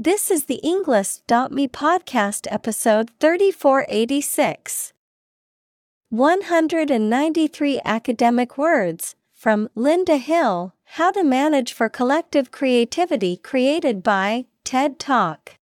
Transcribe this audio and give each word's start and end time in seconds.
This 0.00 0.30
is 0.30 0.44
the 0.44 0.60
Englist.me 0.62 1.66
podcast 1.66 2.46
episode 2.52 3.10
3486. 3.18 4.92
193 6.10 7.80
academic 7.84 8.56
words 8.56 9.16
from 9.34 9.68
Linda 9.74 10.18
Hill 10.18 10.72
How 10.84 11.10
to 11.10 11.24
Manage 11.24 11.72
for 11.72 11.88
Collective 11.88 12.52
Creativity 12.52 13.38
created 13.38 14.04
by 14.04 14.44
TED 14.62 15.00
Talk. 15.00 15.54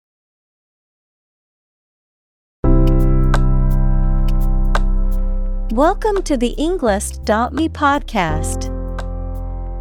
Welcome 5.71 6.25
to 6.25 6.37
the 6.37 6.57
Englist.me 6.59 7.69
podcast. 7.69 8.73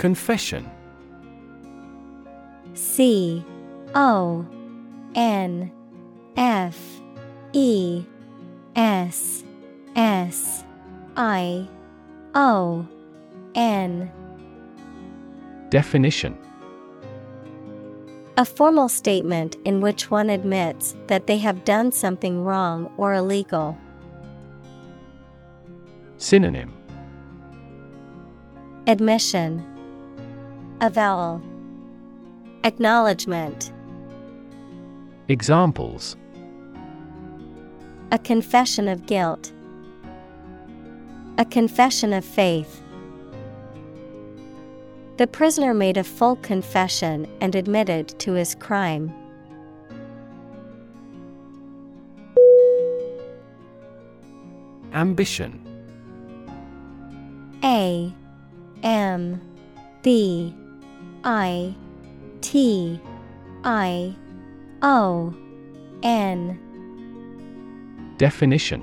Confession. 0.00 0.64
C 2.72 3.44
O 3.94 4.46
N 5.14 5.70
F 6.38 6.78
E 7.52 8.02
S 8.74 9.44
S 9.94 10.64
I 11.18 11.68
O 12.34 12.88
N. 13.54 14.10
Definition. 15.68 16.38
A 18.38 18.46
formal 18.46 18.88
statement 18.88 19.58
in 19.66 19.82
which 19.82 20.10
one 20.10 20.30
admits 20.30 20.96
that 21.08 21.26
they 21.26 21.36
have 21.36 21.66
done 21.66 21.92
something 21.92 22.42
wrong 22.42 22.90
or 22.96 23.12
illegal. 23.12 23.76
Synonym. 26.16 26.72
Admission 28.86 29.69
Avowal 30.82 31.42
Acknowledgement. 32.64 33.70
Examples. 35.28 36.16
A 38.12 38.18
confession 38.18 38.88
of 38.88 39.04
guilt. 39.04 39.52
A 41.36 41.44
confession 41.44 42.14
of 42.14 42.24
faith. 42.24 42.82
The 45.18 45.26
prisoner 45.26 45.74
made 45.74 45.98
a 45.98 46.04
full 46.04 46.36
confession 46.36 47.26
and 47.42 47.54
admitted 47.54 48.18
to 48.20 48.32
his 48.32 48.54
crime. 48.54 49.12
Ambition. 54.94 55.60
A. 57.62 58.14
M. 58.82 59.42
B 60.02 60.54
I 61.24 61.74
T 62.40 63.00
I 63.64 64.14
O 64.82 65.34
N. 66.02 66.58
Definition. 68.16 68.82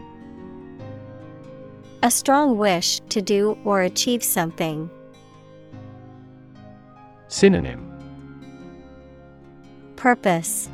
A 2.03 2.11
strong 2.11 2.57
wish 2.57 2.99
to 3.09 3.21
do 3.21 3.57
or 3.65 3.81
achieve 3.81 4.23
something. 4.23 4.89
Synonym. 7.27 7.83
Purpose. 9.95 10.69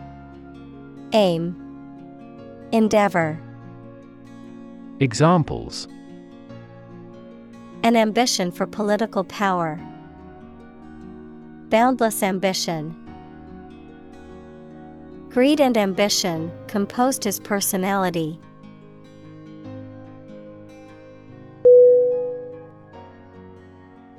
Aim. 1.14 1.56
Endeavor. 2.72 3.40
Examples. 5.00 5.88
An 7.84 7.96
ambition 7.96 8.52
for 8.52 8.68
political 8.68 9.24
power. 9.24 9.80
Boundless 11.74 12.22
ambition. 12.22 12.96
Greed 15.32 15.60
and 15.60 15.76
ambition 15.76 16.52
composed 16.68 17.24
his 17.24 17.40
personality. 17.40 18.40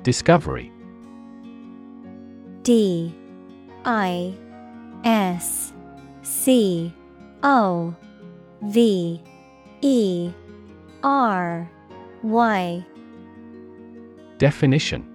Discovery 0.03 0.69
D 2.63 3.15
I 3.85 4.33
S 5.05 5.71
C 6.23 6.93
O 7.41 7.95
V 8.63 9.23
E 9.79 10.31
R 11.03 11.71
Y 12.21 12.85
Definition 14.39 15.14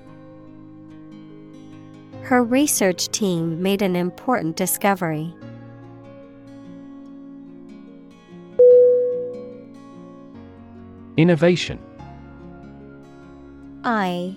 Her 2.23 2.43
research 2.43 3.09
team 3.09 3.61
made 3.61 3.81
an 3.81 3.95
important 3.95 4.55
discovery. 4.55 5.33
Innovation. 11.17 11.79
I 13.83 14.35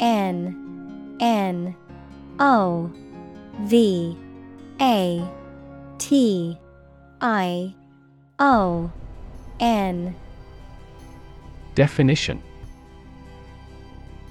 N 0.00 1.16
N 1.20 1.76
O 2.38 2.90
V 3.62 4.16
A 4.80 5.28
T 5.98 6.58
I 7.20 7.74
O 8.38 8.90
N. 9.60 10.14
Definition 11.74 12.42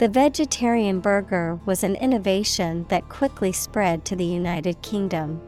The 0.00 0.08
vegetarian 0.08 1.00
burger 1.00 1.60
was 1.66 1.84
an 1.84 1.94
innovation 1.96 2.86
that 2.88 3.10
quickly 3.10 3.52
spread 3.52 4.06
to 4.06 4.16
the 4.16 4.24
United 4.24 4.80
Kingdom. 4.80 5.42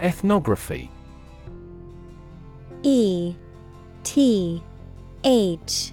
Ethnography. 0.00 0.90
E 2.82 3.34
T 4.02 4.62
H 5.24 5.92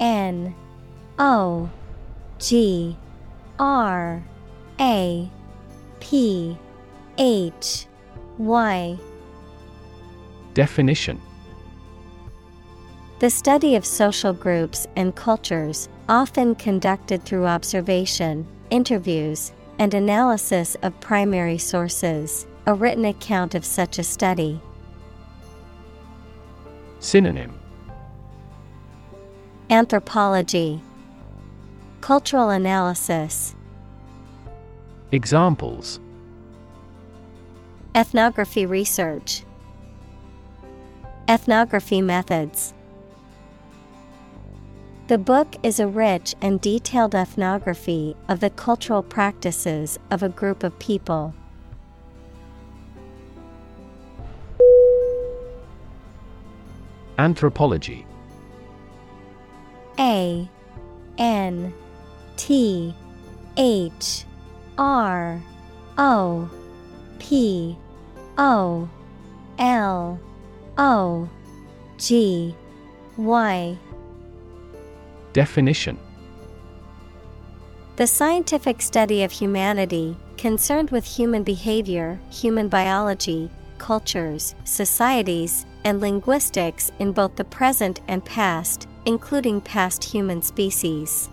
N 0.00 0.56
O 1.20 1.70
G 2.40 2.96
R 3.60 4.24
A 4.80 5.30
P 6.00 6.58
H 7.16 7.86
Y. 8.38 8.98
Definition 10.54 11.20
The 13.24 13.30
study 13.30 13.74
of 13.74 13.86
social 13.86 14.34
groups 14.34 14.86
and 14.96 15.16
cultures, 15.16 15.88
often 16.10 16.54
conducted 16.54 17.24
through 17.24 17.46
observation, 17.46 18.46
interviews, 18.68 19.50
and 19.78 19.94
analysis 19.94 20.74
of 20.82 21.00
primary 21.00 21.56
sources, 21.56 22.46
a 22.66 22.74
written 22.74 23.06
account 23.06 23.54
of 23.54 23.64
such 23.64 23.98
a 23.98 24.02
study. 24.02 24.60
Synonym. 27.00 27.58
Anthropology. 29.70 30.82
Cultural 32.02 32.50
analysis. 32.50 33.54
Examples. 35.12 35.98
Ethnography 37.94 38.66
research. 38.66 39.44
Ethnography 41.26 42.02
methods 42.02 42.74
The 45.06 45.18
book 45.18 45.56
is 45.62 45.80
a 45.80 45.86
rich 45.86 46.34
and 46.40 46.58
detailed 46.62 47.14
ethnography 47.14 48.16
of 48.26 48.40
the 48.40 48.48
cultural 48.48 49.02
practices 49.02 49.98
of 50.10 50.22
a 50.22 50.30
group 50.30 50.62
of 50.62 50.78
people. 50.78 51.34
Anthropology 57.18 58.06
A 59.98 60.48
N 61.18 61.74
T 62.38 62.94
H 63.58 64.24
R 64.78 65.42
O 65.98 66.50
P 67.18 67.76
O 68.38 68.88
L 69.58 70.18
O 70.78 71.28
G 71.98 72.54
Y 73.18 73.78
Definition 75.34 75.98
The 77.96 78.06
scientific 78.06 78.80
study 78.80 79.24
of 79.24 79.32
humanity, 79.32 80.16
concerned 80.38 80.90
with 80.90 81.04
human 81.04 81.42
behavior, 81.42 82.20
human 82.30 82.68
biology, 82.68 83.50
cultures, 83.78 84.54
societies, 84.62 85.66
and 85.84 86.00
linguistics 86.00 86.92
in 87.00 87.10
both 87.10 87.34
the 87.34 87.44
present 87.44 88.00
and 88.06 88.24
past, 88.24 88.86
including 89.06 89.60
past 89.60 90.04
human 90.04 90.40
species. 90.40 91.28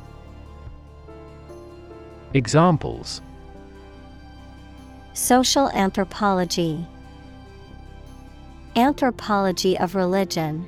Examples 2.34 3.22
Social 5.14 5.70
anthropology, 5.70 6.88
Anthropology 8.76 9.78
of 9.78 9.94
religion. 9.94 10.66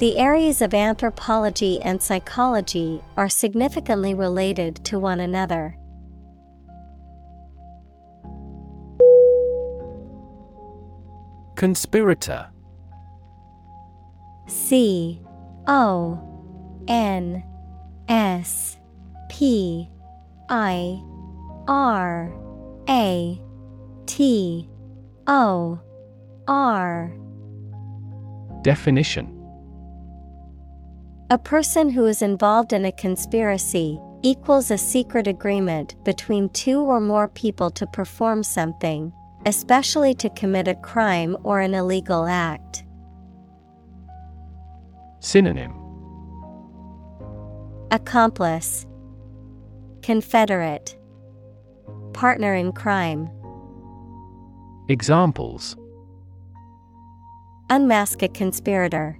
The 0.00 0.16
areas 0.16 0.62
of 0.62 0.72
anthropology 0.72 1.78
and 1.82 2.00
psychology 2.00 3.02
are 3.18 3.28
significantly 3.28 4.14
related 4.14 4.76
to 4.86 4.98
one 4.98 5.20
another. 5.20 5.76
Conspirator. 11.54 12.48
C 14.46 15.20
O 15.66 16.18
N 16.88 17.44
S 18.08 18.78
P 19.28 19.90
I 20.48 21.02
R 21.68 22.32
A 22.88 23.38
T 24.06 24.70
O 25.26 25.78
R. 26.48 27.12
Definition 28.62 29.39
A 31.32 31.38
person 31.38 31.88
who 31.88 32.06
is 32.06 32.22
involved 32.22 32.72
in 32.72 32.84
a 32.84 32.90
conspiracy 32.90 34.00
equals 34.22 34.72
a 34.72 34.76
secret 34.76 35.28
agreement 35.28 35.94
between 36.04 36.48
two 36.48 36.80
or 36.80 37.00
more 37.00 37.28
people 37.28 37.70
to 37.70 37.86
perform 37.86 38.42
something, 38.42 39.12
especially 39.46 40.12
to 40.14 40.28
commit 40.30 40.66
a 40.66 40.74
crime 40.74 41.36
or 41.44 41.60
an 41.60 41.72
illegal 41.72 42.26
act. 42.26 42.82
Synonym 45.20 45.72
Accomplice 47.92 48.84
Confederate 50.02 50.98
Partner 52.12 52.56
in 52.56 52.72
crime. 52.72 53.30
Examples 54.88 55.76
Unmask 57.70 58.20
a 58.20 58.28
conspirator. 58.28 59.19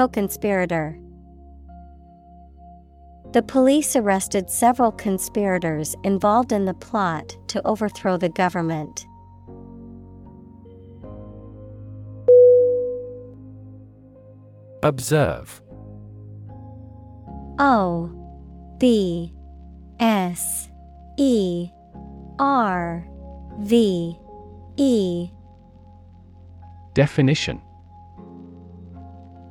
Co 0.00 0.08
conspirator. 0.08 0.98
The 3.34 3.42
police 3.42 3.96
arrested 3.96 4.48
several 4.48 4.92
conspirators 4.92 5.94
involved 6.04 6.52
in 6.52 6.64
the 6.64 6.72
plot 6.72 7.36
to 7.48 7.60
overthrow 7.66 8.16
the 8.16 8.30
government. 8.30 9.04
Observe 14.82 15.60
O 17.58 18.10
B 18.78 19.34
S 20.00 20.70
E 21.18 21.68
R 22.38 23.06
V 23.58 24.16
E 24.78 25.30
Definition 26.94 27.60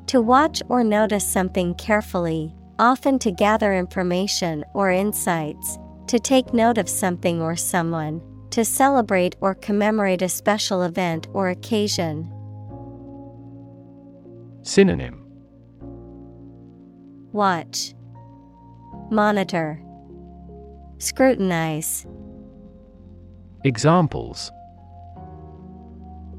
To 0.09 0.21
watch 0.21 0.63
or 0.69 0.83
notice 0.83 1.23
something 1.23 1.75
carefully, 1.75 2.55
often 2.79 3.19
to 3.19 3.29
gather 3.29 3.75
information 3.75 4.65
or 4.73 4.89
insights, 4.89 5.77
to 6.07 6.17
take 6.17 6.51
note 6.51 6.79
of 6.79 6.89
something 6.89 7.43
or 7.43 7.55
someone, 7.55 8.19
to 8.49 8.65
celebrate 8.65 9.35
or 9.39 9.53
commemorate 9.53 10.23
a 10.23 10.27
special 10.27 10.81
event 10.81 11.27
or 11.31 11.49
occasion. 11.49 12.27
Synonym 14.63 15.23
Watch, 17.31 17.93
Monitor, 19.11 19.79
Scrutinize. 20.97 22.07
Examples 23.63 24.51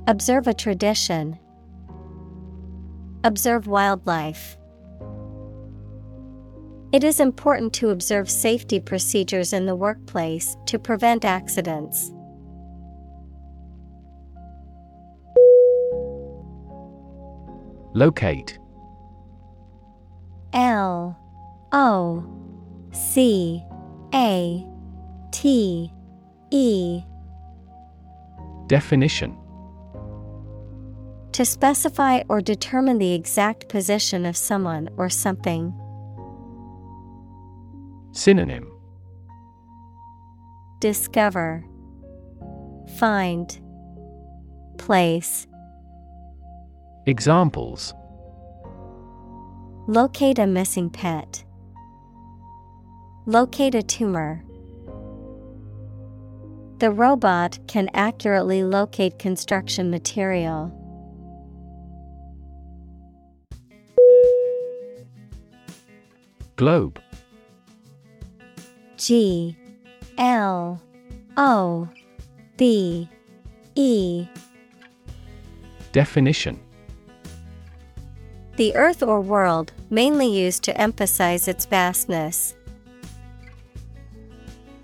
Observe 0.08 0.48
a 0.48 0.54
tradition. 0.54 1.38
Observe 3.22 3.66
wildlife. 3.66 4.56
It 6.92 7.04
is 7.04 7.20
important 7.20 7.72
to 7.74 7.90
observe 7.90 8.30
safety 8.30 8.80
procedures 8.80 9.52
in 9.52 9.66
the 9.66 9.76
workplace 9.76 10.56
to 10.66 10.78
prevent 10.78 11.24
accidents. 11.24 12.12
Locate 17.92 18.58
L 20.52 21.16
O 21.72 22.24
C 22.92 23.62
A 24.14 24.66
T 25.30 25.92
E 26.50 27.02
Definition 28.66 29.36
To 31.40 31.46
specify 31.46 32.20
or 32.28 32.42
determine 32.42 32.98
the 32.98 33.14
exact 33.14 33.70
position 33.70 34.26
of 34.26 34.36
someone 34.36 34.90
or 34.98 35.08
something. 35.08 35.72
Synonym 38.12 38.70
Discover, 40.80 41.64
Find, 42.98 43.58
Place. 44.76 45.46
Examples 47.06 47.94
Locate 49.88 50.38
a 50.38 50.46
missing 50.46 50.90
pet. 50.90 51.42
Locate 53.24 53.74
a 53.74 53.82
tumor. 53.82 54.44
The 56.80 56.90
robot 56.90 57.58
can 57.66 57.88
accurately 57.94 58.62
locate 58.62 59.18
construction 59.18 59.90
material. 59.90 60.76
Globe. 66.60 67.00
G 68.98 69.56
L 70.18 70.78
O 71.38 71.88
B 72.58 73.08
E. 73.74 74.26
Definition. 75.92 76.60
The 78.56 78.76
earth 78.76 79.02
or 79.02 79.22
world, 79.22 79.72
mainly 79.88 80.26
used 80.26 80.62
to 80.64 80.78
emphasize 80.78 81.48
its 81.48 81.64
vastness. 81.64 82.54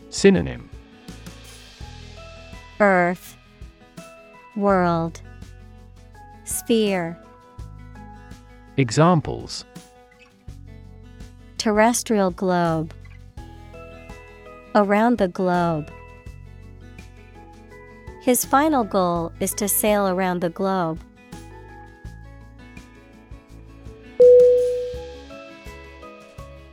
Synonym. 0.09 0.71
Earth 2.80 3.37
World 4.56 5.21
Sphere. 6.47 7.18
Examples 8.78 9.66
Terrestrial 11.66 12.30
globe 12.30 12.94
Around 14.76 15.18
the 15.18 15.26
globe. 15.26 15.90
His 18.23 18.44
final 18.44 18.85
goal 18.85 19.32
is 19.40 19.52
to 19.54 19.66
sail 19.66 20.06
around 20.06 20.42
the 20.42 20.49
globe. 20.49 21.00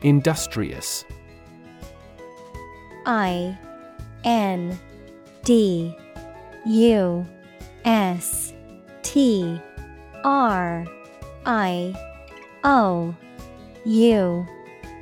Industrious 0.03 1.05
I 3.07 3.57
N 4.23 4.77
D 5.43 5.97
U 6.67 7.25
S 7.83 8.53
T 9.01 9.59
R 10.23 10.85
I 11.47 11.95
O 12.63 13.15
U 13.85 14.47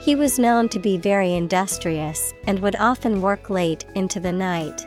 He 0.00 0.14
was 0.14 0.38
known 0.38 0.70
to 0.70 0.78
be 0.78 0.96
very 0.96 1.34
industrious 1.34 2.32
and 2.46 2.58
would 2.60 2.74
often 2.76 3.20
work 3.20 3.50
late 3.50 3.84
into 3.94 4.18
the 4.18 4.32
night. 4.32 4.86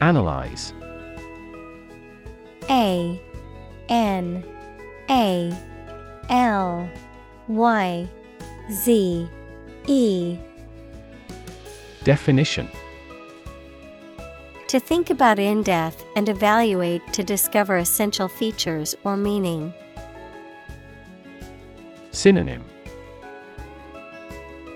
Analyze. 0.00 0.72
A 2.70 3.20
N 3.88 4.44
A 5.10 5.52
L 6.30 6.88
Y 7.48 8.08
Z 8.70 9.28
E. 9.88 10.38
Definition 12.04 12.68
To 14.74 14.80
think 14.80 15.08
about 15.08 15.38
in 15.38 15.62
depth 15.62 16.04
and 16.16 16.28
evaluate 16.28 17.00
to 17.12 17.22
discover 17.22 17.76
essential 17.76 18.26
features 18.26 18.96
or 19.04 19.16
meaning. 19.16 19.72
Synonym 22.10 22.64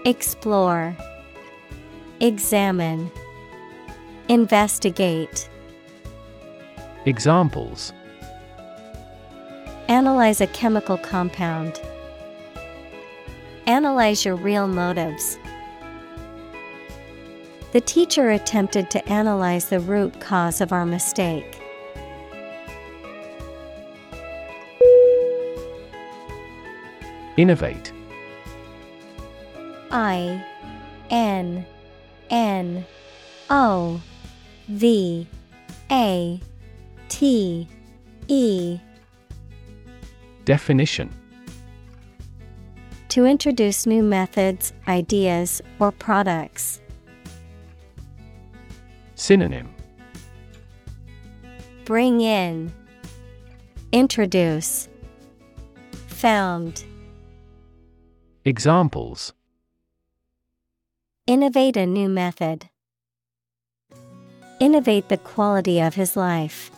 Explore, 0.04 0.96
Examine, 2.20 3.10
Investigate. 4.28 5.50
Examples 7.04 7.92
Analyze 9.88 10.40
a 10.40 10.46
chemical 10.46 10.96
compound. 10.96 11.80
Analyze 13.66 14.24
your 14.24 14.36
real 14.36 14.68
motives. 14.68 15.40
The 17.70 17.80
teacher 17.82 18.30
attempted 18.30 18.90
to 18.92 19.06
analyze 19.10 19.68
the 19.68 19.80
root 19.80 20.18
cause 20.20 20.62
of 20.62 20.72
our 20.72 20.86
mistake. 20.86 21.60
Innovate 27.36 27.92
I 29.90 30.44
N 31.10 31.66
N 32.30 32.86
O 33.50 34.00
V 34.68 35.26
A 35.90 36.40
T 37.08 37.68
E 38.28 38.80
Definition 40.46 41.10
To 43.10 43.26
introduce 43.26 43.86
new 43.86 44.02
methods, 44.02 44.72
ideas, 44.88 45.60
or 45.78 45.92
products. 45.92 46.80
Synonym 49.18 49.74
Bring 51.84 52.20
in, 52.20 52.72
Introduce, 53.90 54.88
Found. 56.06 56.84
Examples 58.44 59.32
Innovate 61.26 61.76
a 61.76 61.84
new 61.84 62.08
method. 62.08 62.68
Innovate 64.60 65.08
the 65.08 65.18
quality 65.18 65.80
of 65.80 65.94
his 65.94 66.16
life. 66.16 66.70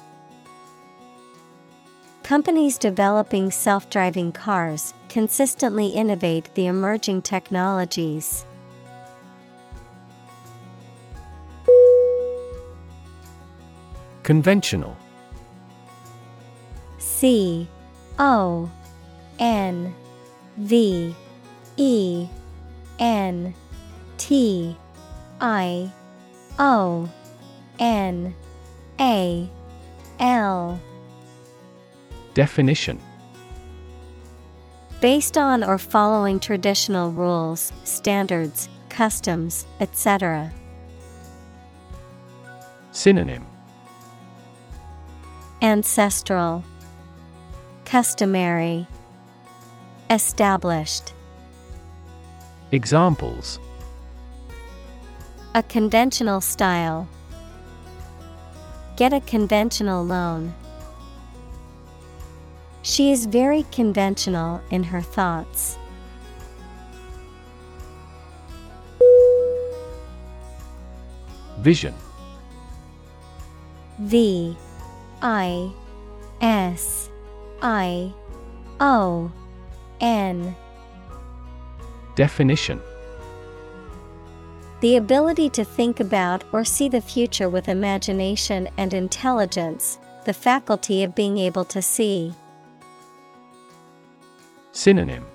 Companies 2.23 2.79
developing 2.79 3.51
self 3.51 3.91
driving 3.91 4.33
cars 4.33 4.95
consistently 5.11 5.89
innovate 5.89 6.55
the 6.55 6.67
emerging 6.67 7.21
technologies. 7.21 8.47
Conventional. 14.31 14.97
C 16.99 17.67
O 18.17 18.71
N 19.41 19.93
V 20.57 21.17
E 21.77 22.29
N 23.01 23.53
T 24.19 24.77
I 25.41 25.91
O 26.61 27.11
N 27.81 28.33
A 29.01 29.51
L. 30.21 30.81
Definition. 32.35 33.01
Based 35.01 35.37
on 35.37 35.65
or 35.65 35.77
following 35.77 36.39
traditional 36.39 37.11
rules, 37.11 37.73
standards, 37.83 38.69
customs, 38.91 39.67
etc. 39.81 40.53
Synonym 42.93 43.50
Ancestral, 45.63 46.65
Customary, 47.85 48.87
Established. 50.09 51.13
Examples 52.73 53.59
A 55.55 55.63
conventional 55.63 56.41
style. 56.41 57.07
Get 58.97 59.13
a 59.13 59.21
conventional 59.21 60.03
loan. 60.03 60.55
She 62.81 63.13
is 63.13 63.27
very 63.27 63.65
conventional 63.65 64.63
in 64.71 64.83
her 64.85 65.03
thoughts. 65.03 65.77
Vision 71.59 71.95
V 73.99 74.57
I 75.23 75.71
S 76.41 77.11
I 77.61 78.13
O 78.81 79.31
N. 80.01 80.57
Definition. 82.15 82.81
The 84.81 84.97
ability 84.97 85.51
to 85.51 85.65
think 85.65 86.01
about 86.01 86.43
or 86.53 86.65
see 86.65 86.89
the 86.89 87.03
future 87.03 87.51
with 87.51 87.69
imagination 87.69 88.69
and 88.79 88.95
intelligence, 88.95 89.99
the 90.25 90.33
faculty 90.33 91.03
of 91.03 91.15
being 91.15 91.37
able 91.37 91.67
to 91.67 91.83
see. 91.83 92.33
Synonym. 94.73 95.27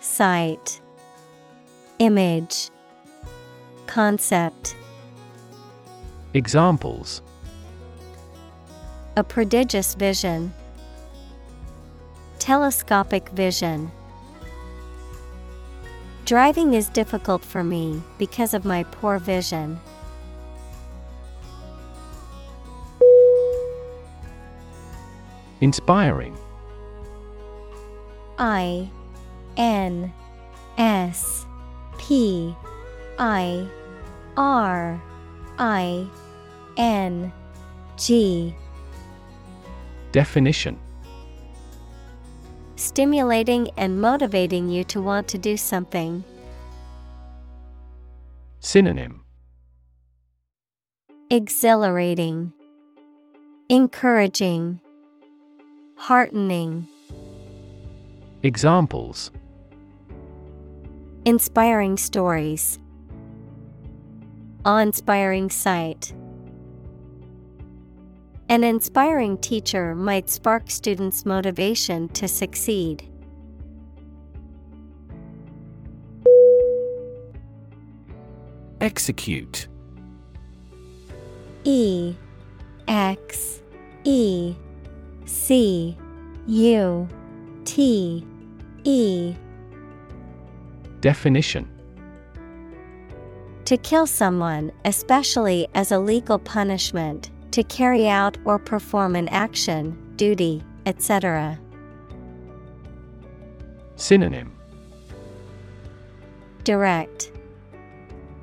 Sight, 0.00 0.80
Image, 1.98 2.70
Concept. 3.86 4.74
Examples 6.32 7.20
A 9.18 9.24
prodigious 9.24 9.94
vision. 9.94 10.52
Telescopic 12.38 13.30
vision. 13.30 13.90
Driving 16.26 16.74
is 16.74 16.90
difficult 16.90 17.42
for 17.42 17.64
me 17.64 18.02
because 18.18 18.52
of 18.52 18.66
my 18.66 18.82
poor 18.82 19.18
vision. 19.18 19.80
Inspiring. 25.62 26.36
I 28.38 28.90
N 29.56 30.12
S 30.76 31.46
P 31.96 32.54
I 33.18 33.66
R 34.36 35.02
I 35.58 36.06
N 36.76 37.32
G 37.96 38.54
Definition 40.16 40.78
Stimulating 42.76 43.68
and 43.76 44.00
motivating 44.00 44.70
you 44.70 44.82
to 44.84 45.02
want 45.02 45.28
to 45.28 45.36
do 45.36 45.58
something. 45.58 46.24
Synonym 48.60 49.26
Exhilarating, 51.28 52.54
Encouraging, 53.68 54.80
Heartening. 55.96 56.88
Examples 58.42 59.30
Inspiring 61.26 61.98
stories. 61.98 62.78
Awe 64.64 64.78
inspiring 64.78 65.50
sight. 65.50 66.14
An 68.48 68.62
inspiring 68.62 69.38
teacher 69.38 69.94
might 69.96 70.30
spark 70.30 70.70
students' 70.70 71.26
motivation 71.26 72.08
to 72.10 72.28
succeed. 72.28 73.08
Execute. 78.80 79.66
E 81.64 82.14
X 82.86 83.60
E 84.04 84.54
C 85.24 85.96
U 86.46 87.08
T 87.64 88.24
E. 88.84 89.34
Definition. 91.00 91.68
To 93.64 93.76
kill 93.76 94.06
someone, 94.06 94.70
especially 94.84 95.66
as 95.74 95.90
a 95.90 95.98
legal 95.98 96.38
punishment, 96.38 97.30
to 97.56 97.62
carry 97.62 98.06
out 98.06 98.36
or 98.44 98.58
perform 98.58 99.16
an 99.16 99.28
action, 99.28 99.96
duty, 100.16 100.62
etc. 100.84 101.58
Synonym 103.94 104.54
Direct 106.64 107.32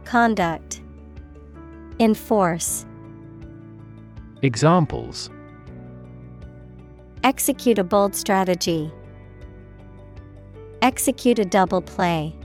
Conduct 0.03 0.81
Enforce 1.99 2.87
Examples 4.41 5.29
Execute 7.23 7.77
a 7.77 7.83
bold 7.83 8.15
strategy. 8.15 8.91
Execute 10.81 11.37
a 11.37 11.45
double 11.45 11.83
play. 11.83 12.35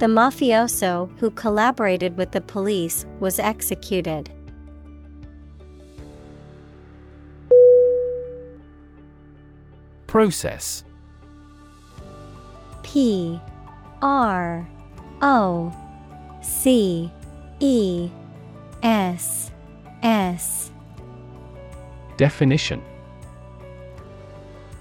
The 0.00 0.06
mafioso 0.06 1.08
who 1.18 1.30
collaborated 1.30 2.18
with 2.18 2.32
the 2.32 2.42
police 2.42 3.06
was 3.20 3.38
executed. 3.38 4.33
Process 10.14 10.84
P 12.84 13.40
R 14.00 14.64
O 15.20 15.72
C 16.40 17.10
E 17.58 18.08
S 18.84 19.50
S 20.04 20.70
Definition 22.16 22.80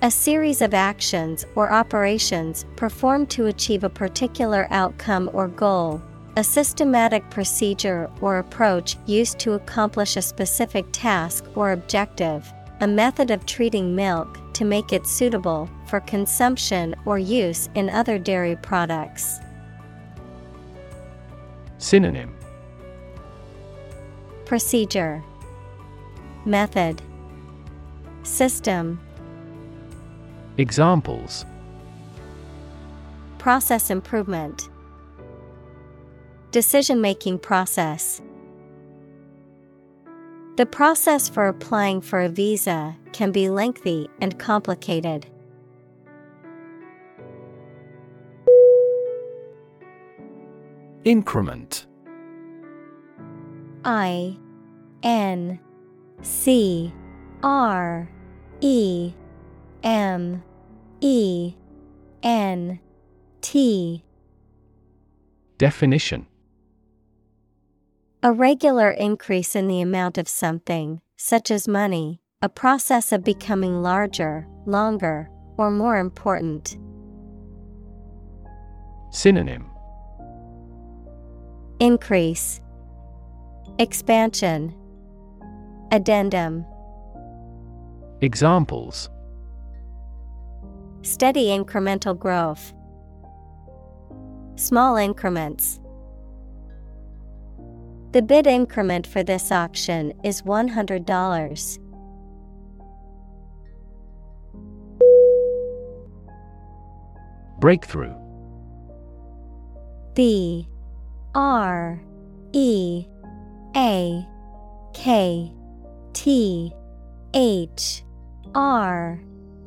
A 0.03 0.11
series 0.11 0.61
of 0.61 0.75
actions 0.75 1.47
or 1.55 1.73
operations 1.73 2.67
performed 2.75 3.31
to 3.31 3.47
achieve 3.47 3.83
a 3.83 3.89
particular 3.89 4.67
outcome 4.69 5.31
or 5.33 5.47
goal. 5.47 5.99
A 6.37 6.43
systematic 6.43 7.27
procedure 7.31 8.07
or 8.21 8.37
approach 8.37 8.97
used 9.07 9.39
to 9.39 9.53
accomplish 9.53 10.15
a 10.15 10.21
specific 10.21 10.85
task 10.91 11.43
or 11.55 11.71
objective. 11.71 12.53
A 12.83 12.87
method 12.87 13.31
of 13.31 13.45
treating 13.45 13.95
milk 13.95 14.37
to 14.55 14.65
make 14.65 14.91
it 14.91 15.07
suitable 15.07 15.69
for 15.85 16.01
consumption 16.01 16.93
or 17.05 17.17
use 17.17 17.69
in 17.75 17.89
other 17.89 18.19
dairy 18.19 18.57
products. 18.57 19.39
Synonym. 21.77 22.35
Procedure. 24.43 25.23
Method. 26.43 27.01
System. 28.23 28.99
Examples. 30.57 31.45
Process 33.37 33.91
improvement. 33.91 34.67
Decision 36.51 36.99
making 36.99 37.39
process 37.39 38.21
The 40.55 40.67
process 40.67 41.27
for 41.29 41.47
applying 41.47 41.99
for 42.01 42.21
a 42.21 42.29
visa 42.29 42.95
can 43.11 43.31
be 43.31 43.49
lengthy 43.49 44.07
and 44.21 44.37
complicated. 44.37 45.25
Increment. 51.03 51.87
I 53.83 54.37
N 55.01 55.59
C 56.21 56.93
R 57.41 58.07
E 58.61 59.13
M 59.81 60.43
E 61.01 61.55
N 62.21 62.79
T. 63.41 64.03
Definition 65.57 66.27
A 68.25 68.31
regular 68.31 68.89
increase 68.89 69.53
in 69.53 69.67
the 69.67 69.81
amount 69.81 70.17
of 70.17 70.29
something, 70.29 71.01
such 71.17 71.51
as 71.51 71.67
money, 71.67 72.21
a 72.41 72.47
process 72.47 73.11
of 73.11 73.21
becoming 73.21 73.81
larger, 73.81 74.47
longer, 74.65 75.29
or 75.57 75.69
more 75.69 75.97
important. 75.97 76.77
Synonym 79.11 79.69
Increase 81.81 82.61
Expansion 83.77 84.73
Addendum 85.91 86.65
Examples 88.21 89.09
Steady 91.01 91.47
incremental 91.47 92.17
growth. 92.17 92.71
Small 94.55 94.95
increments. 94.95 95.81
The 98.13 98.21
bid 98.21 98.45
increment 98.45 99.07
for 99.07 99.23
this 99.23 99.51
auction 99.51 100.13
is 100.23 100.43
$100. 100.43 101.79
Breakthrough. 107.59 108.13
B. 110.13 110.69
R. 111.33 111.99
E. 112.51 113.07
A. 113.75 114.27
K. 114.93 115.51
T. 116.13 116.71
H. 117.33 118.03
R. 118.53 119.19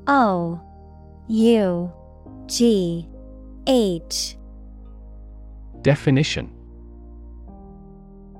O. 0.06 0.60
U. 1.26 1.92
G. 2.46 3.08
H. 3.66 4.36
Definition 5.82 6.55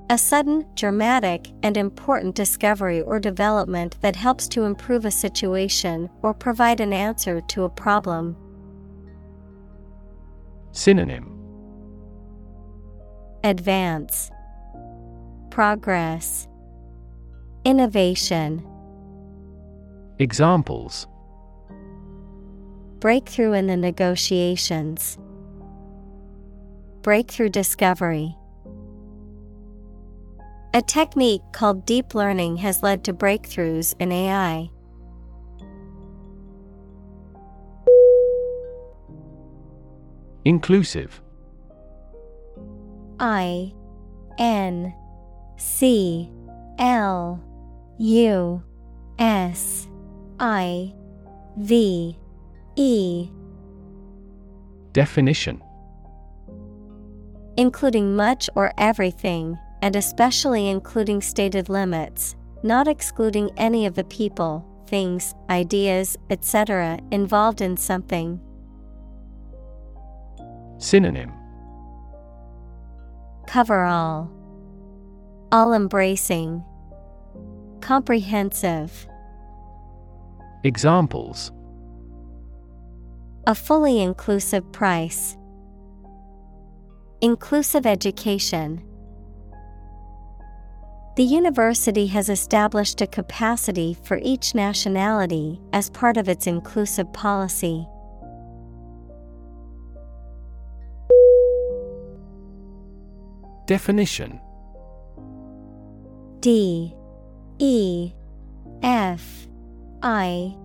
A 0.09 0.17
sudden, 0.17 0.65
dramatic, 0.75 1.49
and 1.63 1.75
important 1.75 2.33
discovery 2.33 3.01
or 3.01 3.19
development 3.19 3.97
that 3.99 4.15
helps 4.15 4.47
to 4.49 4.63
improve 4.63 5.03
a 5.03 5.11
situation 5.11 6.09
or 6.21 6.33
provide 6.33 6.79
an 6.79 6.93
answer 6.93 7.41
to 7.41 7.63
a 7.63 7.69
problem. 7.69 8.37
Synonym 10.71 11.33
Advance 13.43 14.31
Progress 15.49 16.47
Innovation 17.65 18.65
Examples 20.19 21.05
Breakthrough 22.99 23.51
in 23.53 23.67
the 23.67 23.75
negotiations. 23.75 25.17
Breakthrough 27.01 27.49
discovery. 27.49 28.37
A 30.73 30.81
technique 30.81 31.41
called 31.53 31.85
deep 31.85 32.13
learning 32.13 32.57
has 32.57 32.83
led 32.83 33.03
to 33.05 33.13
breakthroughs 33.13 33.95
in 33.99 34.11
AI. 34.11 34.69
Inclusive. 40.45 41.21
I 43.19 43.73
N 44.37 44.93
C 45.57 46.29
L 46.77 47.43
U 47.97 48.63
S 49.17 49.87
I 50.39 50.93
V 51.57 52.17
E 52.75 53.29
Definition 54.93 55.61
Including 57.57 58.15
much 58.15 58.49
or 58.53 58.71
everything, 58.77 59.57
and 59.81 59.95
especially 59.95 60.69
including 60.69 61.21
stated 61.21 61.69
limits, 61.69 62.35
not 62.63 62.87
excluding 62.87 63.51
any 63.57 63.85
of 63.85 63.95
the 63.95 64.03
people, 64.05 64.65
things, 64.87 65.35
ideas, 65.49 66.17
etc., 66.29 66.99
involved 67.11 67.61
in 67.61 67.77
something. 67.77 68.39
Synonym 70.77 71.31
Cover 73.47 73.83
all, 73.83 74.31
all 75.51 75.73
embracing, 75.73 76.63
comprehensive. 77.81 79.07
Examples 80.63 81.51
A 83.45 83.55
fully 83.55 84.01
inclusive 84.01 84.69
price. 84.71 85.37
Inclusive 87.21 87.85
education. 87.85 88.83
The 91.17 91.23
university 91.23 92.05
has 92.07 92.29
established 92.29 93.01
a 93.01 93.07
capacity 93.07 93.97
for 94.03 94.19
each 94.21 94.53
nationality 94.53 95.59
as 95.73 95.89
part 95.89 96.15
of 96.15 96.29
its 96.29 96.45
inclusive 96.45 97.11
policy. 97.11 97.87
Definition 103.65 104.39
D 106.39 106.93
E 107.57 108.13
F 108.83 109.47
I 110.03 110.55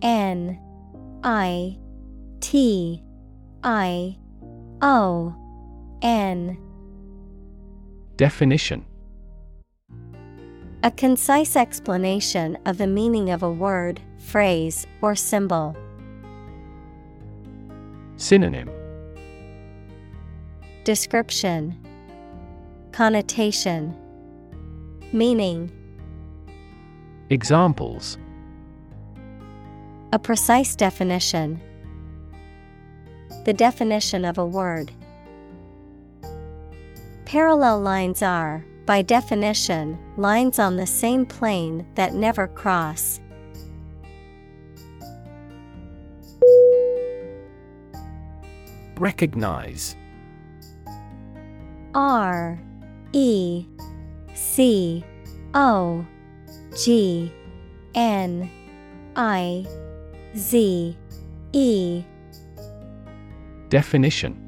N 0.00 0.60
I 1.24 1.76
T 2.38 3.02
I 3.64 4.16
O 4.80 5.34
N 6.02 6.56
Definition 8.16 8.84
A 10.84 10.92
concise 10.92 11.56
explanation 11.56 12.56
of 12.64 12.78
the 12.78 12.86
meaning 12.86 13.30
of 13.30 13.42
a 13.42 13.50
word, 13.50 14.00
phrase, 14.16 14.86
or 15.02 15.16
symbol. 15.16 15.76
Synonym 18.16 18.70
Description 20.84 21.76
Connotation 22.92 23.92
Meaning 25.12 25.72
Examples 27.30 28.16
A 30.12 30.18
precise 30.20 30.76
definition. 30.76 31.60
The 33.44 33.52
definition 33.52 34.24
of 34.24 34.38
a 34.38 34.46
word. 34.46 34.92
Parallel 37.24 37.80
lines 37.80 38.22
are, 38.22 38.64
by 38.88 39.02
definition, 39.02 39.98
lines 40.16 40.58
on 40.58 40.76
the 40.76 40.86
same 40.86 41.26
plane 41.26 41.86
that 41.94 42.14
never 42.14 42.48
cross. 42.48 43.20
Recognize. 48.96 49.94
R 51.94 52.58
E 53.12 53.66
C 54.32 55.04
O 55.52 56.06
G 56.82 57.30
N 57.94 58.50
I 59.16 59.66
Z 60.34 60.96
E. 61.52 62.04
Definition 63.68 64.47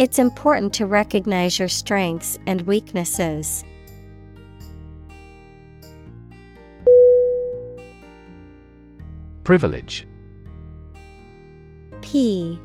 It's 0.00 0.18
important 0.18 0.72
to 0.74 0.86
recognize 0.86 1.58
your 1.58 1.68
strengths 1.68 2.38
and 2.46 2.62
weaknesses. 2.62 3.62
Privilege. 9.44 10.06
P 12.00 12.58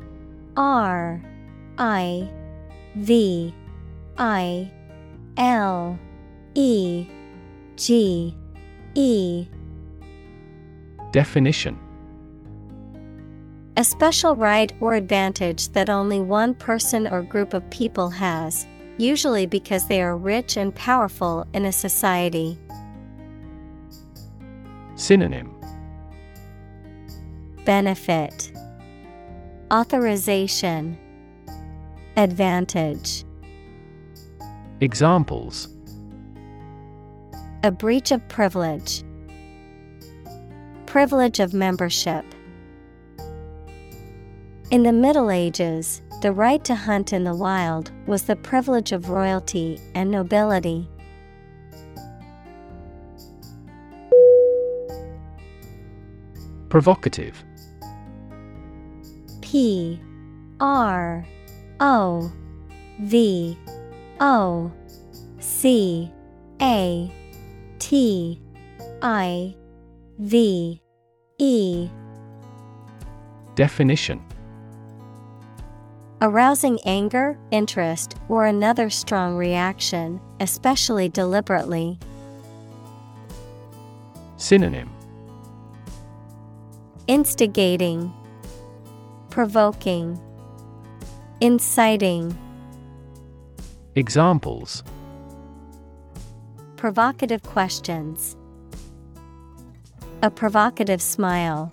R 0.56 1.22
I 1.76 2.26
V 2.94 3.54
I 4.16 4.72
L 5.36 5.98
E 6.54 7.06
G 7.76 8.34
E. 8.94 9.46
Definition 11.12 11.78
A 13.78 13.84
special 13.84 14.34
right 14.34 14.72
or 14.80 14.94
advantage 14.94 15.68
that 15.70 15.90
only 15.90 16.18
one 16.18 16.54
person 16.54 17.06
or 17.06 17.22
group 17.22 17.52
of 17.52 17.68
people 17.68 18.08
has, 18.08 18.66
usually 18.96 19.44
because 19.44 19.86
they 19.86 20.00
are 20.00 20.16
rich 20.16 20.56
and 20.56 20.74
powerful 20.74 21.46
in 21.52 21.66
a 21.66 21.72
society. 21.72 22.58
Synonym 24.94 25.54
Benefit 27.66 28.50
Authorization 29.70 30.96
Advantage 32.16 33.24
Examples 34.80 35.68
A 37.62 37.70
breach 37.70 38.10
of 38.10 38.26
privilege. 38.28 39.04
Privilege 40.86 41.40
of 41.40 41.52
membership. 41.52 42.24
In 44.68 44.82
the 44.82 44.92
Middle 44.92 45.30
Ages, 45.30 46.02
the 46.22 46.32
right 46.32 46.64
to 46.64 46.74
hunt 46.74 47.12
in 47.12 47.22
the 47.22 47.36
wild 47.36 47.92
was 48.08 48.24
the 48.24 48.34
privilege 48.34 48.90
of 48.90 49.10
royalty 49.10 49.80
and 49.94 50.10
nobility. 50.10 50.90
Provocative. 56.68 57.44
P 59.40 60.00
R 60.58 61.24
O 61.78 62.32
V 63.02 63.56
O 64.18 64.72
C 65.38 66.10
A 66.60 67.14
T 67.78 68.42
I 69.00 69.54
V 70.18 70.82
E. 71.38 71.88
Definition 73.54 74.25
Arousing 76.22 76.78
anger, 76.86 77.38
interest, 77.50 78.16
or 78.30 78.46
another 78.46 78.88
strong 78.88 79.36
reaction, 79.36 80.18
especially 80.40 81.10
deliberately. 81.10 81.98
Synonym 84.38 84.90
Instigating, 87.06 88.14
Provoking, 89.28 90.18
Inciting. 91.42 92.36
Examples 93.94 94.82
Provocative 96.76 97.42
questions. 97.42 98.36
A 100.22 100.30
provocative 100.30 101.02
smile. 101.02 101.70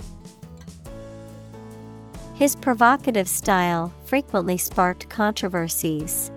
His 2.43 2.57
provocative 2.57 3.29
style 3.29 3.93
frequently 4.03 4.57
sparked 4.57 5.07
controversies. 5.07 6.29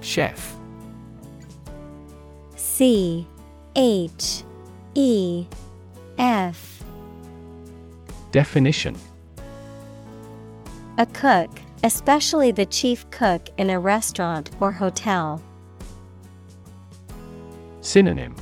Chef 0.00 0.56
C 2.54 3.26
H 3.74 4.44
E 4.94 5.44
F 6.18 6.84
Definition 8.30 8.96
A 10.98 11.06
cook, 11.06 11.50
especially 11.82 12.52
the 12.52 12.66
chief 12.66 13.10
cook 13.10 13.48
in 13.58 13.70
a 13.70 13.80
restaurant 13.80 14.52
or 14.60 14.70
hotel. 14.70 15.42
Synonym 17.80 18.36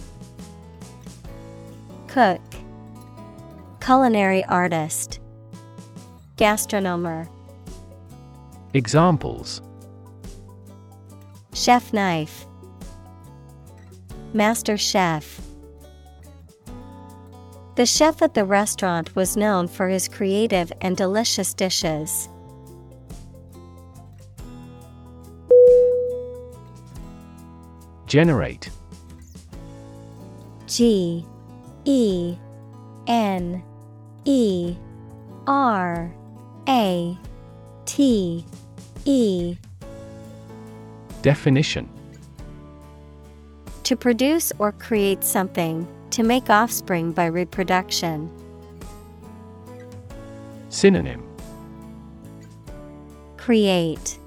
Cook. 2.16 2.40
Culinary 3.78 4.42
artist. 4.46 5.20
Gastronomer. 6.36 7.28
Examples. 8.72 9.60
Chef 11.52 11.92
knife. 11.92 12.46
Master 14.32 14.78
chef. 14.78 15.42
The 17.74 17.84
chef 17.84 18.22
at 18.22 18.32
the 18.32 18.46
restaurant 18.46 19.14
was 19.14 19.36
known 19.36 19.68
for 19.68 19.86
his 19.86 20.08
creative 20.08 20.72
and 20.80 20.96
delicious 20.96 21.52
dishes. 21.52 22.30
Generate. 28.06 28.70
G 30.66 31.26
E 31.86 32.36
N 33.06 33.62
E 34.24 34.76
R 35.46 36.12
A 36.68 37.18
T 37.84 38.44
E. 39.04 39.56
Definition. 41.22 41.88
To 43.84 43.96
produce 43.96 44.52
or 44.58 44.72
create 44.72 45.22
something, 45.22 45.86
to 46.10 46.24
make 46.24 46.50
offspring 46.50 47.12
by 47.12 47.26
reproduction. 47.26 48.28
Synonym. 50.70 51.22
Create. 53.36 54.18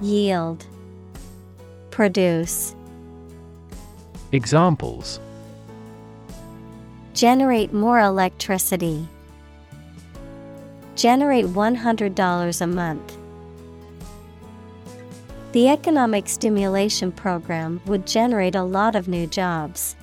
Yield. 0.00 0.64
Produce. 1.90 2.74
Examples 4.32 5.20
Generate 7.18 7.72
more 7.72 7.98
electricity. 7.98 9.08
Generate 10.94 11.46
$100 11.46 12.60
a 12.60 12.66
month. 12.68 13.16
The 15.50 15.68
economic 15.68 16.28
stimulation 16.28 17.10
program 17.10 17.80
would 17.86 18.06
generate 18.06 18.54
a 18.54 18.62
lot 18.62 18.94
of 18.94 19.08
new 19.08 19.26
jobs. 19.26 19.96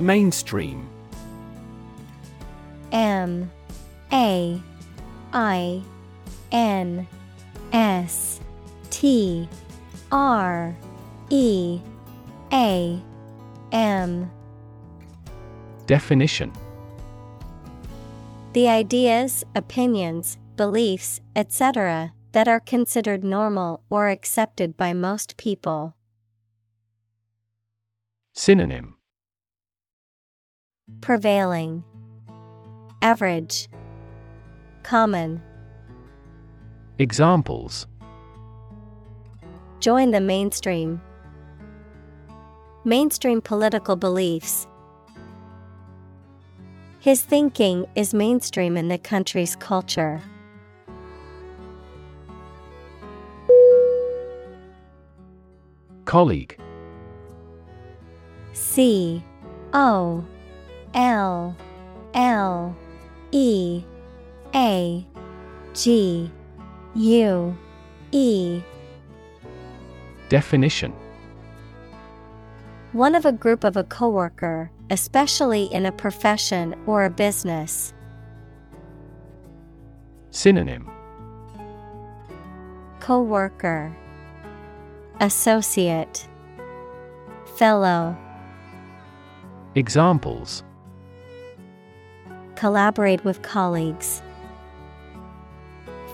Mainstream 0.00 0.88
M 2.90 3.50
A 4.10 4.62
I 5.34 5.82
N 6.50 7.06
S 7.74 8.40
T 8.88 9.46
R 10.10 10.74
E 11.30 11.80
A 12.52 13.02
M 13.72 14.30
Definition 15.86 16.52
The 18.52 18.68
ideas, 18.68 19.44
opinions, 19.54 20.38
beliefs, 20.56 21.20
etc., 21.34 22.12
that 22.32 22.48
are 22.48 22.60
considered 22.60 23.24
normal 23.24 23.82
or 23.88 24.08
accepted 24.08 24.76
by 24.76 24.92
most 24.92 25.36
people. 25.36 25.94
Synonym 28.34 28.96
Prevailing, 31.00 31.84
Average, 33.00 33.68
Common. 34.82 35.40
Examples 36.98 37.86
Join 39.80 40.10
the 40.10 40.20
mainstream. 40.20 41.00
Mainstream 42.86 43.40
political 43.40 43.96
beliefs. 43.96 44.66
His 47.00 47.22
thinking 47.22 47.86
is 47.94 48.12
mainstream 48.12 48.76
in 48.76 48.88
the 48.88 48.98
country's 48.98 49.56
culture. 49.56 50.20
Colleague. 56.04 56.58
C. 58.52 59.24
O. 59.72 60.22
L. 60.92 61.56
L. 62.12 62.76
E. 63.32 63.82
A. 64.54 65.06
G. 65.72 66.30
U. 66.94 67.56
E. 68.12 68.62
Definition 70.28 70.92
One 72.94 73.16
of 73.16 73.24
a 73.24 73.32
group 73.32 73.64
of 73.64 73.76
a 73.76 73.82
coworker, 73.82 74.70
especially 74.88 75.64
in 75.64 75.84
a 75.84 75.90
profession 75.90 76.76
or 76.86 77.04
a 77.04 77.10
business. 77.10 77.92
Synonym 80.30 80.88
Coworker 83.00 83.92
Associate 85.18 86.28
Fellow 87.56 88.16
Examples 89.74 90.62
Collaborate 92.54 93.24
with 93.24 93.42
colleagues. 93.42 94.22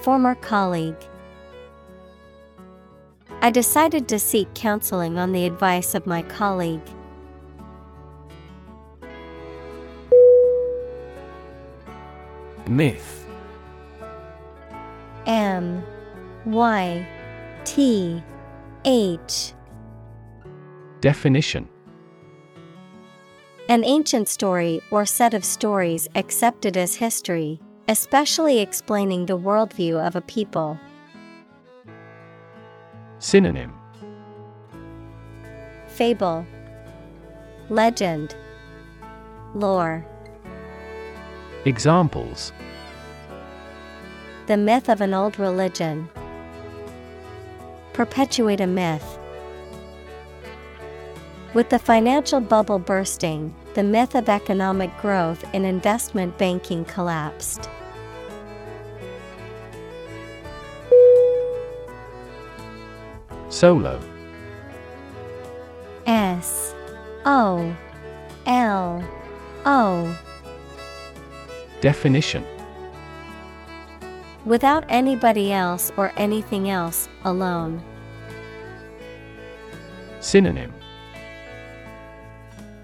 Former 0.01 0.35
colleague. 0.35 1.10
I 3.43 3.51
decided 3.51 4.07
to 4.09 4.19
seek 4.19 4.53
counseling 4.55 5.19
on 5.19 5.33
the 5.33 5.47
advice 5.47 5.95
of 5.95 6.07
my 6.07 6.21
colleague. 6.23 6.83
Myth 12.69 13.27
M 15.27 15.83
Y 16.45 17.07
T 17.65 18.23
H 18.85 19.55
Definition 21.01 21.67
An 23.69 23.85
ancient 23.85 24.29
story 24.29 24.83
or 24.91 25.07
set 25.07 25.33
of 25.33 25.45
stories 25.47 26.09
accepted 26.15 26.77
as 26.77 26.95
history, 26.95 27.59
especially 27.89 28.59
explaining 28.61 29.25
the 29.25 29.39
worldview 29.39 30.07
of 30.07 30.15
a 30.15 30.21
people. 30.21 30.79
Synonym 33.21 33.71
Fable 35.89 36.47
Legend 37.69 38.35
Lore 39.55 40.07
Examples 41.67 42.55
The 44.47 44.57
myth 44.57 44.89
of 44.89 45.03
an 45.03 45.13
old 45.13 45.39
religion. 45.39 46.09
Perpetuate 47.93 48.63
a 48.63 48.67
myth. 48.67 49.19
With 51.53 51.69
the 51.69 51.79
financial 51.79 52.41
bubble 52.41 52.79
bursting, 52.79 53.55
the 53.75 53.83
myth 53.83 54.15
of 54.15 54.31
economic 54.31 54.97
growth 54.97 55.45
in 55.53 55.67
investment 55.67 56.39
banking 56.39 56.87
collapsed. 56.87 57.69
Solo 63.51 64.01
S 66.07 66.75
O 67.27 67.77
L 68.47 69.05
O 69.67 70.17
Definition 71.81 72.45
Without 74.47 74.85
anybody 74.89 75.53
else 75.53 75.93
or 75.99 76.13
anything 76.17 76.71
else, 76.71 77.09
alone. 77.25 77.83
Synonym 80.21 80.73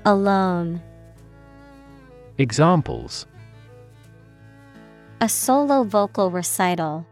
Alone. 0.05 0.83
Examples 2.39 3.27
A 5.21 5.29
solo 5.29 5.85
vocal 5.85 6.31
recital. 6.31 7.07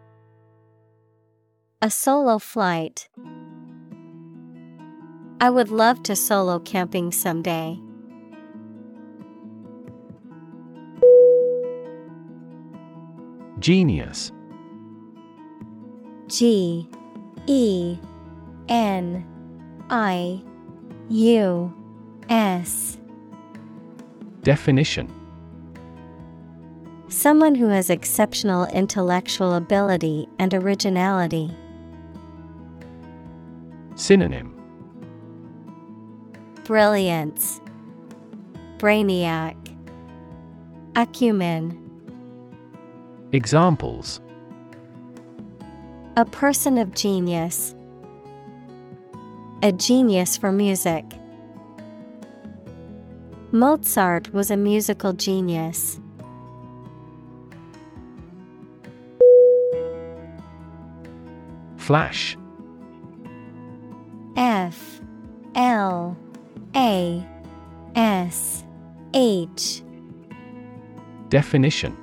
A 1.80 1.90
solo 1.90 2.38
flight. 2.38 3.08
I 5.40 5.50
would 5.50 5.70
love 5.70 6.02
to 6.04 6.16
solo 6.16 6.58
camping 6.58 7.12
someday. 7.12 7.78
Genius 13.58 14.32
G 16.28 16.88
E 17.46 17.98
N 18.68 19.24
I 19.90 20.42
U 21.08 21.74
S. 22.28 22.98
Definition 24.42 25.12
Someone 27.08 27.54
who 27.54 27.68
has 27.68 27.90
exceptional 27.90 28.66
intellectual 28.66 29.54
ability 29.54 30.28
and 30.38 30.52
originality. 30.52 31.50
Synonym 33.94 34.53
Brilliance, 36.64 37.60
Brainiac, 38.78 39.54
Acumen. 40.96 41.78
Examples 43.32 44.22
A 46.16 46.24
person 46.24 46.78
of 46.78 46.94
genius. 46.94 47.74
A 49.62 49.72
genius 49.72 50.38
for 50.38 50.52
music. 50.52 51.04
Mozart 53.52 54.32
was 54.32 54.50
a 54.50 54.56
musical 54.56 55.12
genius. 55.12 56.00
Flash 61.76 62.38
F 64.36 65.02
L 65.54 66.16
A 66.76 67.24
S 67.94 68.64
H 69.14 69.82
Definition 71.28 71.96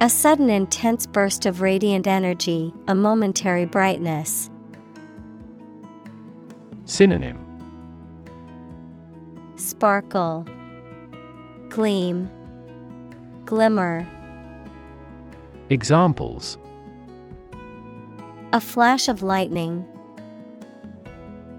A 0.00 0.08
sudden 0.08 0.48
intense 0.48 1.04
burst 1.04 1.44
of 1.44 1.60
radiant 1.60 2.06
energy, 2.06 2.72
a 2.86 2.94
momentary 2.94 3.64
brightness. 3.64 4.48
Synonym 6.84 7.44
Sparkle, 9.56 10.46
Gleam, 11.70 12.30
Glimmer. 13.44 14.06
Examples 15.68 16.58
A 18.52 18.60
flash 18.60 19.08
of 19.08 19.24
lightning. 19.24 19.84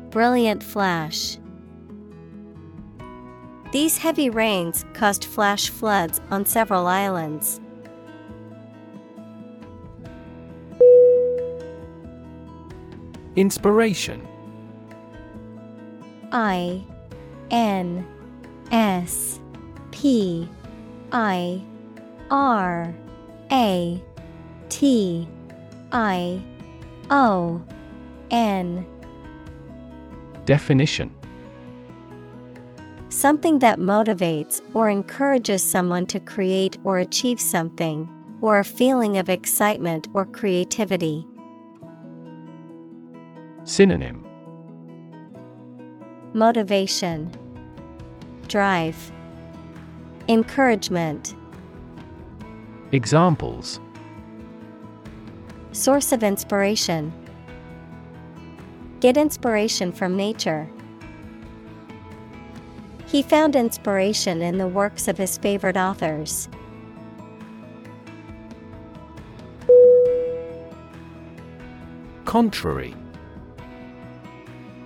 Brilliant 0.09 0.63
flash. 0.63 1.37
These 3.71 3.99
heavy 3.99 4.31
rains 4.31 4.83
caused 4.93 5.25
flash 5.25 5.69
floods 5.69 6.19
on 6.31 6.45
several 6.45 6.87
islands. 6.87 7.61
Inspiration 13.35 14.27
I 16.31 16.83
N 17.51 18.07
S 18.71 19.39
P 19.91 20.49
I 21.11 21.63
R 22.31 22.95
A 23.51 24.03
T 24.69 25.27
I 25.91 26.41
O 27.11 27.61
N 28.31 28.85
Definition 30.49 31.13
Something 33.09 33.59
that 33.59 33.77
motivates 33.77 34.63
or 34.73 34.89
encourages 34.89 35.62
someone 35.62 36.07
to 36.07 36.19
create 36.19 36.75
or 36.83 36.97
achieve 36.97 37.39
something, 37.39 38.09
or 38.41 38.57
a 38.57 38.63
feeling 38.63 39.19
of 39.19 39.29
excitement 39.29 40.07
or 40.15 40.25
creativity. 40.25 41.27
Synonym 43.63 44.25
Motivation, 46.33 47.31
Drive, 48.47 49.12
Encouragement. 50.27 51.35
Examples 52.91 53.79
Source 55.73 56.12
of 56.12 56.23
inspiration. 56.23 57.13
Get 58.99 59.15
inspiration 59.15 59.93
from 59.93 60.17
nature. 60.17 60.69
He 63.07 63.23
found 63.23 63.55
inspiration 63.55 64.41
in 64.41 64.57
the 64.57 64.67
works 64.67 65.07
of 65.07 65.17
his 65.17 65.38
favorite 65.38 65.77
authors. 65.77 66.49
Contrary 72.25 72.93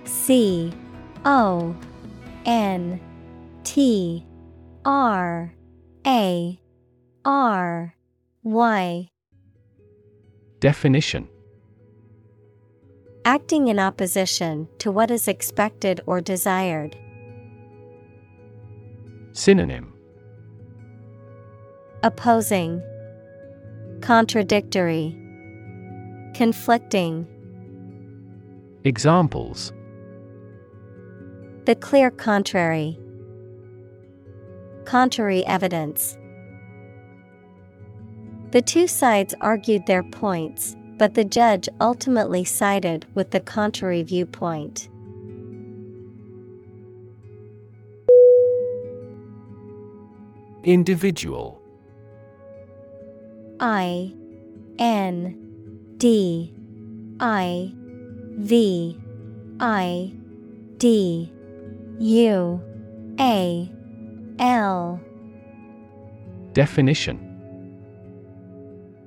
C 0.04 0.72
O 1.26 1.76
N 2.46 3.00
T 3.64 4.24
R 4.84 5.52
A 6.06 6.60
R 7.24 7.94
Y 8.42 9.10
Definition 10.60 11.28
Acting 13.26 13.68
in 13.68 13.78
opposition 13.78 14.68
to 14.78 14.90
what 14.90 15.10
is 15.10 15.28
expected 15.28 16.02
or 16.04 16.20
desired. 16.20 16.94
Synonym 19.32 19.94
Opposing, 22.02 22.82
Contradictory, 24.02 25.16
Conflicting. 26.34 27.26
Examples 28.84 29.72
The 31.64 31.76
clear 31.76 32.10
contrary. 32.10 32.98
Contrary 34.84 35.46
evidence. 35.46 36.18
The 38.50 38.60
two 38.60 38.86
sides 38.86 39.34
argued 39.40 39.86
their 39.86 40.02
points, 40.02 40.76
but 40.96 41.14
the 41.14 41.24
judge 41.24 41.68
ultimately 41.80 42.44
sided 42.44 43.06
with 43.14 43.30
the 43.30 43.40
contrary 43.40 44.02
viewpoint. 44.02 44.88
Individual. 50.62 51.60
I 53.60 54.12
N 54.78 55.94
D 55.98 56.52
I 57.20 57.72
V 57.74 58.98
I 59.60 60.12
D 60.78 61.32
U 61.98 62.62
A 63.20 63.70
L. 64.38 65.00
Definition 66.52 67.33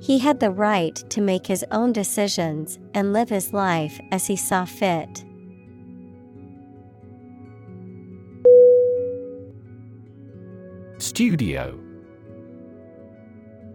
he 0.00 0.18
had 0.18 0.40
the 0.40 0.50
right 0.50 0.94
to 1.10 1.20
make 1.20 1.46
his 1.46 1.64
own 1.70 1.92
decisions 1.92 2.78
and 2.94 3.12
live 3.12 3.28
his 3.28 3.52
life 3.52 4.00
as 4.12 4.26
he 4.26 4.36
saw 4.36 4.64
fit. 4.64 5.24
Studio. 10.98 11.78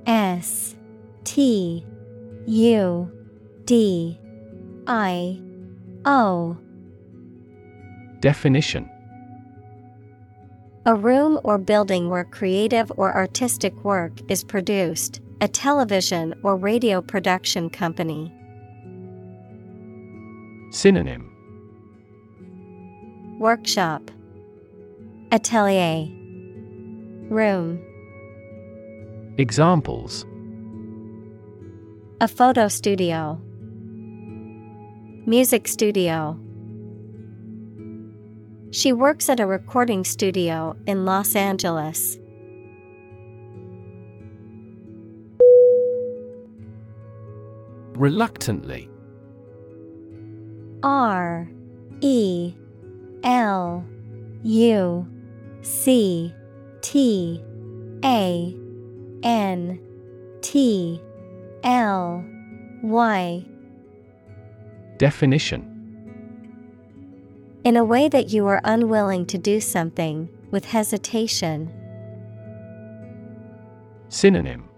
S 0.06 0.76
T 1.24 1.86
U 2.46 3.12
D 3.66 4.20
I 4.88 5.42
O. 6.06 6.58
Definition. 8.20 8.90
A 10.86 10.96
room 10.96 11.40
or 11.46 11.58
building 11.58 12.10
where 12.10 12.26
creative 12.26 12.92
or 12.98 13.16
artistic 13.16 13.74
work 13.86 14.20
is 14.30 14.44
produced, 14.44 15.22
a 15.44 15.48
television 15.50 16.34
or 16.42 16.56
radio 16.56 17.02
production 17.02 17.70
company. 17.70 18.34
Synonym. 20.72 21.30
Workshop. 23.42 24.10
Atelier. 25.34 26.08
Room. 27.30 27.78
Examples. 29.38 30.26
A 32.22 32.30
photo 32.30 32.70
studio. 32.70 33.38
Music 35.26 35.68
studio. 35.68 36.40
She 38.72 38.94
works 38.94 39.28
at 39.28 39.42
a 39.42 39.46
recording 39.46 40.06
studio 40.06 40.78
in 40.88 41.04
Los 41.04 41.36
Angeles. 41.36 42.18
Reluctantly. 47.96 48.90
R 50.82 51.50
E 52.02 52.54
L 53.24 53.86
U 54.44 55.08
C 55.62 56.34
T 56.82 57.42
A 58.04 58.56
N 59.24 59.80
T 60.42 61.02
L 61.64 62.26
Y. 62.84 63.46
Definition 64.98 65.70
In 67.64 67.78
a 67.78 67.84
way 67.84 68.10
that 68.10 68.30
you 68.30 68.46
are 68.48 68.62
unwilling 68.64 69.26
to 69.28 69.38
do 69.38 69.62
something, 69.62 70.30
with 70.52 70.66
hesitation. 70.66 71.74
Synonym 74.10 74.70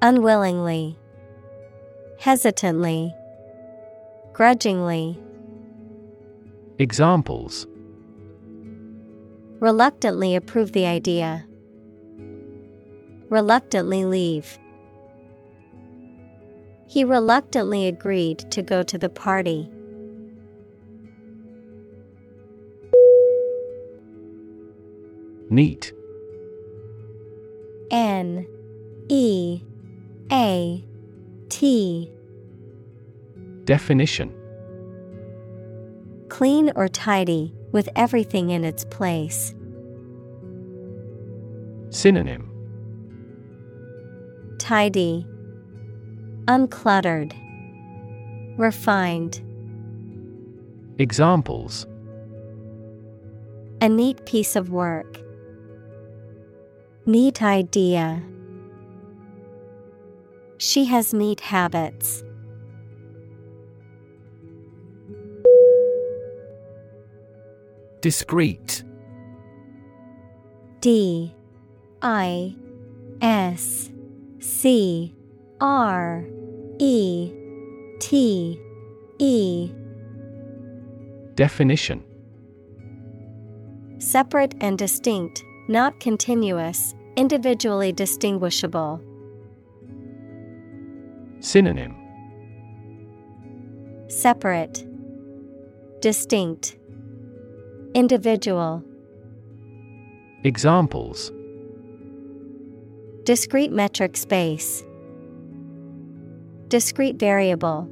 Unwillingly, 0.00 0.98
hesitantly, 2.18 3.14
grudgingly. 4.32 5.18
Examples 6.78 7.66
Reluctantly 9.60 10.36
approve 10.36 10.72
the 10.72 10.86
idea. 10.86 11.46
Reluctantly 13.30 14.04
leave. 14.04 14.58
He 16.86 17.04
reluctantly 17.04 17.88
agreed 17.88 18.38
to 18.50 18.62
go 18.62 18.82
to 18.82 18.98
the 18.98 19.08
party. 19.08 19.70
Neat. 25.48 25.92
N 27.90 28.46
E 29.08 29.62
A 30.30 30.84
T. 31.48 32.10
Definition 33.64 34.32
Clean 36.28 36.72
or 36.74 36.88
tidy, 36.88 37.54
with 37.72 37.88
everything 37.94 38.50
in 38.50 38.64
its 38.64 38.84
place. 38.84 39.54
Synonym 41.90 42.50
Tidy, 44.58 45.26
Uncluttered, 46.46 47.32
Refined. 48.58 49.40
Examples 50.98 51.86
A 53.80 53.88
neat 53.88 54.24
piece 54.26 54.56
of 54.56 54.70
work. 54.70 55.20
Neat 57.04 57.42
idea. 57.42 58.22
She 60.58 60.84
has 60.86 61.12
neat 61.12 61.40
habits. 61.40 62.22
Discrete. 68.00 68.84
D 70.80 71.34
I 72.02 72.54
S 73.20 73.90
C 74.38 75.14
R 75.60 76.24
E 76.78 77.32
T 77.98 78.60
E 79.18 79.70
Definition 81.34 82.04
Separate 83.98 84.54
and 84.60 84.78
distinct, 84.78 85.42
not 85.68 85.98
continuous, 85.98 86.94
individually 87.16 87.92
distinguishable. 87.92 89.02
Synonym 91.40 91.94
Separate, 94.08 94.86
Distinct, 96.00 96.78
Individual. 97.94 98.82
Examples 100.44 101.32
Discrete 103.24 103.72
metric 103.72 104.16
space. 104.16 104.84
Discrete 106.68 107.16
variable. 107.16 107.88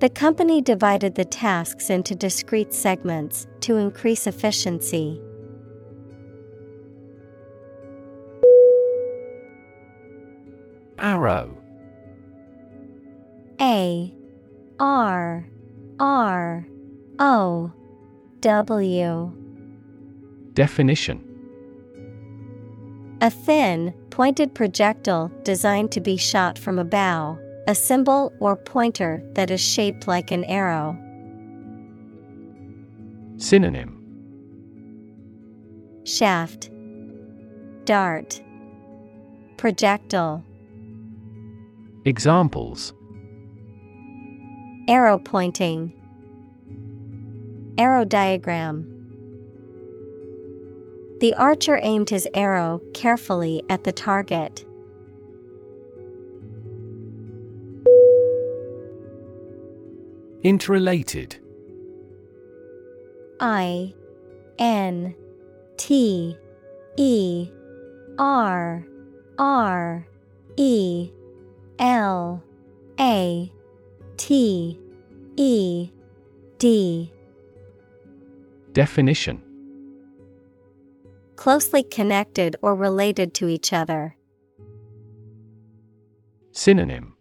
The 0.00 0.08
company 0.08 0.60
divided 0.60 1.14
the 1.14 1.24
tasks 1.24 1.90
into 1.90 2.14
discrete 2.14 2.72
segments 2.72 3.46
to 3.60 3.76
increase 3.76 4.26
efficiency. 4.26 5.20
Arrow. 11.02 11.58
A 13.60 14.14
R 14.78 15.44
R 15.98 16.66
O 17.18 17.72
W. 18.40 19.32
Definition. 20.54 21.28
A 23.20 23.30
thin, 23.30 23.92
pointed 24.10 24.54
projectile 24.54 25.32
designed 25.42 25.90
to 25.92 26.00
be 26.00 26.16
shot 26.16 26.56
from 26.56 26.78
a 26.78 26.84
bow, 26.84 27.36
a 27.66 27.74
symbol 27.74 28.32
or 28.38 28.54
pointer 28.54 29.22
that 29.34 29.50
is 29.50 29.60
shaped 29.60 30.06
like 30.06 30.30
an 30.30 30.44
arrow. 30.44 30.96
Synonym. 33.38 33.98
Shaft, 36.04 36.70
Dart, 37.84 38.40
Projectile, 39.56 40.44
Examples 42.04 42.94
Arrow 44.88 45.18
pointing, 45.18 45.92
Arrow 47.78 48.04
diagram. 48.04 48.88
The 51.20 51.32
archer 51.34 51.78
aimed 51.80 52.10
his 52.10 52.26
arrow 52.34 52.80
carefully 52.92 53.62
at 53.70 53.84
the 53.84 53.92
target. 53.92 54.64
Interrelated 60.42 61.36
I 63.38 63.94
N 64.58 65.14
T 65.76 66.36
E 66.96 67.48
R 68.18 68.84
R 69.38 70.06
E 70.56 71.12
L 71.82 72.40
A 73.00 73.52
T 74.16 74.78
E 75.36 75.90
D 76.58 77.12
Definition 78.72 79.42
Closely 81.34 81.82
connected 81.82 82.54
or 82.62 82.76
related 82.76 83.34
to 83.34 83.48
each 83.48 83.72
other. 83.72 84.14
Synonym 86.52 87.16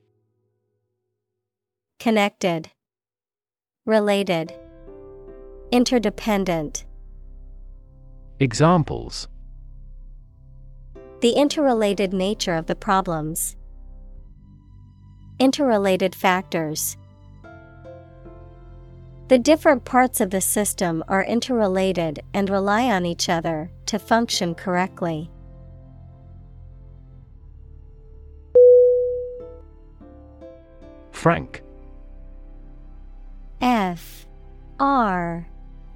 Connected, 1.97 2.69
Related, 3.87 4.53
Interdependent. 5.71 6.85
Examples 8.39 9.27
The 11.21 11.31
interrelated 11.31 12.13
nature 12.13 12.53
of 12.53 12.67
the 12.67 12.75
problems. 12.75 13.55
Interrelated 15.41 16.13
factors. 16.13 16.97
The 19.27 19.39
different 19.39 19.85
parts 19.85 20.21
of 20.21 20.29
the 20.29 20.39
system 20.39 21.03
are 21.07 21.23
interrelated 21.23 22.21
and 22.31 22.47
rely 22.47 22.83
on 22.83 23.07
each 23.07 23.27
other 23.27 23.71
to 23.87 23.97
function 23.97 24.53
correctly. 24.53 25.31
Frank. 31.09 31.63
F. 33.61 34.27
R. 34.79 35.47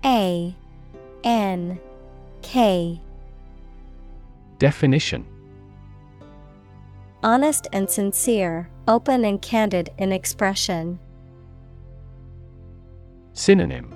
A. 0.04 0.56
N. 1.24 1.80
K. 2.42 3.00
Definition. 4.58 5.24
Honest 7.22 7.68
and 7.72 7.88
sincere, 7.88 8.70
open 8.88 9.26
and 9.26 9.42
candid 9.42 9.90
in 9.98 10.12
expression. 10.12 11.00
Synonym 13.34 13.96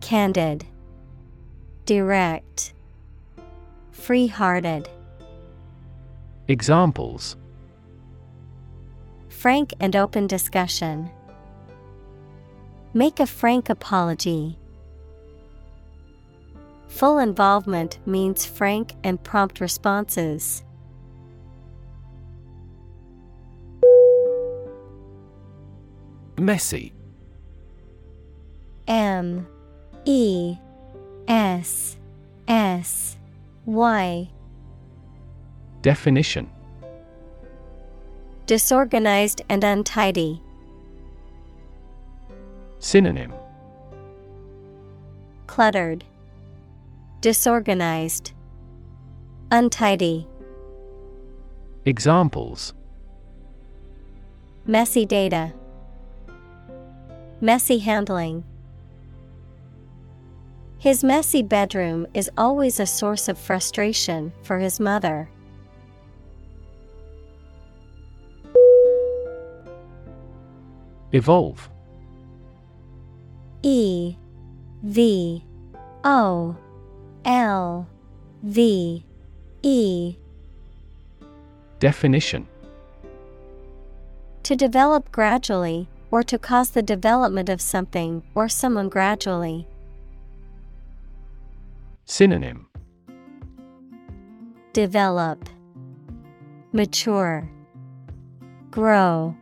Candid, 0.00 0.66
Direct, 1.86 2.74
Free 3.90 4.26
hearted. 4.26 4.88
Examples 6.46 7.36
Frank 9.28 9.72
and 9.80 9.96
open 9.96 10.26
discussion. 10.26 11.10
Make 12.92 13.18
a 13.18 13.26
frank 13.26 13.70
apology. 13.70 14.58
Full 16.88 17.18
involvement 17.18 17.98
means 18.06 18.44
frank 18.44 18.94
and 19.02 19.22
prompt 19.22 19.60
responses. 19.60 20.62
Messy. 26.38 26.92
M 28.88 29.46
E 30.04 30.56
S 31.28 31.96
S 32.48 33.16
Y. 33.66 34.28
Definition. 35.82 36.50
Disorganized 38.46 39.42
and 39.48 39.64
untidy. 39.64 40.42
Synonym. 42.78 43.32
Cluttered, 45.46 46.04
Disorganized, 47.22 48.32
Untidy. 49.50 50.26
Examples. 51.86 52.74
Messy 54.66 55.06
data, 55.06 55.54
Messy 57.44 57.76
handling. 57.76 58.42
His 60.78 61.04
messy 61.04 61.42
bedroom 61.42 62.06
is 62.14 62.30
always 62.38 62.80
a 62.80 62.86
source 62.86 63.28
of 63.28 63.36
frustration 63.36 64.32
for 64.42 64.58
his 64.58 64.80
mother. 64.80 65.28
Evolve 71.12 71.68
E 73.62 74.16
V 74.82 75.44
O 76.02 76.56
L 77.26 77.86
V 78.42 79.04
E 79.62 80.16
Definition 81.78 82.48
To 84.44 84.56
develop 84.56 85.12
gradually, 85.12 85.88
or 86.14 86.22
to 86.22 86.38
cause 86.38 86.70
the 86.70 86.80
development 86.80 87.48
of 87.48 87.60
something 87.60 88.22
or 88.36 88.48
someone 88.48 88.88
gradually. 88.88 89.66
Synonym 92.04 92.68
Develop, 94.72 95.48
Mature, 96.70 97.50
Grow. 98.70 99.34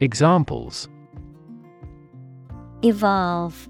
Examples 0.00 0.88
Evolve. 2.82 3.68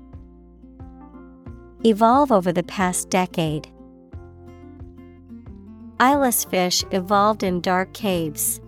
Evolve 1.84 2.32
over 2.32 2.50
the 2.50 2.62
past 2.62 3.10
decade. 3.10 3.68
Eyeless 6.00 6.46
fish 6.46 6.82
evolved 6.92 7.42
in 7.42 7.60
dark 7.60 7.92
caves. 7.92 8.62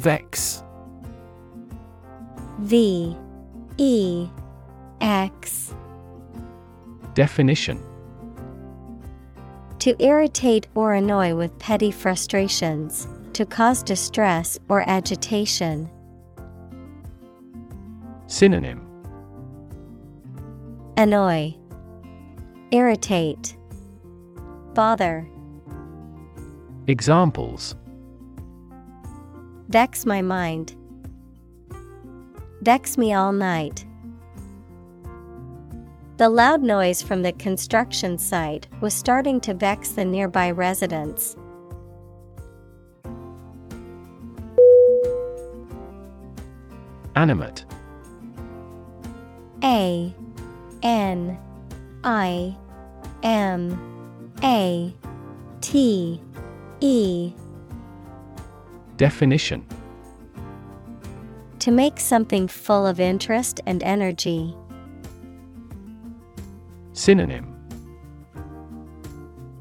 Vex. 0.00 0.64
V. 2.60 3.14
E. 3.76 4.28
X. 5.02 5.74
Definition. 7.12 7.84
To 9.80 9.94
irritate 10.02 10.68
or 10.74 10.94
annoy 10.94 11.34
with 11.34 11.58
petty 11.58 11.90
frustrations, 11.90 13.08
to 13.34 13.44
cause 13.44 13.82
distress 13.82 14.58
or 14.70 14.88
agitation. 14.88 15.90
Synonym. 18.26 18.80
Annoy, 20.96 21.54
Irritate, 22.70 23.54
Bother, 24.72 25.28
Examples 26.86 27.74
Vex 29.70 30.04
my 30.04 30.20
mind. 30.20 30.74
Vex 32.60 32.98
me 32.98 33.14
all 33.14 33.30
night. 33.30 33.86
The 36.16 36.28
loud 36.28 36.60
noise 36.60 37.02
from 37.02 37.22
the 37.22 37.30
construction 37.34 38.18
site 38.18 38.66
was 38.80 38.92
starting 38.92 39.40
to 39.42 39.54
vex 39.54 39.90
the 39.90 40.04
nearby 40.04 40.50
residents. 40.50 41.36
Animate 47.14 47.64
A 49.62 50.12
N 50.82 51.38
I 52.02 52.56
M 53.22 54.32
A 54.42 54.92
T 55.60 56.20
E 56.80 57.32
Definition 59.00 59.64
To 61.60 61.70
make 61.70 61.98
something 61.98 62.46
full 62.46 62.86
of 62.86 63.00
interest 63.00 63.58
and 63.64 63.82
energy. 63.82 64.54
Synonym 66.92 67.46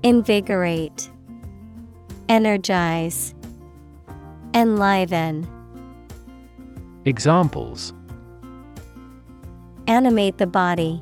Invigorate, 0.04 1.10
Energize, 2.28 3.34
Enliven. 4.54 5.48
Examples 7.06 7.94
Animate 9.88 10.38
the 10.38 10.48
body. 10.48 11.02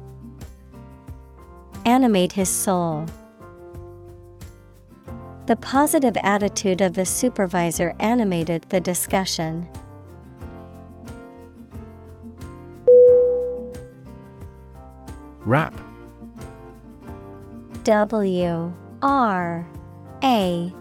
Animate 1.85 2.33
his 2.33 2.49
soul. 2.49 3.07
The 5.47 5.55
positive 5.55 6.17
attitude 6.23 6.81
of 6.81 6.93
the 6.93 7.05
supervisor 7.05 7.95
animated 8.01 8.63
the 8.63 8.81
discussion. 8.81 9.65
Wrap 15.45 15.73
W 17.85 18.73
R 19.01 19.65
A 20.21 20.73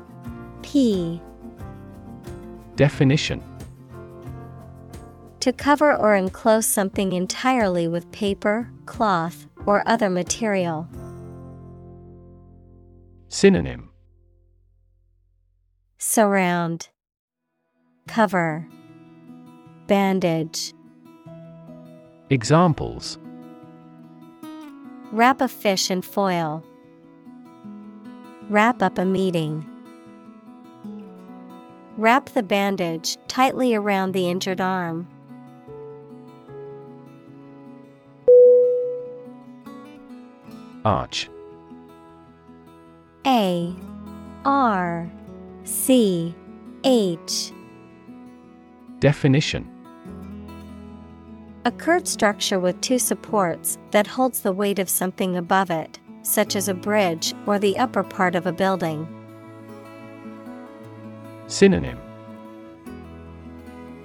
P 0.63 1.23
Definition 2.75 3.45
To 5.39 5.53
cover 5.53 5.95
or 5.95 6.17
enclose 6.17 6.67
something 6.67 7.13
entirely 7.13 7.87
with 7.87 8.11
paper, 8.11 8.73
cloth, 8.85 9.47
or 9.65 9.85
other 9.87 10.11
material. 10.11 10.89
Synonym 13.29 13.91
Surround, 16.17 16.89
Cover, 18.09 18.67
Bandage. 19.87 20.73
Examples 22.31 23.19
Wrap 25.13 25.43
a 25.43 25.47
fish 25.47 25.91
in 25.91 26.01
foil. 26.01 26.65
Wrap 28.49 28.81
up 28.81 28.97
a 28.97 29.05
meeting. 29.05 29.67
Wrap 31.99 32.31
the 32.31 32.43
bandage 32.43 33.19
tightly 33.29 33.75
around 33.75 34.13
the 34.13 34.31
injured 34.31 34.63
arm. 34.63 35.07
Arch 40.83 41.29
A 43.27 43.77
R 44.47 45.11
C 45.67 46.33
H 46.85 47.53
Definition 49.01 49.69
A 51.65 51.73
curved 51.73 52.07
structure 52.07 52.61
with 52.61 52.81
two 52.81 53.01
supports 53.01 53.77
that 53.91 54.07
holds 54.07 54.43
the 54.43 54.53
weight 54.53 54.79
of 54.79 54.89
something 54.89 55.37
above 55.37 55.71
it, 55.73 55.99
such 56.23 56.55
as 56.55 56.69
a 56.69 56.75
bridge 56.75 57.35
or 57.47 57.59
the 57.59 57.77
upper 57.79 58.05
part 58.05 58.37
of 58.37 58.47
a 58.47 58.53
building. 58.53 59.09
Synonym 61.49 61.99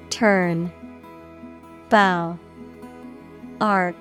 Turn, 0.09 0.71
Bow, 1.89 2.39
Arc. 3.61 3.95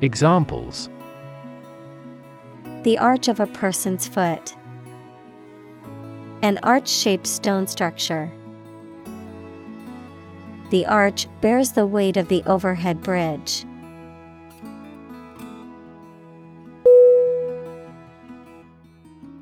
Examples 0.00 0.88
The 2.84 2.96
arch 2.96 3.28
of 3.28 3.38
a 3.38 3.46
person's 3.46 4.08
foot. 4.08 4.54
An 6.44 6.58
arch 6.62 6.90
shaped 6.90 7.26
stone 7.26 7.66
structure. 7.66 8.30
The 10.68 10.84
arch 10.84 11.26
bears 11.40 11.72
the 11.72 11.86
weight 11.86 12.18
of 12.18 12.28
the 12.28 12.42
overhead 12.44 13.02
bridge. 13.02 13.64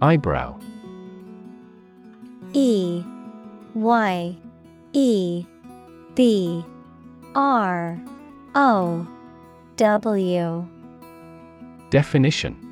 Eyebrow 0.00 0.60
E 2.52 3.02
Y 3.74 4.36
E 4.92 5.44
B 6.14 6.64
R 7.34 8.00
O 8.54 9.08
W 9.76 10.68
Definition 11.90 12.71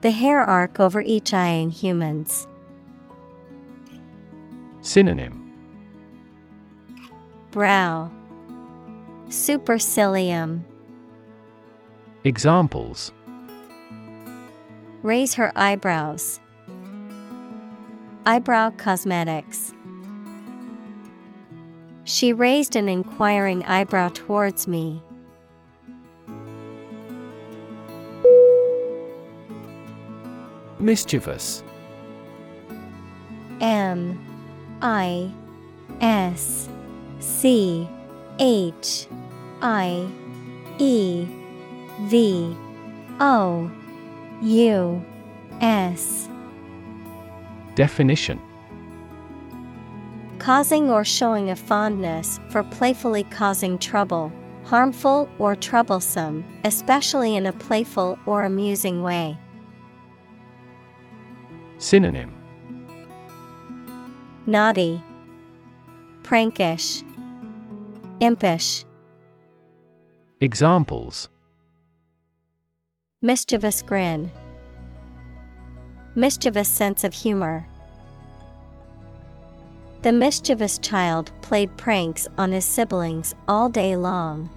The 0.00 0.12
hair 0.12 0.40
arc 0.40 0.78
over 0.78 1.00
each 1.00 1.34
eye 1.34 1.48
in 1.48 1.70
humans. 1.70 2.46
Synonym 4.80 5.52
Brow 7.50 8.10
Supercilium 9.28 10.62
Examples 12.22 13.10
Raise 15.02 15.34
her 15.34 15.52
eyebrows. 15.56 16.38
Eyebrow 18.24 18.70
cosmetics. 18.70 19.72
She 22.04 22.32
raised 22.32 22.76
an 22.76 22.88
inquiring 22.88 23.64
eyebrow 23.64 24.10
towards 24.10 24.68
me. 24.68 25.02
Mischievous. 30.80 31.62
M 33.60 34.18
I 34.80 35.32
S 36.00 36.68
C 37.18 37.88
H 38.38 39.08
I 39.60 40.08
E 40.78 41.26
V 42.02 42.56
O 43.20 43.70
U 44.42 45.04
S. 45.60 46.28
Definition. 47.74 48.40
Causing 50.38 50.90
or 50.90 51.04
showing 51.04 51.50
a 51.50 51.56
fondness 51.56 52.38
for 52.50 52.62
playfully 52.62 53.24
causing 53.24 53.76
trouble, 53.78 54.32
harmful 54.64 55.28
or 55.38 55.56
troublesome, 55.56 56.44
especially 56.64 57.34
in 57.34 57.46
a 57.46 57.52
playful 57.52 58.16
or 58.26 58.44
amusing 58.44 59.02
way. 59.02 59.36
Synonym. 61.78 62.34
Naughty, 64.46 65.00
Prankish, 66.22 67.04
Impish, 68.20 68.84
Examples. 70.40 71.28
Mischievous 73.22 73.82
grin, 73.82 74.30
Mischievous 76.16 76.68
sense 76.68 77.04
of 77.04 77.14
humor. 77.14 77.66
The 80.02 80.12
mischievous 80.12 80.78
child 80.78 81.30
played 81.42 81.76
pranks 81.76 82.26
on 82.38 82.52
his 82.52 82.64
siblings 82.64 83.34
all 83.46 83.68
day 83.68 83.96
long. 83.96 84.50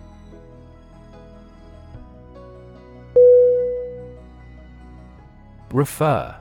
Refer 5.72 6.40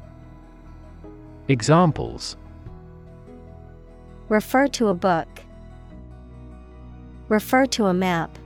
Examples. 1.51 2.37
Refer 4.29 4.69
to 4.69 4.87
a 4.87 4.93
book, 4.93 5.27
Refer 7.27 7.65
to 7.65 7.87
a 7.87 7.93
map. 7.93 8.37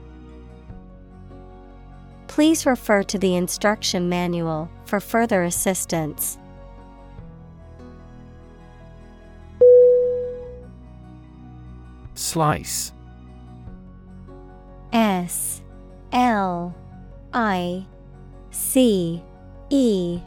Please 2.26 2.66
refer 2.66 3.04
to 3.04 3.16
the 3.16 3.36
instruction 3.36 4.08
manual 4.08 4.68
for 4.86 4.98
further 4.98 5.44
assistance. 5.44 6.36
Slice. 12.14 12.92
S. 14.92 15.62
L. 16.10 16.74
I. 17.32 17.86
C. 18.50 19.22
E. 19.70 20.20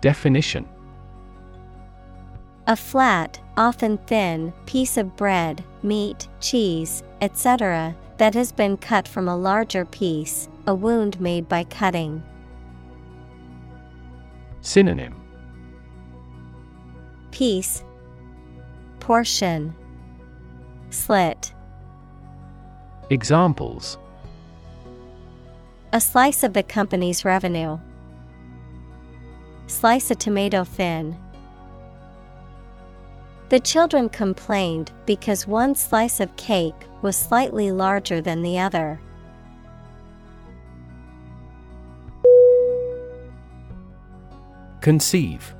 Definition 0.00 0.66
A 2.70 2.76
flat, 2.76 3.40
often 3.56 3.98
thin, 4.06 4.52
piece 4.64 4.96
of 4.96 5.16
bread, 5.16 5.64
meat, 5.82 6.28
cheese, 6.38 7.02
etc., 7.20 7.96
that 8.18 8.32
has 8.34 8.52
been 8.52 8.76
cut 8.76 9.08
from 9.08 9.26
a 9.26 9.36
larger 9.36 9.84
piece, 9.84 10.48
a 10.68 10.74
wound 10.76 11.20
made 11.20 11.48
by 11.48 11.64
cutting. 11.64 12.22
Synonym 14.60 15.16
Piece, 17.32 17.82
Portion, 19.00 19.74
Slit. 20.90 21.52
Examples 23.10 23.98
A 25.92 26.00
slice 26.00 26.44
of 26.44 26.52
the 26.52 26.62
company's 26.62 27.24
revenue. 27.24 27.80
Slice 29.66 30.12
a 30.12 30.14
tomato 30.14 30.62
thin. 30.62 31.16
The 33.50 33.58
children 33.58 34.08
complained 34.08 34.92
because 35.06 35.44
one 35.44 35.74
slice 35.74 36.20
of 36.20 36.34
cake 36.36 36.86
was 37.02 37.16
slightly 37.16 37.72
larger 37.72 38.20
than 38.20 38.42
the 38.42 38.60
other. 38.60 39.00
Conceive. 44.80 45.52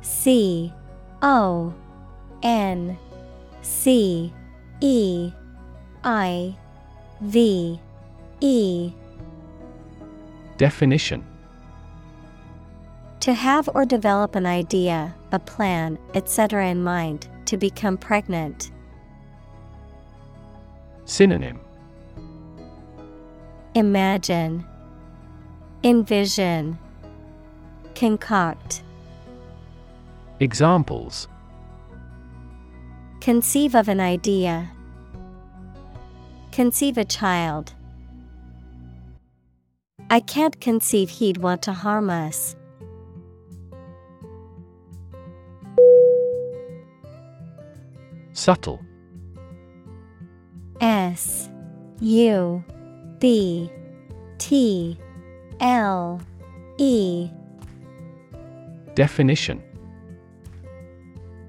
C 0.00 0.74
O 1.22 1.72
N 2.42 2.98
C 3.62 4.32
E 4.80 5.32
I 6.02 6.56
V 7.20 7.80
E. 8.40 8.92
Definition. 10.56 11.24
To 13.20 13.32
have 13.32 13.68
or 13.72 13.84
develop 13.84 14.34
an 14.34 14.46
idea, 14.46 15.14
a 15.32 15.38
plan, 15.38 15.98
etc. 16.14 16.68
in 16.68 16.82
mind, 16.82 17.28
to 17.46 17.56
become 17.56 17.96
pregnant. 17.96 18.70
Synonym 21.04 21.60
Imagine, 23.74 24.64
Envision, 25.82 26.78
Concoct. 27.94 28.82
Examples 30.40 31.28
Conceive 33.20 33.74
of 33.74 33.88
an 33.88 34.00
idea. 34.00 34.70
Conceive 36.50 36.98
a 36.98 37.04
child. 37.04 37.72
I 40.10 40.20
can't 40.20 40.60
conceive 40.60 41.08
he'd 41.08 41.38
want 41.38 41.62
to 41.62 41.72
harm 41.72 42.10
us. 42.10 42.54
Subtle. 48.42 48.80
S 50.80 51.48
U 52.00 52.64
B 53.20 53.70
T 54.38 54.98
L 55.60 56.20
E. 56.76 57.30
Definition. 58.96 59.62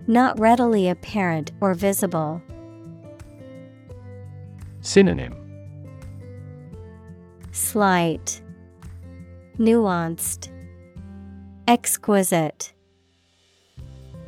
Not 0.05 0.39
readily 0.39 0.87
apparent 0.87 1.51
or 1.61 1.73
visible. 1.73 2.43
Synonym. 4.81 5.33
Slight, 7.51 8.39
Nuanced, 9.57 10.49
Exquisite. 11.67 12.71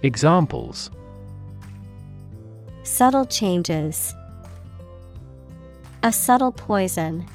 Examples 0.02 0.90
Subtle 2.86 3.26
changes. 3.26 4.14
A 6.04 6.14
subtle 6.14 6.52
poison. 6.52 7.26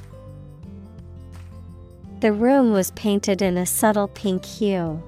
The 2.20 2.32
room 2.32 2.70
was 2.70 2.92
painted 2.92 3.42
in 3.42 3.58
a 3.58 3.66
subtle 3.66 4.06
pink 4.06 4.44
hue. 4.44 5.02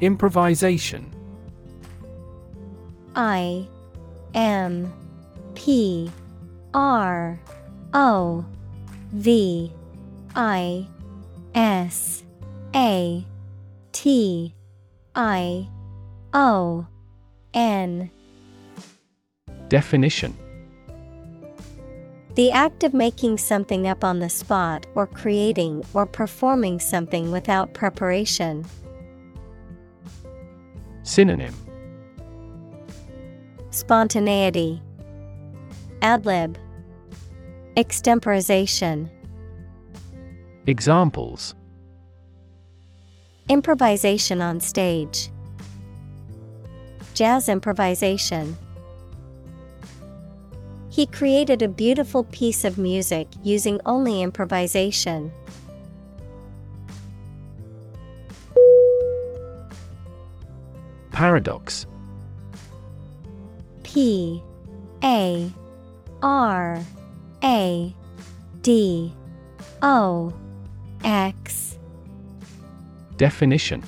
Improvisation 0.00 1.12
I 3.16 3.66
M 4.34 4.92
P 5.56 6.12
R 6.72 7.40
O 7.92 8.44
V 9.12 9.72
I 10.36 10.86
S 11.56 12.22
A 12.72 13.26
T 13.90 14.54
I 15.14 15.68
O 16.32 16.86
N. 17.52 18.10
Definition. 19.68 20.36
The 22.36 22.52
act 22.52 22.84
of 22.84 22.94
making 22.94 23.38
something 23.38 23.88
up 23.88 24.04
on 24.04 24.20
the 24.20 24.28
spot 24.28 24.86
or 24.94 25.06
creating 25.06 25.84
or 25.94 26.06
performing 26.06 26.78
something 26.78 27.32
without 27.32 27.74
preparation. 27.74 28.64
Synonym. 31.02 31.54
Spontaneity. 33.70 34.80
Adlib. 36.02 36.56
Extemporization. 37.76 39.10
Examples 40.66 41.54
Improvisation 43.50 44.40
on 44.40 44.60
stage. 44.60 45.28
Jazz 47.14 47.48
improvisation. 47.48 48.56
He 50.88 51.04
created 51.06 51.60
a 51.60 51.66
beautiful 51.66 52.22
piece 52.22 52.64
of 52.64 52.78
music 52.78 53.26
using 53.42 53.80
only 53.84 54.22
improvisation. 54.22 55.32
Paradox. 61.10 61.86
P 63.82 64.40
A 65.02 65.50
R 66.22 66.84
A 67.42 67.96
D 68.62 69.12
O 69.82 70.32
X 71.02 71.69
Definition 73.20 73.82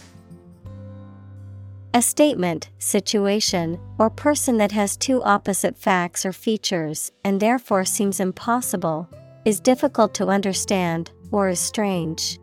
A 1.94 2.02
statement, 2.02 2.68
situation, 2.78 3.80
or 3.98 4.10
person 4.10 4.58
that 4.58 4.72
has 4.72 4.94
two 4.94 5.22
opposite 5.22 5.78
facts 5.78 6.26
or 6.26 6.34
features 6.34 7.10
and 7.24 7.40
therefore 7.40 7.86
seems 7.86 8.20
impossible, 8.20 9.08
is 9.46 9.58
difficult 9.58 10.12
to 10.16 10.26
understand, 10.26 11.12
or 11.30 11.48
is 11.48 11.58
strange. 11.58 12.38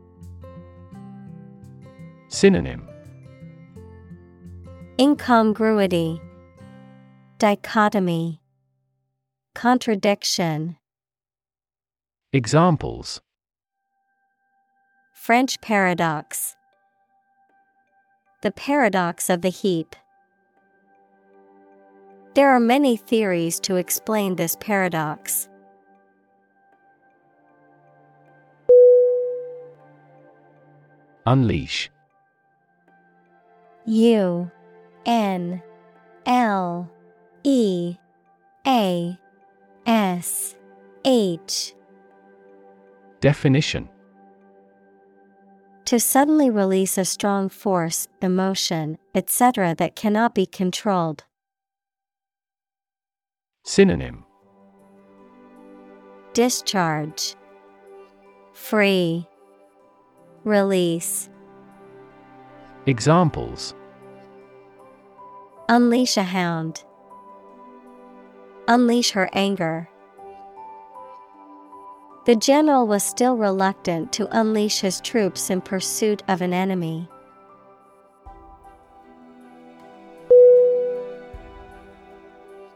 Synonym 2.28 2.88
Incongruity, 5.00 6.20
Dichotomy, 7.38 8.42
Contradiction. 9.54 10.78
Examples 12.34 13.22
French 15.14 15.62
paradox. 15.62 16.56
The 18.42 18.52
paradox 18.52 19.30
of 19.30 19.42
the 19.42 19.50
heap. 19.50 19.98
There 22.36 22.50
are 22.50 22.60
many 22.60 22.96
theories 22.96 23.60
to 23.62 23.76
explain 23.76 24.38
this 24.38 24.56
paradox. 24.56 25.50
Unleash 31.26 31.92
U 33.86 34.50
N 35.06 35.62
L 36.26 36.90
E 37.44 37.98
A 38.66 39.20
S 39.86 40.56
H 41.04 41.74
Definition 43.20 43.90
To 45.90 46.00
suddenly 46.00 46.52
release 46.52 47.00
a 47.00 47.04
strong 47.04 47.50
force, 47.50 48.08
emotion, 48.22 49.00
etc. 49.16 49.74
that 49.80 49.96
cannot 49.96 50.36
be 50.36 50.46
controlled. 50.46 51.24
Synonym 53.64 54.24
Discharge 56.34 57.34
Free 58.54 59.28
Release 60.44 61.28
Examples 62.86 63.74
Unleash 65.70 66.18
a 66.18 66.24
hound. 66.24 66.84
Unleash 68.68 69.10
her 69.10 69.28
anger. 69.34 69.90
The 72.30 72.36
general 72.36 72.86
was 72.86 73.01
still 73.01 73.36
reluctant 73.36 74.13
to 74.13 74.27
unleash 74.39 74.82
his 74.82 75.01
troops 75.01 75.49
in 75.49 75.61
pursuit 75.61 76.21
of 76.27 76.43
an 76.43 76.53
enemy. 76.53 77.09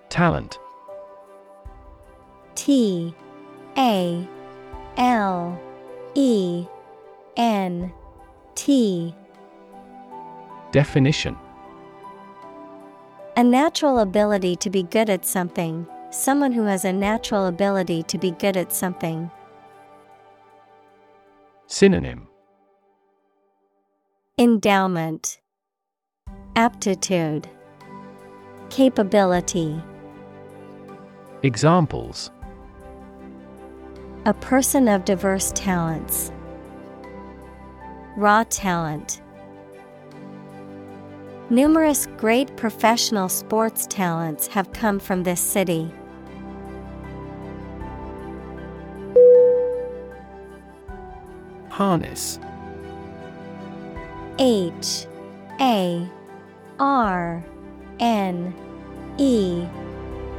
Talent 0.10 0.58
T 2.56 3.14
A 3.78 4.28
L 4.98 5.62
E 6.16 6.66
N 7.38 7.94
T 8.56 9.14
Definition 10.72 11.38
A 13.38 13.44
natural 13.44 14.00
ability 14.00 14.56
to 14.56 14.72
be 14.72 14.82
good 14.82 15.12
at 15.12 15.28
something, 15.28 15.86
someone 16.10 16.54
who 16.54 16.64
has 16.64 16.86
a 16.86 16.92
natural 16.92 17.46
ability 17.46 18.02
to 18.02 18.18
be 18.18 18.32
good 18.32 18.58
at 18.58 18.74
something. 18.74 19.30
Synonym 21.74 22.28
Endowment 24.38 25.40
Aptitude 26.56 27.50
Capability 28.70 29.82
Examples 31.42 32.30
A 34.28 34.36
person 34.36 34.88
of 34.88 35.04
diverse 35.04 35.52
talents. 35.56 36.32
Raw 38.18 38.44
talent. 38.52 39.24
Numerous 41.50 42.06
great 42.18 42.56
professional 42.56 43.30
sports 43.30 43.88
talents 43.88 44.46
have 44.46 44.72
come 44.74 45.00
from 45.00 45.24
this 45.24 45.42
city. 45.42 45.92
Harness 51.74 52.40
H 54.38 55.08
A 55.60 56.08
R 56.80 57.44
N 58.00 58.54
E 59.18 59.66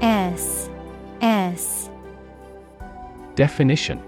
S 0.01 0.71
S 1.21 1.91
Definition 3.35 4.01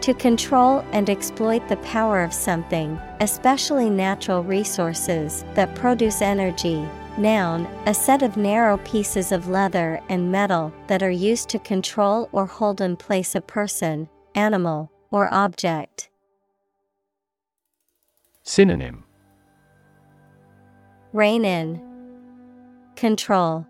To 0.00 0.14
control 0.14 0.82
and 0.92 1.10
exploit 1.10 1.68
the 1.68 1.76
power 1.84 2.22
of 2.22 2.32
something, 2.32 2.98
especially 3.20 3.90
natural 3.90 4.42
resources 4.42 5.44
that 5.52 5.74
produce 5.74 6.22
energy. 6.22 6.82
Noun, 7.18 7.66
a 7.84 7.92
set 7.92 8.22
of 8.22 8.38
narrow 8.38 8.78
pieces 8.78 9.32
of 9.32 9.48
leather 9.48 10.00
and 10.08 10.32
metal 10.32 10.72
that 10.86 11.02
are 11.02 11.10
used 11.10 11.50
to 11.50 11.58
control 11.58 12.30
or 12.32 12.46
hold 12.46 12.80
in 12.80 12.96
place 12.96 13.34
a 13.34 13.42
person, 13.42 14.08
animal, 14.34 14.90
or 15.10 15.32
object. 15.32 16.10
Synonym 18.42 19.04
Rein 21.12 21.44
in. 21.44 21.80
Control. 22.94 23.66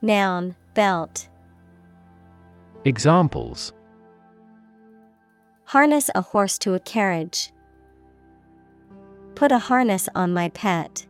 Noun, 0.00 0.56
belt. 0.74 1.28
Examples 2.84 3.72
Harness 5.64 6.10
a 6.14 6.20
horse 6.20 6.58
to 6.58 6.74
a 6.74 6.80
carriage. 6.80 7.52
Put 9.34 9.52
a 9.52 9.58
harness 9.58 10.08
on 10.14 10.34
my 10.34 10.48
pet. 10.50 11.06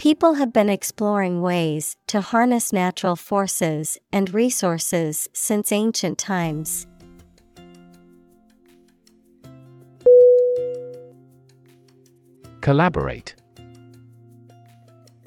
People 0.00 0.32
have 0.36 0.50
been 0.50 0.70
exploring 0.70 1.42
ways 1.42 1.98
to 2.06 2.22
harness 2.22 2.72
natural 2.72 3.16
forces 3.16 3.98
and 4.10 4.32
resources 4.32 5.28
since 5.34 5.72
ancient 5.72 6.16
times. 6.16 6.86
Collaborate 12.62 13.34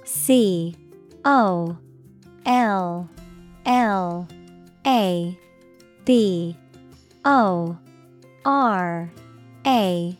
C 0.05 0.75
O 1.23 1.77
L 2.47 3.09
L 3.67 4.27
A 4.87 5.37
B 6.03 6.57
O 7.23 7.77
R 8.43 9.11
A 9.67 10.17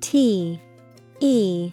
T 0.00 0.60
E 1.18 1.72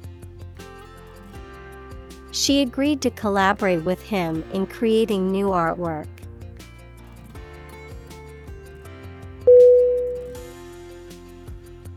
She 2.31 2.61
agreed 2.61 3.01
to 3.01 3.09
collaborate 3.11 3.83
with 3.83 4.01
him 4.01 4.43
in 4.53 4.65
creating 4.65 5.31
new 5.31 5.47
artwork. 5.47 6.07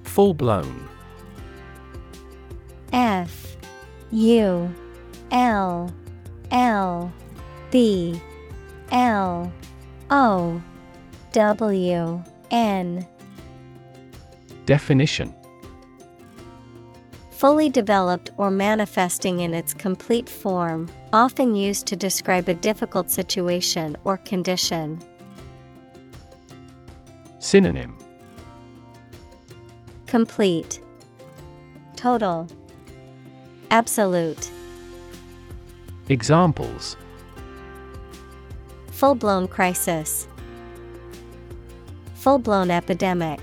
Full 0.03 0.35
blown 0.35 0.89
F 2.93 3.57
U 4.11 4.73
L 5.31 5.93
L 6.51 7.13
B 7.71 8.21
L 8.93 9.53
O 10.11 10.63
W 11.33 12.23
N. 12.51 13.07
Definition 14.67 15.35
Fully 17.35 17.69
developed 17.69 18.31
or 18.37 18.49
manifesting 18.49 19.41
in 19.41 19.55
its 19.55 19.75
complete 19.75 20.29
form, 20.29 20.89
often 21.13 21.57
used 21.57 21.85
to 21.89 21.97
describe 21.97 22.49
a 22.49 22.55
difficult 22.55 23.11
situation 23.11 23.97
or 24.05 24.19
condition. 24.19 25.01
Synonym. 27.41 27.99
Complete, 30.07 30.81
Total, 31.97 32.47
Absolute, 33.73 34.51
Examples. 36.09 36.97
Full 38.93 39.17
blown 39.17 39.49
crisis, 39.49 40.29
Full 42.15 42.39
blown 42.39 42.71
epidemic. 42.71 43.41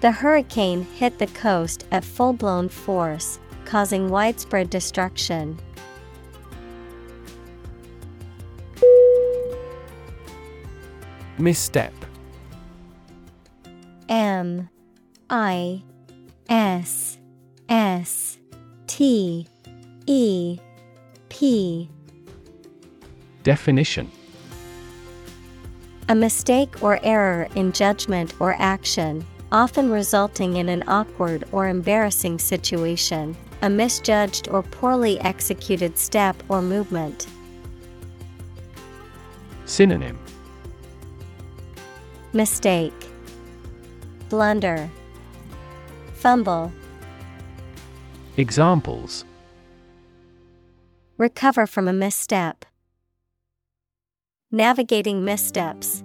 The 0.00 0.12
hurricane 0.12 0.82
hit 0.82 1.18
the 1.18 1.26
coast 1.26 1.84
at 1.90 2.04
full 2.04 2.32
blown 2.32 2.68
force, 2.68 3.40
causing 3.64 4.10
widespread 4.10 4.70
destruction. 4.70 5.58
Misstep. 11.36 11.92
M 14.08 14.68
I 15.30 15.82
S 16.48 17.18
S 17.68 18.38
T 18.86 19.46
E 20.06 20.58
P. 21.28 21.90
Definition. 23.42 24.10
A 26.08 26.14
mistake 26.14 26.82
or 26.82 26.98
error 27.02 27.48
in 27.54 27.72
judgment 27.72 28.32
or 28.40 28.54
action, 28.58 29.24
often 29.52 29.90
resulting 29.90 30.56
in 30.56 30.68
an 30.68 30.84
awkward 30.86 31.44
or 31.52 31.68
embarrassing 31.68 32.38
situation, 32.38 33.36
a 33.62 33.70
misjudged 33.70 34.48
or 34.48 34.62
poorly 34.62 35.18
executed 35.20 35.98
step 35.98 36.36
or 36.48 36.62
movement. 36.62 37.26
Synonym 39.64 40.18
Mistake, 42.32 43.06
Blunder, 44.28 44.90
Fumble, 46.14 46.72
Examples 48.36 49.24
Recover 51.18 51.66
from 51.66 51.88
a 51.88 51.92
misstep. 51.92 52.64
Navigating 54.52 55.24
missteps. 55.24 56.04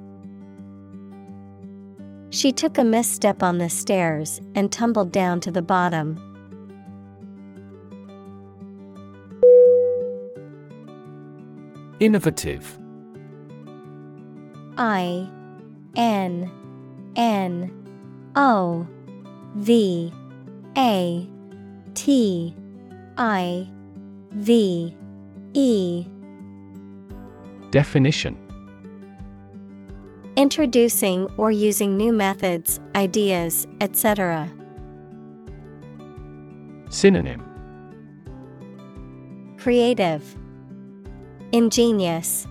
She 2.34 2.52
took 2.52 2.80
a 2.80 2.84
misstep 2.84 3.44
on 3.44 3.60
the 3.60 3.70
stairs 3.70 4.42
and 4.56 4.72
tumbled 4.72 5.12
down 5.12 5.40
to 5.42 5.52
the 5.52 5.62
bottom. 5.62 6.18
Innovative. 12.00 12.80
I 14.80 15.30
N 15.96 16.52
N 17.16 17.72
O 18.36 18.88
V 19.54 20.12
A 20.76 21.30
T 21.94 22.56
I 23.16 23.70
V 24.32 24.98
E. 25.54 26.06
Definition 27.70 28.43
Introducing 30.36 31.28
or 31.38 31.52
using 31.52 31.96
new 31.96 32.12
methods, 32.12 32.80
ideas, 32.96 33.68
etc. 33.82 34.50
Synonym 36.90 37.44
Creative, 39.60 40.24
Ingenious, 41.52 42.48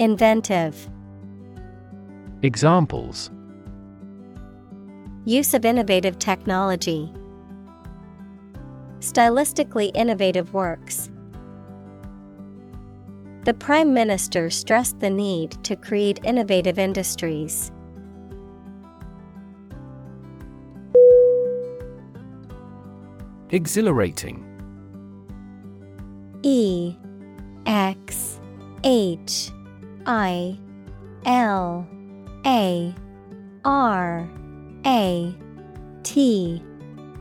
Inventive. 0.00 0.90
Examples 2.42 3.30
Use 5.24 5.54
of 5.54 5.64
innovative 5.64 6.18
technology. 6.18 7.12
Stylistically 8.98 9.92
innovative 9.94 10.52
works. 10.52 11.10
The 13.46 13.54
Prime 13.54 13.94
Minister 13.94 14.50
stressed 14.50 14.98
the 14.98 15.08
need 15.08 15.52
to 15.62 15.76
create 15.76 16.18
innovative 16.24 16.80
industries. 16.80 17.70
Exhilarating. 23.50 24.42
E 26.42 26.96
X 27.66 28.40
H 28.82 29.52
I 30.06 30.58
L 31.24 31.86
A 32.44 32.92
R 33.64 34.28
A 34.84 35.34
T 36.02 36.62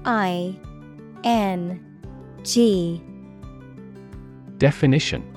I 0.05 0.57
N 1.23 2.01
G. 2.41 2.99
Definition 4.57 5.34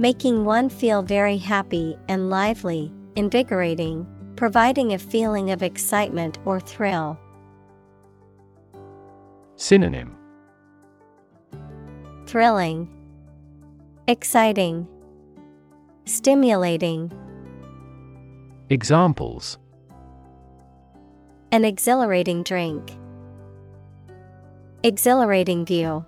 Making 0.00 0.46
one 0.46 0.70
feel 0.70 1.02
very 1.02 1.36
happy 1.36 1.94
and 2.08 2.30
lively, 2.30 2.90
invigorating, 3.16 4.06
providing 4.34 4.94
a 4.94 4.98
feeling 4.98 5.50
of 5.50 5.62
excitement 5.62 6.38
or 6.46 6.58
thrill. 6.58 7.20
Synonym 9.56 10.16
Thrilling, 12.24 12.88
Exciting, 14.08 14.88
Stimulating. 16.06 17.12
Examples 18.70 19.58
An 21.52 21.66
exhilarating 21.66 22.42
drink. 22.42 22.96
Exhilarating 24.82 25.66
view. 25.66 26.06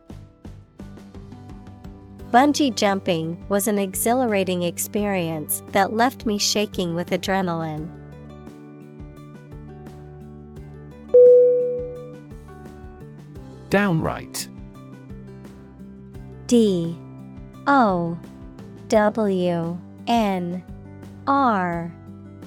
Bungee 2.32 2.74
jumping 2.74 3.44
was 3.50 3.68
an 3.68 3.78
exhilarating 3.78 4.62
experience 4.62 5.62
that 5.72 5.92
left 5.92 6.24
me 6.24 6.38
shaking 6.38 6.94
with 6.94 7.10
adrenaline. 7.10 7.90
Downright. 13.68 14.48
D. 16.46 16.96
O. 17.66 18.18
W. 18.88 19.78
N. 20.06 20.64
R. 21.26 21.92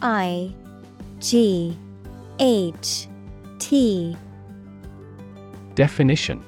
I. 0.01 0.53
G. 1.19 1.77
H. 2.39 3.07
T. 3.57 4.15
Definition 5.73 6.44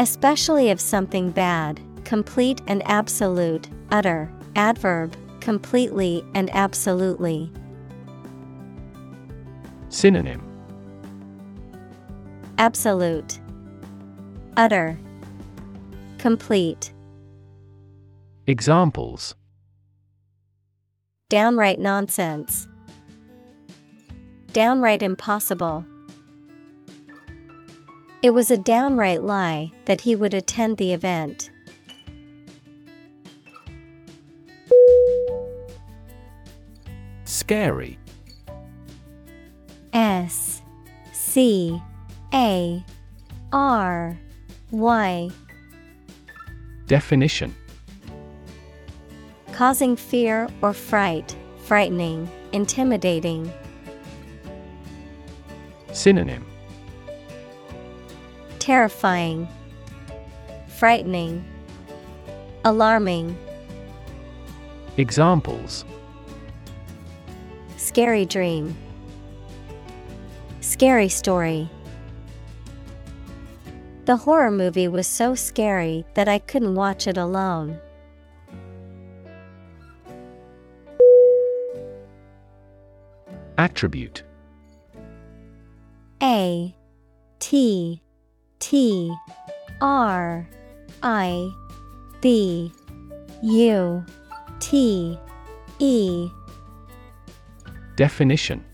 Especially 0.00 0.70
of 0.70 0.80
something 0.80 1.30
bad, 1.30 1.78
complete 2.06 2.62
and 2.66 2.82
absolute, 2.86 3.68
utter, 3.90 4.32
adverb, 4.56 5.14
completely 5.40 6.24
and 6.34 6.48
absolutely. 6.54 7.52
Synonym 9.90 10.40
Absolute, 12.56 13.40
Utter, 14.56 14.98
Complete. 16.16 16.94
Examples 18.46 19.34
Downright 21.28 21.78
nonsense. 21.78 22.66
Downright 24.54 25.02
impossible. 25.02 25.84
It 28.22 28.34
was 28.34 28.50
a 28.50 28.58
downright 28.58 29.22
lie 29.22 29.72
that 29.86 30.02
he 30.02 30.14
would 30.14 30.34
attend 30.34 30.76
the 30.76 30.92
event. 30.92 31.50
Scary 37.24 37.98
S 39.94 40.60
C 41.12 41.80
A 42.34 42.84
R 43.52 44.18
Y 44.70 45.30
Definition 46.86 47.56
Causing 49.52 49.96
fear 49.96 50.46
or 50.60 50.74
fright, 50.74 51.34
frightening, 51.64 52.28
intimidating. 52.52 53.50
Synonym 55.92 56.49
Terrifying, 58.70 59.48
frightening, 60.68 61.44
alarming. 62.64 63.36
Examples 64.96 65.84
Scary 67.76 68.24
dream. 68.24 68.76
Scary 70.60 71.08
story. 71.08 71.68
The 74.04 74.14
horror 74.14 74.52
movie 74.52 74.86
was 74.86 75.08
so 75.08 75.34
scary 75.34 76.04
that 76.14 76.28
I 76.28 76.38
couldn't 76.38 76.76
watch 76.76 77.08
it 77.08 77.16
alone. 77.16 77.76
Attribute 83.58 84.22
A 86.22 86.72
T 87.40 88.00
T 88.60 89.12
R 89.80 90.48
I 91.02 91.52
B 92.20 92.72
U 93.42 94.04
T 94.60 95.18
E. 95.78 96.28
Definition. 97.96 98.64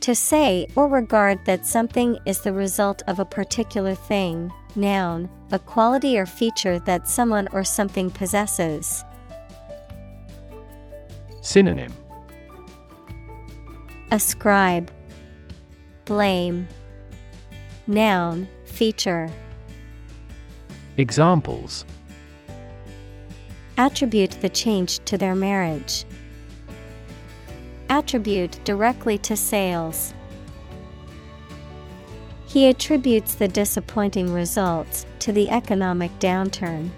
To 0.00 0.14
say 0.16 0.66
or 0.74 0.88
regard 0.88 1.44
that 1.44 1.64
something 1.64 2.18
is 2.26 2.40
the 2.40 2.52
result 2.52 3.02
of 3.06 3.20
a 3.20 3.24
particular 3.24 3.94
thing, 3.94 4.52
noun, 4.74 5.30
a 5.52 5.60
quality 5.60 6.18
or 6.18 6.26
feature 6.26 6.80
that 6.80 7.08
someone 7.08 7.46
or 7.52 7.62
something 7.62 8.10
possesses. 8.10 9.04
Synonym. 11.40 11.92
Ascribe, 14.10 14.90
Blame, 16.04 16.66
Noun, 17.86 18.48
feature. 18.64 19.28
Examples 20.96 21.84
Attribute 23.76 24.30
the 24.40 24.48
change 24.48 25.00
to 25.00 25.18
their 25.18 25.34
marriage. 25.34 26.04
Attribute 27.88 28.62
directly 28.64 29.18
to 29.18 29.36
sales. 29.36 30.14
He 32.46 32.68
attributes 32.68 33.34
the 33.34 33.48
disappointing 33.48 34.32
results 34.32 35.04
to 35.20 35.32
the 35.32 35.50
economic 35.50 36.16
downturn. 36.20 36.90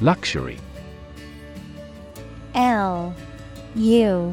Luxury 0.00 0.58
L 2.54 3.14
U 3.74 4.32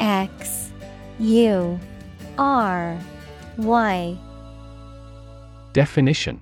X 0.00 0.72
U 1.18 1.78
R 2.38 2.98
Y. 3.56 4.18
Definition. 5.72 6.40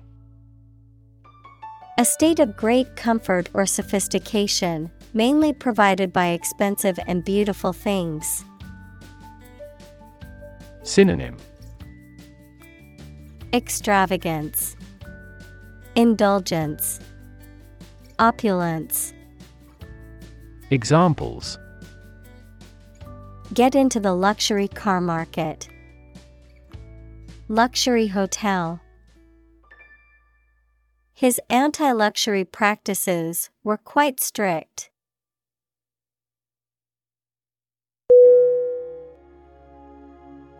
A 1.99 2.05
state 2.05 2.39
of 2.39 2.57
great 2.57 2.95
comfort 2.95 3.49
or 3.53 3.65
sophistication, 3.65 4.89
mainly 5.13 5.53
provided 5.53 6.11
by 6.11 6.27
expensive 6.27 6.99
and 7.07 7.23
beautiful 7.23 7.71
things. 7.71 8.43
Synonym. 10.81 11.37
Extravagance, 13.53 14.75
Indulgence, 15.95 16.99
Opulence. 18.17 19.13
Examples 20.71 21.59
Get 23.53 23.75
into 23.75 23.99
the 23.99 24.13
luxury 24.13 24.67
car 24.67 24.99
market. 24.99 25.67
Luxury 27.49 28.07
hotel. 28.07 28.81
His 31.13 31.39
anti 31.51 31.91
luxury 31.91 32.45
practices 32.45 33.51
were 33.63 33.77
quite 33.77 34.19
strict. 34.19 34.89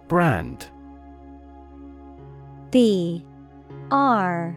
Brand. 0.08 0.68
B. 2.70 3.26
R. 3.90 4.56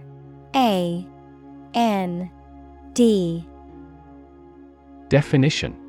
A. 0.54 1.06
N. 1.72 2.30
D. 2.92 3.48
Definition 5.08 5.85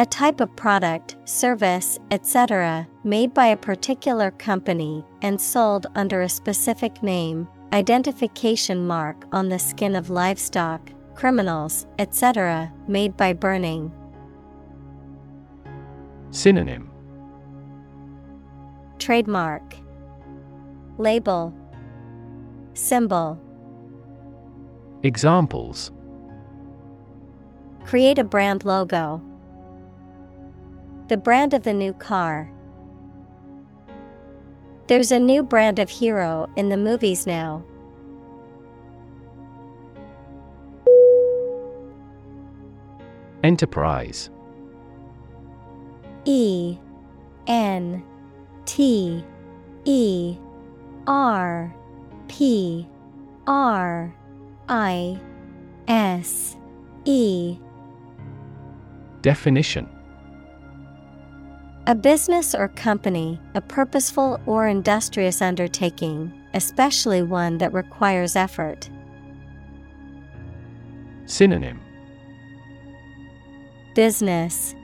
A 0.00 0.06
type 0.06 0.40
of 0.40 0.54
product, 0.54 1.16
service, 1.24 1.98
etc., 2.12 2.86
made 3.02 3.34
by 3.34 3.46
a 3.46 3.56
particular 3.56 4.30
company 4.30 5.04
and 5.22 5.40
sold 5.40 5.88
under 5.96 6.22
a 6.22 6.28
specific 6.28 7.02
name, 7.02 7.48
identification 7.72 8.86
mark 8.86 9.26
on 9.32 9.48
the 9.48 9.58
skin 9.58 9.96
of 9.96 10.08
livestock, 10.08 10.92
criminals, 11.16 11.88
etc., 11.98 12.72
made 12.86 13.16
by 13.16 13.32
burning. 13.32 13.90
Synonym 16.30 16.88
Trademark 19.00 19.74
Label 20.96 21.52
Symbol 22.74 23.40
Examples 25.02 25.90
Create 27.84 28.20
a 28.20 28.24
brand 28.24 28.64
logo. 28.64 29.20
The 31.08 31.16
brand 31.16 31.54
of 31.54 31.62
the 31.62 31.72
new 31.72 31.94
car. 31.94 32.52
There's 34.88 35.10
a 35.10 35.18
new 35.18 35.42
brand 35.42 35.78
of 35.78 35.88
hero 35.88 36.50
in 36.54 36.68
the 36.68 36.76
movies 36.76 37.26
now. 37.26 37.64
Enterprise 43.42 44.28
E 46.26 46.76
N 47.46 48.04
T 48.66 49.24
E 49.86 50.36
R 51.06 51.74
P 52.28 52.86
R 53.46 54.14
I 54.68 55.18
S 55.86 56.56
E 57.06 57.56
Definition 59.22 59.88
A 61.88 61.94
business 61.94 62.54
or 62.54 62.68
company, 62.68 63.40
a 63.54 63.62
purposeful 63.62 64.38
or 64.44 64.68
industrious 64.68 65.40
undertaking, 65.40 66.30
especially 66.52 67.22
one 67.22 67.56
that 67.56 67.72
requires 67.72 68.36
effort. 68.36 68.90
Synonym 71.24 71.80
Business 73.94 74.74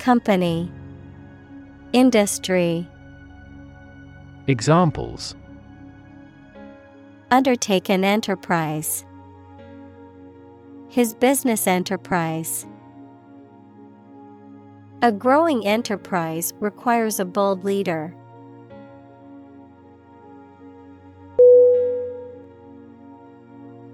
Company 0.00 0.68
Industry 1.92 2.88
Examples 4.48 5.36
Undertake 7.30 7.88
an 7.88 8.02
enterprise. 8.02 9.04
His 10.88 11.14
business 11.14 11.68
enterprise. 11.68 12.66
A 15.04 15.12
growing 15.12 15.66
enterprise 15.66 16.54
requires 16.60 17.20
a 17.20 17.26
bold 17.26 17.62
leader. 17.62 18.16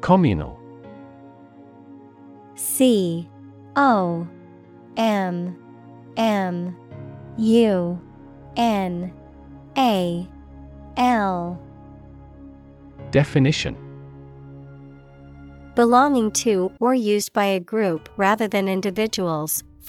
Communal. 0.03 0.57
C 2.55 3.29
O 3.75 4.29
M 4.97 5.59
M 6.17 6.77
U 7.39 8.01
N 8.57 9.13
A 9.77 10.29
L. 10.97 11.61
Definition. 13.11 13.77
Belonging 15.75 16.31
to 16.31 16.71
or 16.79 16.95
used 16.95 17.33
by 17.33 17.47
a 17.47 17.59
group 17.59 18.09
rather 18.17 18.47
than 18.47 18.69
individuals, 18.69 19.65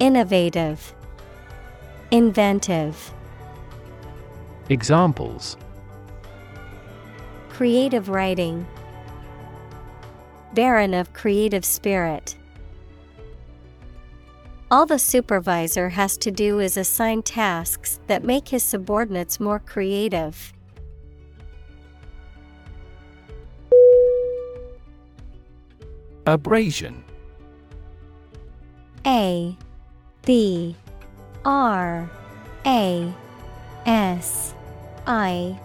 Innovative, 0.00 0.94
Inventive. 2.10 3.12
Examples 4.70 5.58
Creative 7.50 8.08
writing, 8.08 8.66
Barren 10.54 10.94
of 10.94 11.12
creative 11.12 11.66
spirit. 11.66 12.38
All 14.70 14.86
the 14.86 14.98
supervisor 14.98 15.90
has 15.90 16.16
to 16.16 16.30
do 16.30 16.60
is 16.60 16.78
assign 16.78 17.22
tasks 17.22 18.00
that 18.06 18.24
make 18.24 18.48
his 18.48 18.62
subordinates 18.62 19.38
more 19.38 19.58
creative. 19.58 20.54
Abrasion 26.24 27.04
A 29.04 29.58
B 30.24 30.76
R 31.44 32.10
A 32.66 33.12
S 33.86 34.54
I 35.06 35.58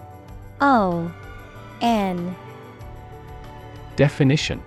O 0.60 1.12
N. 1.80 2.34
Definition. 3.96 4.62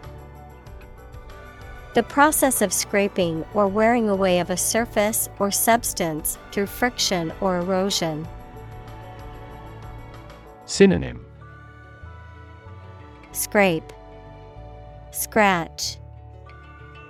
The 1.96 2.04
process 2.04 2.62
of 2.62 2.72
scraping 2.72 3.44
or 3.54 3.68
wearing 3.68 4.10
away 4.10 4.40
of 4.40 4.52
a 4.52 4.58
surface 4.58 5.28
or 5.40 5.50
substance 5.50 6.38
through 6.52 6.68
friction 6.68 7.34
or 7.42 7.58
erosion. 7.58 8.28
Synonym. 10.66 11.26
Scrape, 13.32 13.92
Scratch, 15.12 15.98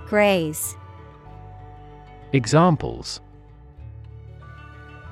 Graze. 0.07 0.75
Examples 2.31 3.21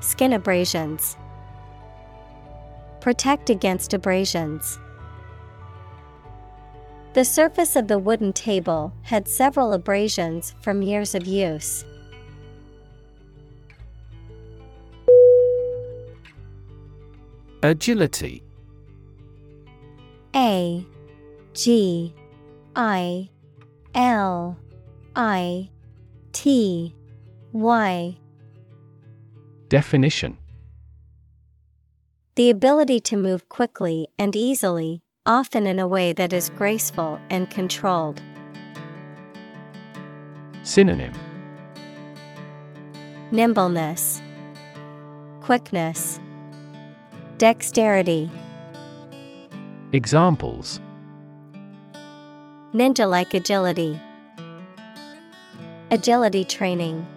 Skin 0.02 0.34
abrasions. 0.34 1.18
Protect 3.02 3.50
against 3.50 3.96
abrasions. 3.96 4.78
The 7.14 7.26
surface 7.26 7.76
of 7.76 7.88
the 7.88 7.98
wooden 7.98 8.34
table 8.34 8.94
had 9.02 9.28
several 9.28 9.74
abrasions 9.74 10.54
from 10.62 10.84
years 10.84 11.16
of 11.16 11.26
use. 11.26 11.84
Agility 17.64 18.44
A 20.36 20.86
G 21.54 22.14
I 22.76 23.30
L 23.96 24.56
I 25.16 25.72
T 26.32 26.94
Y 27.54 28.18
Definition 29.70 30.38
The 32.36 32.50
ability 32.50 33.00
to 33.02 33.16
move 33.18 33.48
quickly 33.48 34.08
and 34.20 34.36
easily, 34.36 35.02
often 35.26 35.66
in 35.66 35.80
a 35.80 35.88
way 35.88 36.12
that 36.12 36.34
is 36.34 36.50
graceful 36.50 37.20
and 37.30 37.50
controlled. 37.50 38.22
Synonym 40.64 41.14
Nimbleness, 43.32 44.22
Quickness, 45.42 46.20
Dexterity. 47.38 48.30
Examples 49.94 50.82
Ninja 52.74 53.10
like 53.10 53.34
agility. 53.34 54.00
Agility 55.92 56.44
training. 56.44 57.08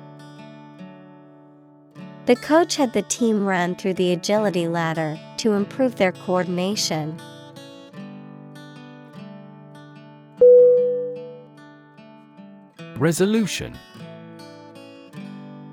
The 2.26 2.36
coach 2.36 2.76
had 2.76 2.92
the 2.92 3.02
team 3.02 3.44
run 3.44 3.74
through 3.74 3.94
the 3.94 4.12
agility 4.12 4.68
ladder 4.68 5.18
to 5.38 5.54
improve 5.54 5.96
their 5.96 6.12
coordination. 6.12 7.20
Resolution. 12.96 13.76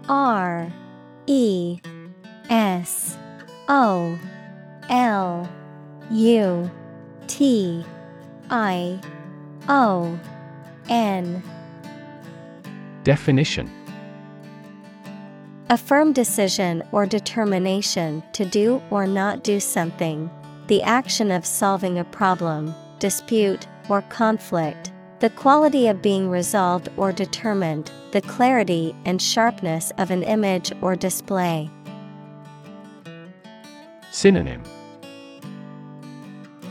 R 0.08 0.72
E 1.28 1.80
S 2.50 3.18
O 3.68 4.18
L 4.90 5.50
U 6.10 6.72
T 7.28 7.86
I 8.50 9.00
O 9.68 10.18
N. 10.90 11.44
Definition 13.04 13.77
A 15.70 15.78
firm 15.78 16.14
decision 16.14 16.82
or 16.94 17.06
determination 17.06 18.24
to 18.32 18.46
do 18.46 18.82
or 18.90 19.06
not 19.06 19.44
do 19.44 19.60
something, 19.60 20.30
the 20.68 20.82
action 20.82 21.30
of 21.30 21.46
solving 21.46 22.00
a 22.00 22.06
problem, 22.06 22.74
dispute, 23.00 23.68
or 23.90 24.02
conflict, 24.04 24.94
the 25.20 25.30
quality 25.30 25.88
of 25.88 26.02
being 26.02 26.30
resolved 26.30 26.88
or 26.96 27.12
determined, 27.12 27.92
the 28.14 28.22
clarity 28.22 28.96
and 29.04 29.22
sharpness 29.22 29.92
of 29.98 30.10
an 30.10 30.24
image 30.24 30.72
or 30.82 30.96
display. 30.96 31.70
Synonym. 34.12 34.64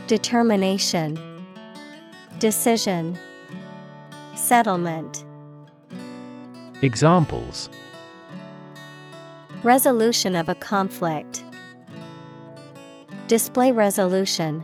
Determination, 0.07 1.19
Decision, 2.39 3.15
Settlement. 4.33 5.23
Examples 6.81 7.69
Resolution 9.67 10.37
of 10.37 10.47
a 10.47 10.55
conflict. 10.55 11.43
Display 13.27 13.73
resolution. 13.73 14.63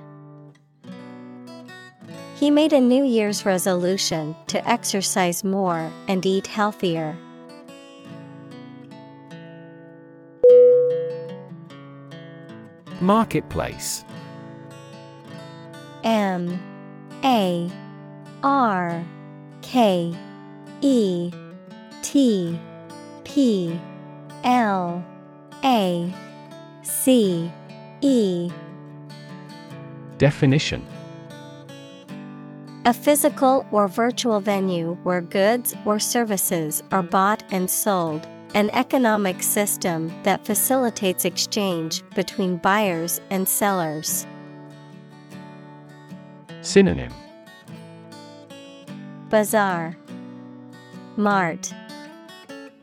He 2.37 2.49
made 2.49 2.71
a 2.71 2.79
New 2.79 3.03
Year's 3.03 3.45
resolution 3.45 4.33
to 4.47 4.65
exercise 4.65 5.43
more 5.43 5.91
and 6.07 6.25
eat 6.25 6.47
healthier. 6.47 7.17
Marketplace 13.01 14.05
M 16.05 16.57
A 17.25 17.69
R 18.41 19.03
K 19.61 20.15
E 20.79 21.29
T 22.01 22.57
P 23.25 23.77
L 24.43 25.03
A 25.63 26.13
C 26.83 27.51
E. 28.01 28.51
Definition. 30.17 30.85
A 32.85 32.93
physical 32.93 33.65
or 33.71 33.87
virtual 33.87 34.41
venue 34.41 34.95
where 35.03 35.21
goods 35.21 35.73
or 35.85 35.99
services 35.99 36.83
are 36.91 37.01
bought 37.01 37.41
and 37.51 37.69
sold, 37.69 38.27
an 38.53 38.69
economic 38.71 39.41
system 39.41 40.11
that 40.23 40.45
facilitates 40.45 41.23
exchange 41.23 42.03
between 42.13 42.57
buyers 42.57 43.21
and 43.29 43.47
sellers. 43.47 44.27
Synonym. 46.61 47.13
Bazaar, 49.29 49.97
Mart, 51.15 51.73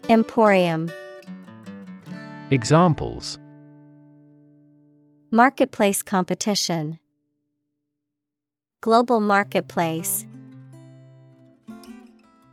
Emporium. 0.09 0.91
Examples. 2.53 3.39
Marketplace 5.31 6.03
competition. 6.03 6.99
Global 8.81 9.21
marketplace. 9.21 10.27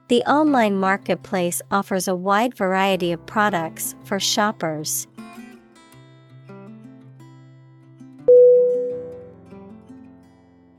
The 0.10 0.22
online 0.26 0.78
marketplace 0.78 1.64
offers 1.72 2.07
a 2.07 2.15
wide 2.15 2.56
variety 2.56 3.11
of 3.11 3.26
products 3.26 3.95
for 4.03 4.19
shoppers. 4.19 5.07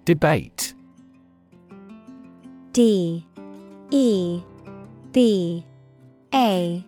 Debate. 0.04 0.74
D. 2.70 3.26
E. 3.90 4.42
B. 5.10 5.66
A. 6.32 6.86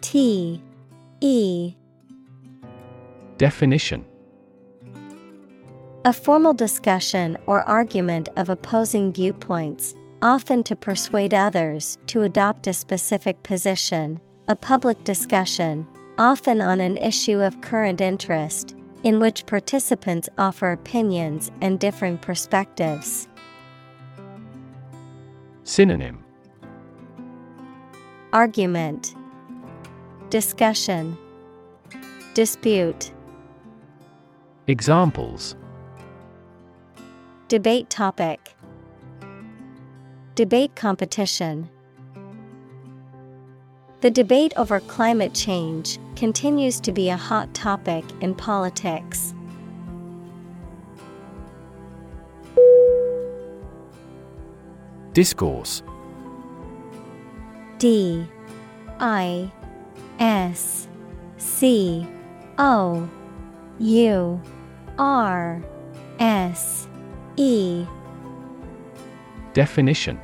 T 0.00 0.62
E. 1.20 1.74
Definition. 3.38 4.04
A 6.04 6.12
formal 6.12 6.54
discussion 6.54 7.36
or 7.46 7.62
argument 7.62 8.28
of 8.36 8.48
opposing 8.48 9.12
viewpoints, 9.12 9.94
often 10.22 10.62
to 10.62 10.76
persuade 10.76 11.34
others 11.34 11.98
to 12.06 12.22
adopt 12.22 12.66
a 12.68 12.72
specific 12.72 13.42
position, 13.42 14.20
a 14.46 14.54
public 14.54 15.02
discussion, 15.04 15.86
often 16.18 16.60
on 16.60 16.80
an 16.80 16.96
issue 16.96 17.40
of 17.40 17.60
current 17.60 18.00
interest, 18.00 18.76
in 19.02 19.18
which 19.18 19.46
participants 19.46 20.28
offer 20.38 20.70
opinions 20.70 21.50
and 21.60 21.80
differing 21.80 22.18
perspectives. 22.18 23.28
Synonym. 25.64 26.24
Argument 28.32 29.14
Discussion. 30.30 31.16
Dispute. 32.34 33.12
Examples. 34.66 35.56
Debate 37.48 37.88
topic. 37.88 38.54
Debate 40.34 40.76
competition. 40.76 41.70
The 44.02 44.10
debate 44.10 44.52
over 44.58 44.80
climate 44.80 45.32
change 45.32 45.98
continues 46.14 46.78
to 46.80 46.92
be 46.92 47.08
a 47.08 47.16
hot 47.16 47.54
topic 47.54 48.04
in 48.20 48.34
politics. 48.34 49.32
Discourse. 55.14 55.82
D 57.78 58.28
I 59.00 59.50
S 60.18 60.88
C 61.36 62.06
O 62.58 63.08
U 63.78 64.42
R 64.98 65.62
S 66.18 66.88
E. 67.36 67.84
Definition. 69.52 70.20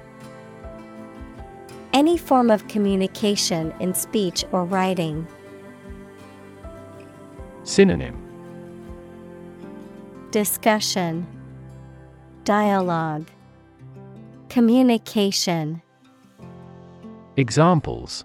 Any 1.92 2.18
form 2.18 2.50
of 2.50 2.66
communication 2.66 3.72
in 3.78 3.94
speech 3.94 4.44
or 4.50 4.64
writing. 4.64 5.26
Synonym. 7.62 8.20
Discussion. 10.32 11.26
Dialogue. 12.42 13.28
Communication. 14.48 15.80
Examples 17.36 18.24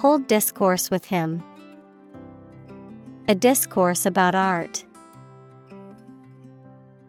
Hold 0.00 0.26
discourse 0.28 0.90
with 0.90 1.04
him. 1.04 1.42
A 3.28 3.34
discourse 3.34 4.06
about 4.06 4.34
art. 4.34 4.82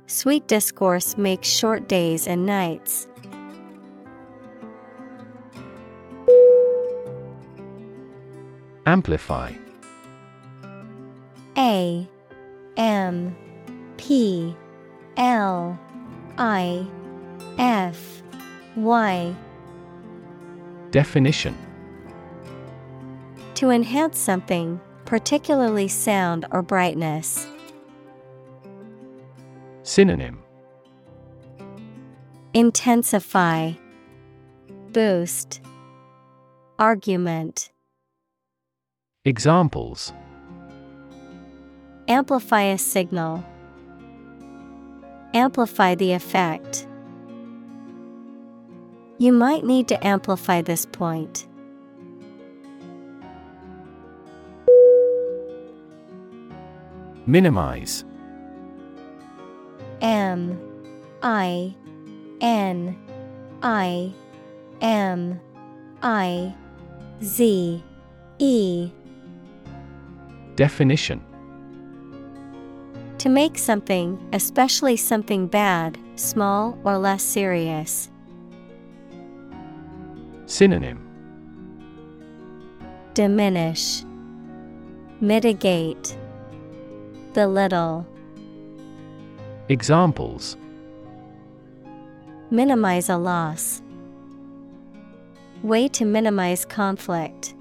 Sweet 0.08 0.46
discourse 0.50 1.18
makes 1.18 1.48
short 1.48 1.88
days 1.88 2.28
and 2.28 2.46
nights. 2.46 3.08
Amplify 8.86 9.54
A 11.58 12.06
M 12.76 13.34
P 13.96 14.54
L 15.16 15.80
I 16.38 16.86
F 17.58 18.22
Y 18.76 19.34
Definition 20.90 21.56
To 23.62 23.70
enhance 23.70 24.18
something, 24.18 24.82
particularly 25.06 25.88
sound 25.88 26.48
or 26.50 26.64
brightness. 26.64 27.46
Synonym 29.84 30.42
Intensify, 32.56 33.74
Boost, 34.92 35.62
Argument. 36.80 37.70
Examples 39.26 40.12
Amplify 42.08 42.64
a 42.64 42.80
signal. 42.80 43.46
Amplify 45.36 45.94
the 45.94 46.14
effect. 46.14 46.88
You 49.20 49.32
might 49.32 49.64
need 49.64 49.88
to 49.90 50.04
amplify 50.04 50.64
this 50.64 50.88
point. 50.88 51.46
Minimize. 57.26 58.04
M 60.02 60.60
I 61.22 61.76
N 62.42 62.98
I 63.62 64.12
M 64.82 65.40
I 66.02 66.56
Z 67.24 67.84
E. 68.40 68.92
Definition. 70.56 71.24
To 73.20 73.30
make 73.30 73.60
something, 73.60 74.20
especially 74.34 74.98
something 74.98 75.46
bad, 75.46 76.00
small 76.16 76.78
or 76.84 76.98
less 76.98 77.22
serious. 77.22 78.10
Synonym. 80.48 81.08
Diminish, 83.14 84.04
Mitigate, 85.20 86.18
Belittle, 87.34 88.06
Examples 89.70 90.58
Minimize 92.50 93.08
a 93.08 93.16
loss. 93.16 93.82
Way 95.64 95.88
to 95.90 96.04
minimize 96.04 96.66
conflict. 96.66 97.56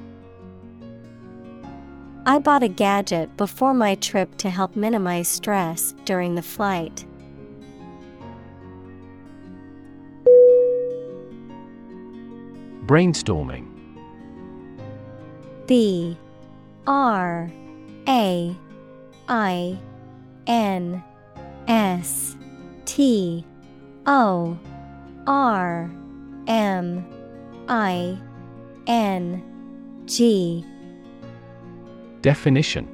I 2.26 2.40
bought 2.40 2.64
a 2.64 2.68
gadget 2.68 3.36
before 3.36 3.72
my 3.72 3.94
trip 3.94 4.36
to 4.38 4.50
help 4.50 4.74
minimize 4.74 5.28
stress 5.28 5.94
during 6.04 6.34
the 6.34 6.42
flight. 6.42 7.04
Brainstorming 12.86 13.68
B 15.68 16.18
R 16.88 17.48
A 18.08 18.56
I 19.30 19.78
N 20.48 21.04
S 21.68 22.36
T 22.84 23.46
O 24.04 24.58
R 25.26 25.90
M 26.48 27.06
I 27.68 28.18
N 28.88 30.02
G. 30.06 30.66
Definition. 32.22 32.88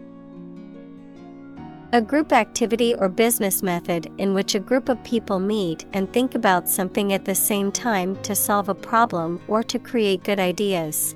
A 1.92 2.02
group 2.02 2.32
activity 2.32 2.94
or 2.94 3.08
business 3.08 3.62
method 3.62 4.12
in 4.18 4.34
which 4.34 4.54
a 4.54 4.60
group 4.60 4.90
of 4.90 5.02
people 5.04 5.38
meet 5.38 5.86
and 5.94 6.12
think 6.12 6.34
about 6.34 6.68
something 6.68 7.14
at 7.14 7.24
the 7.24 7.34
same 7.34 7.72
time 7.72 8.14
to 8.22 8.34
solve 8.34 8.68
a 8.68 8.74
problem 8.74 9.40
or 9.48 9.62
to 9.62 9.78
create 9.78 10.22
good 10.22 10.38
ideas. 10.38 11.14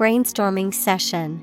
Brainstorming 0.00 0.72
session. 0.72 1.42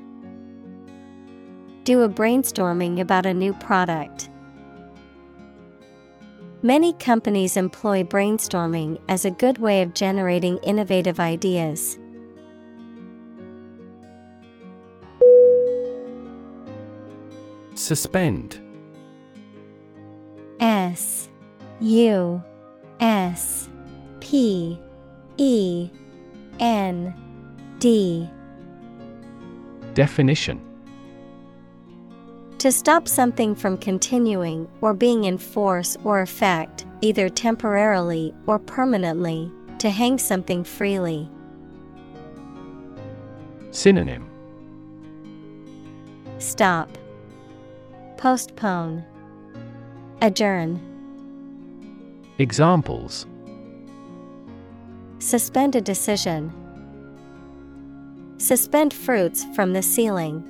Do 1.84 2.02
a 2.02 2.08
brainstorming 2.08 2.98
about 2.98 3.24
a 3.24 3.32
new 3.32 3.54
product. 3.54 4.30
Many 6.62 6.92
companies 6.94 7.56
employ 7.56 8.02
brainstorming 8.02 9.00
as 9.08 9.24
a 9.24 9.30
good 9.30 9.58
way 9.58 9.80
of 9.82 9.94
generating 9.94 10.58
innovative 10.64 11.20
ideas. 11.20 12.00
Suspend 17.76 18.58
S 20.58 21.28
U 21.78 22.42
S 22.98 23.68
P 24.18 24.80
E 25.36 25.90
N 26.58 27.14
D 27.78 28.28
Definition 29.98 30.60
To 32.58 32.70
stop 32.70 33.08
something 33.08 33.56
from 33.56 33.76
continuing 33.76 34.68
or 34.80 34.94
being 34.94 35.24
in 35.24 35.38
force 35.38 35.96
or 36.04 36.20
effect, 36.20 36.86
either 37.00 37.28
temporarily 37.28 38.32
or 38.46 38.60
permanently, 38.60 39.50
to 39.80 39.90
hang 39.90 40.16
something 40.16 40.62
freely. 40.62 41.28
Synonym 43.72 44.30
Stop. 46.38 46.96
Postpone. 48.18 49.04
Adjourn. 50.22 50.80
Examples 52.38 53.26
Suspend 55.18 55.74
a 55.74 55.80
decision. 55.80 56.67
Suspend 58.38 58.94
fruits 58.94 59.44
from 59.56 59.72
the 59.72 59.82
ceiling. 59.82 60.44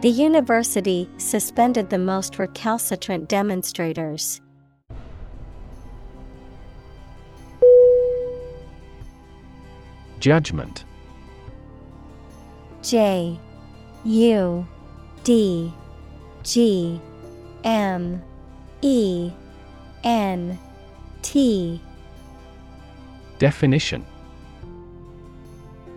The 0.00 0.08
university 0.08 1.06
suspended 1.18 1.90
the 1.90 1.98
most 1.98 2.38
recalcitrant 2.38 3.28
demonstrators. 3.28 4.40
Judgment 10.18 10.84
J 12.82 13.38
U 14.04 14.66
D 15.24 15.72
G 16.42 17.00
M 17.64 18.22
E 18.80 19.30
N 20.04 20.58
T 21.20 21.82
Definition 23.38 24.06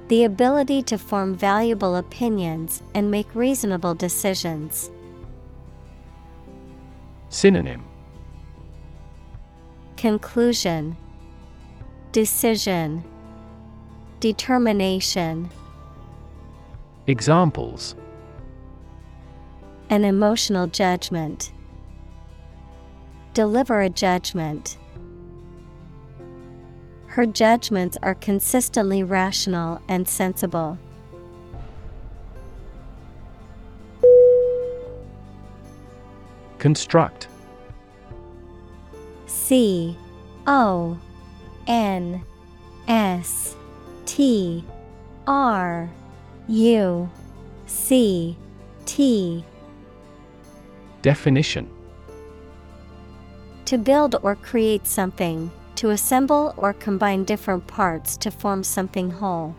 The 0.09 0.25
ability 0.25 0.81
to 0.83 0.97
form 0.97 1.33
valuable 1.33 1.95
opinions 1.95 2.83
and 2.93 3.09
make 3.09 3.33
reasonable 3.33 3.95
decisions. 3.95 4.91
Synonym 7.29 7.83
Conclusion 9.97 10.97
Decision 12.11 13.03
Determination 14.19 15.49
Examples 17.07 17.95
An 19.89 20.03
emotional 20.03 20.67
judgment. 20.67 21.51
Deliver 23.33 23.81
a 23.81 23.89
judgment. 23.89 24.77
Her 27.13 27.27
judgments 27.27 27.95
are 28.01 28.15
consistently 28.15 29.03
rational 29.03 29.79
and 29.87 30.09
sensible. 30.09 30.79
Construct. 36.57 37.27
C 39.27 39.95
O 40.47 40.97
N 41.67 42.23
S 42.87 43.55
T 44.07 44.65
R 45.27 45.91
U 46.47 47.09
C 47.67 48.35
T. 48.87 49.45
Definition. 51.03 51.69
To 53.65 53.77
build 53.77 54.15
or 54.23 54.33
create 54.33 54.87
something, 54.87 55.51
to 55.75 55.89
assemble 55.89 56.53
or 56.57 56.73
combine 56.73 57.23
different 57.23 57.67
parts 57.67 58.17
to 58.17 58.31
form 58.31 58.63
something 58.63 59.11
whole. 59.11 59.55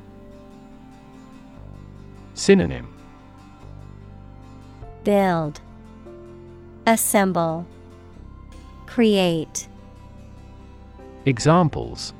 Synonym 2.34 2.92
Build, 5.04 5.60
Assemble, 6.86 7.66
Create. 8.86 9.68
Examples 11.26 12.12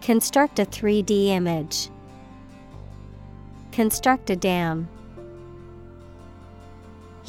Construct 0.00 0.58
a 0.58 0.64
3D 0.64 1.28
image. 1.28 1.90
Construct 3.72 4.30
a 4.30 4.36
dam. 4.36 4.88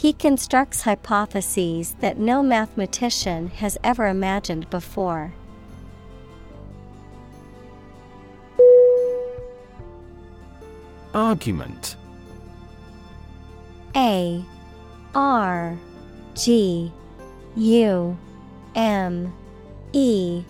He 0.01 0.13
constructs 0.13 0.81
hypotheses 0.81 1.95
that 1.99 2.17
no 2.17 2.41
mathematician 2.41 3.49
has 3.49 3.77
ever 3.83 4.07
imagined 4.07 4.67
before. 4.71 5.31
Argument. 11.13 11.97
A 13.95 14.43
R 15.13 15.77
G 16.33 16.91
U 17.55 18.17
M 18.73 19.33
E 19.93 20.43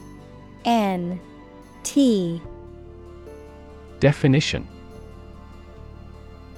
N 0.64 1.20
T. 1.84 2.42
Definition 4.00 4.66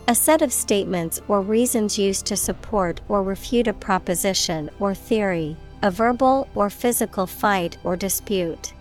A 0.05 0.13
set 0.15 0.41
of 0.41 0.51
statements 0.51 1.21
or 1.29 1.39
reasons 1.41 1.97
used 1.97 2.25
to 2.25 2.35
support 2.35 2.99
or 3.07 3.23
refute 3.23 3.69
a 3.69 3.73
proposition 3.73 4.69
or 4.77 4.93
theory, 4.93 5.55
a 5.81 5.89
verbal 5.89 6.49
or 6.55 6.69
physical 6.69 7.25
fight 7.25 7.77
or 7.85 7.95
dispute. 7.95 8.73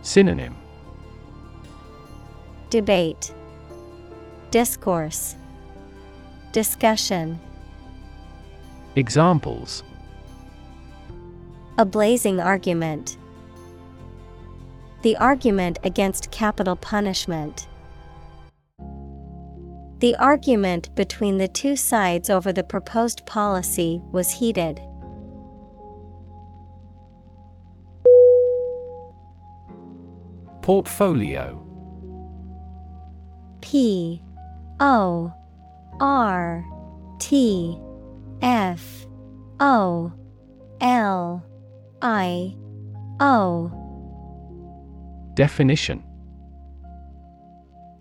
Synonym 0.00 0.56
Debate, 2.70 3.34
Discourse, 4.50 5.36
Discussion. 6.52 7.38
Examples 8.94 9.82
A 11.76 11.84
blazing 11.84 12.40
argument. 12.40 13.18
The 15.02 15.18
argument 15.18 15.78
against 15.84 16.30
capital 16.30 16.76
punishment. 16.76 17.68
The 19.98 20.14
argument 20.16 20.94
between 20.94 21.38
the 21.38 21.48
two 21.48 21.74
sides 21.74 22.28
over 22.28 22.52
the 22.52 22.64
proposed 22.64 23.24
policy 23.24 24.02
was 24.12 24.30
heated. 24.30 24.78
Portfolio. 30.60 31.62
P. 33.62 34.22
O. 34.80 35.32
R. 35.98 36.64
T. 37.18 37.80
F. 38.42 39.06
O. 39.60 40.12
L. 40.82 41.42
I. 42.02 42.54
O. 43.20 43.72
Definition. 45.34 46.04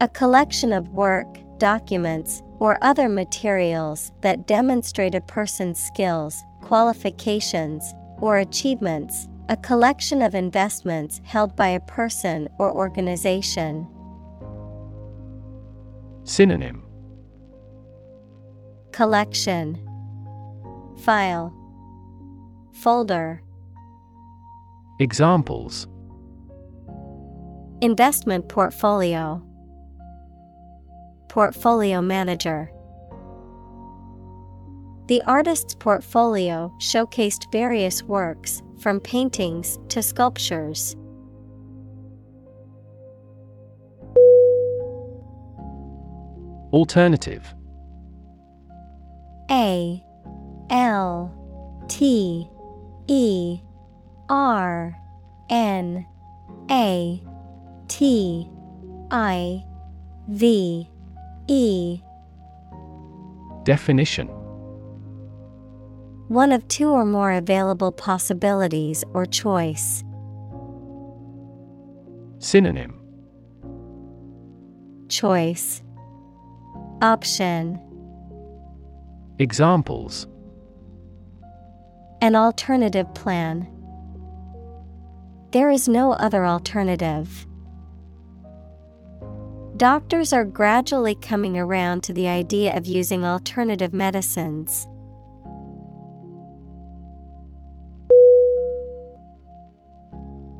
A 0.02 0.10
collection 0.10 0.74
of 0.74 0.90
work, 0.90 1.38
documents, 1.58 2.42
or 2.60 2.78
other 2.82 3.10
materials 3.10 4.12
that 4.22 4.48
demonstrate 4.48 5.16
a 5.16 5.22
person's 5.22 5.80
skills, 5.80 6.44
qualifications, 6.62 7.94
or 8.20 8.40
achievements, 8.40 9.28
a 9.50 9.58
collection 9.58 10.22
of 10.22 10.34
investments 10.34 11.22
held 11.24 11.56
by 11.56 11.68
a 11.68 11.80
person 11.82 12.48
or 12.58 12.74
organization. 12.74 13.88
Synonym. 16.24 16.84
Collection. 18.92 19.80
File. 20.98 21.54
Folder. 22.74 23.42
Examples. 25.00 25.88
Investment 27.82 28.48
portfolio 28.48 29.46
Portfolio 31.36 32.02
manager. 32.02 32.72
The 35.08 35.22
artist's 35.28 35.76
portfolio 35.76 36.74
showcased 36.80 37.52
various 37.52 38.04
works, 38.04 38.64
from 38.80 39.02
paintings 39.02 39.78
to 39.90 40.02
sculptures. 40.02 40.96
Alternative. 46.72 47.54
A 49.52 50.02
L 50.70 51.84
T 51.90 52.50
E 53.08 53.60
R 54.30 54.96
N 55.50 56.06
A 56.72 57.22
T 57.90 58.50
I 59.12 59.66
V 60.30 60.90
E 61.48 62.02
Definition 63.64 64.28
One 66.28 66.52
of 66.52 66.68
two 66.68 66.90
or 66.90 67.06
more 67.06 67.32
available 67.32 67.92
possibilities 67.92 69.04
or 69.14 69.28
choice. 69.28 70.04
Synonym 72.40 73.00
Choice 75.08 75.84
Option 77.04 77.80
Examples 79.38 80.26
An 82.22 82.36
alternative 82.36 83.14
plan. 83.14 83.68
There 85.52 85.70
is 85.70 85.88
no 85.88 86.14
other 86.14 86.44
alternative. 86.46 87.46
Doctors 89.78 90.32
are 90.32 90.46
gradually 90.46 91.16
coming 91.16 91.58
around 91.58 92.02
to 92.04 92.14
the 92.14 92.30
idea 92.30 92.78
of 92.78 92.86
using 92.86 93.26
alternative 93.26 93.94
medicines. 93.94 94.88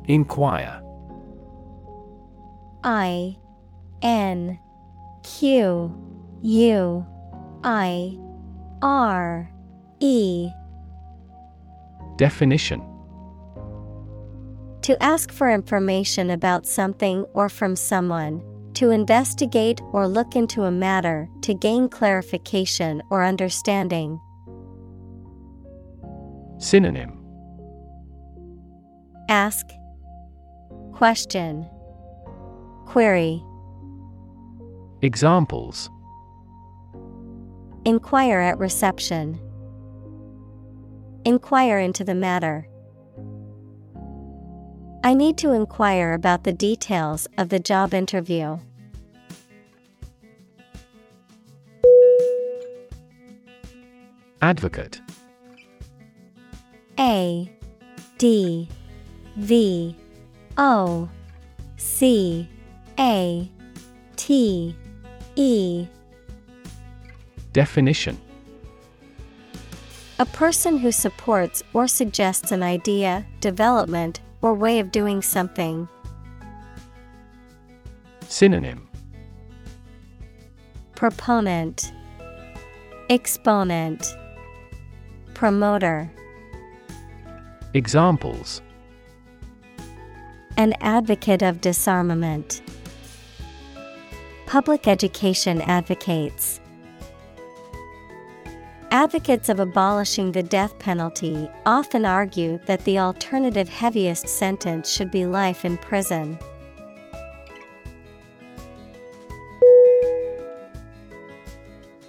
Inquire. 0.04 0.82
I 2.84 3.36
N 4.02 4.58
Q 5.22 5.94
U 6.42 7.06
I 7.64 8.18
R 8.82 9.50
E. 10.00 10.50
Definition. 12.16 12.82
To 14.82 15.02
ask 15.02 15.32
for 15.32 15.50
information 15.50 16.30
about 16.30 16.66
something 16.66 17.24
or 17.32 17.48
from 17.48 17.76
someone, 17.76 18.42
to 18.76 18.90
investigate 18.90 19.80
or 19.92 20.06
look 20.06 20.36
into 20.36 20.64
a 20.64 20.70
matter 20.70 21.28
to 21.40 21.54
gain 21.54 21.88
clarification 21.88 23.02
or 23.10 23.24
understanding. 23.24 24.20
Synonym 26.58 27.18
Ask 29.28 29.66
Question 30.92 31.66
Query 32.86 33.42
Examples 35.02 35.90
Inquire 37.86 38.40
at 38.40 38.58
reception. 38.58 39.40
Inquire 41.24 41.78
into 41.78 42.04
the 42.04 42.14
matter. 42.14 42.68
I 45.06 45.14
need 45.14 45.38
to 45.38 45.52
inquire 45.52 46.14
about 46.14 46.42
the 46.42 46.52
details 46.52 47.28
of 47.38 47.48
the 47.48 47.60
job 47.60 47.94
interview. 47.94 48.58
Advocate. 54.42 55.00
A 56.98 57.48
D 58.18 58.68
V 59.36 59.96
O 60.58 61.08
C 61.76 62.48
A 62.98 63.48
T 64.16 64.74
E. 65.36 65.86
Definition. 67.52 68.20
A 70.18 70.26
person 70.26 70.78
who 70.78 70.90
supports 70.90 71.62
or 71.72 71.86
suggests 71.86 72.50
an 72.50 72.64
idea, 72.64 73.24
development, 73.38 74.20
or 74.46 74.54
way 74.54 74.78
of 74.78 74.92
doing 74.92 75.20
something. 75.20 75.88
Synonym 78.28 78.88
Proponent 80.94 81.92
Exponent 83.10 84.06
Promoter 85.34 86.08
Examples 87.74 88.62
An 90.56 90.74
advocate 90.80 91.42
of 91.42 91.60
disarmament. 91.60 92.62
Public 94.46 94.86
education 94.86 95.60
advocates. 95.62 96.60
Advocates 98.92 99.48
of 99.48 99.58
abolishing 99.58 100.30
the 100.30 100.42
death 100.42 100.78
penalty 100.78 101.50
often 101.66 102.04
argue 102.04 102.58
that 102.66 102.84
the 102.84 102.98
alternative 102.98 103.68
heaviest 103.68 104.28
sentence 104.28 104.90
should 104.90 105.10
be 105.10 105.26
life 105.26 105.64
in 105.64 105.76
prison. 105.78 106.38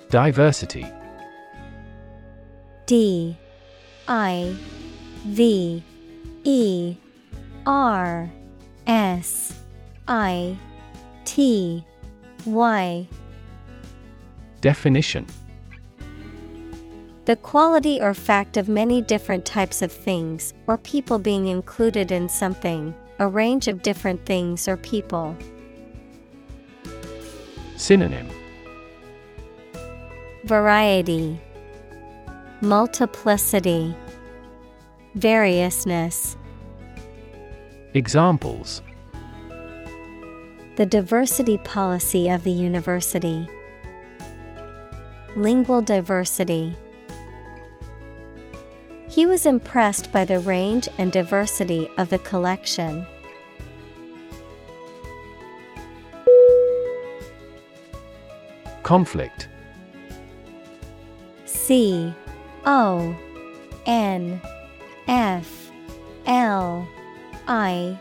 Diversity. 0.10 0.86
D 2.86 3.36
I 4.08 4.56
V 5.26 5.84
E 6.44 6.96
R 7.66 8.30
S 8.86 9.60
I 10.08 10.58
T 11.26 11.84
Y. 12.46 13.08
Definition 14.62 15.26
The 17.28 17.36
quality 17.36 18.00
or 18.00 18.14
fact 18.14 18.56
of 18.56 18.70
many 18.70 19.02
different 19.02 19.44
types 19.44 19.82
of 19.82 19.92
things 19.92 20.54
or 20.66 20.78
people 20.78 21.20
being 21.20 21.48
included 21.48 22.10
in 22.10 22.30
something, 22.30 22.96
a 23.20 23.28
range 23.28 23.68
of 23.68 23.82
different 23.82 24.26
things 24.26 24.66
or 24.66 24.78
people. 24.78 25.36
Synonym 27.76 28.30
Variety, 30.46 31.38
Multiplicity, 32.62 33.94
Variousness. 35.16 36.38
Examples 37.94 38.82
The 40.78 40.86
diversity 40.86 41.58
policy 41.58 42.30
of 42.30 42.46
the 42.46 42.52
university. 42.52 43.50
Lingual 45.36 45.82
diversity. 45.82 46.74
He 49.10 49.26
was 49.26 49.46
impressed 49.46 50.12
by 50.12 50.26
the 50.26 50.40
range 50.40 50.88
and 50.98 51.12
diversity 51.12 51.90
of 51.98 52.10
the 52.10 52.20
collection. 52.20 53.06
Conflict. 58.84 59.50
C 61.46 62.14
O 62.66 63.16
N 63.86 64.42
F 65.08 65.72
L 66.26 66.88
I 67.48 68.00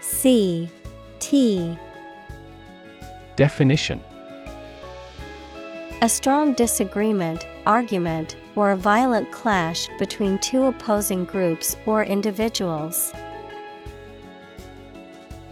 C 0.00 0.68
T. 1.18 1.78
Definition. 3.36 4.00
A 6.02 6.08
strong 6.08 6.52
disagreement, 6.54 7.46
argument, 7.64 8.36
or 8.54 8.72
a 8.72 8.76
violent 8.76 9.30
clash 9.32 9.88
between 9.98 10.38
two 10.38 10.64
opposing 10.64 11.24
groups 11.24 11.76
or 11.86 12.04
individuals. 12.04 13.12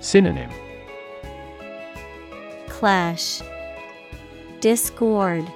Synonym 0.00 0.50
Clash, 2.68 3.42
Discord, 4.60 5.46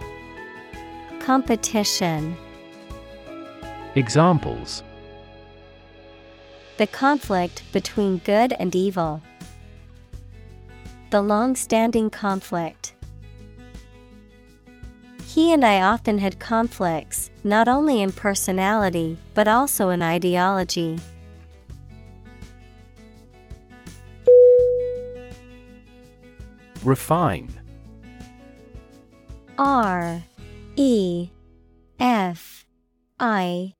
Competition. 1.20 2.36
Examples 3.94 4.82
The 6.76 6.86
conflict 6.86 7.62
between 7.72 8.18
good 8.18 8.52
and 8.58 8.74
evil. 8.74 9.22
The 11.10 11.22
long 11.22 11.56
standing 11.56 12.10
conflict. 12.10 12.94
He 15.26 15.52
and 15.52 15.64
I 15.64 15.80
often 15.80 16.18
had 16.18 16.38
conflicts, 16.38 17.30
not 17.44 17.68
only 17.68 18.00
in 18.00 18.10
personality, 18.10 19.18
but 19.34 19.46
also 19.46 19.90
in 19.90 20.02
ideology. 20.02 20.98
Refine. 26.82 27.48
R 29.58 30.22
E 30.76 31.28
F 32.00 32.66
I 33.20 33.74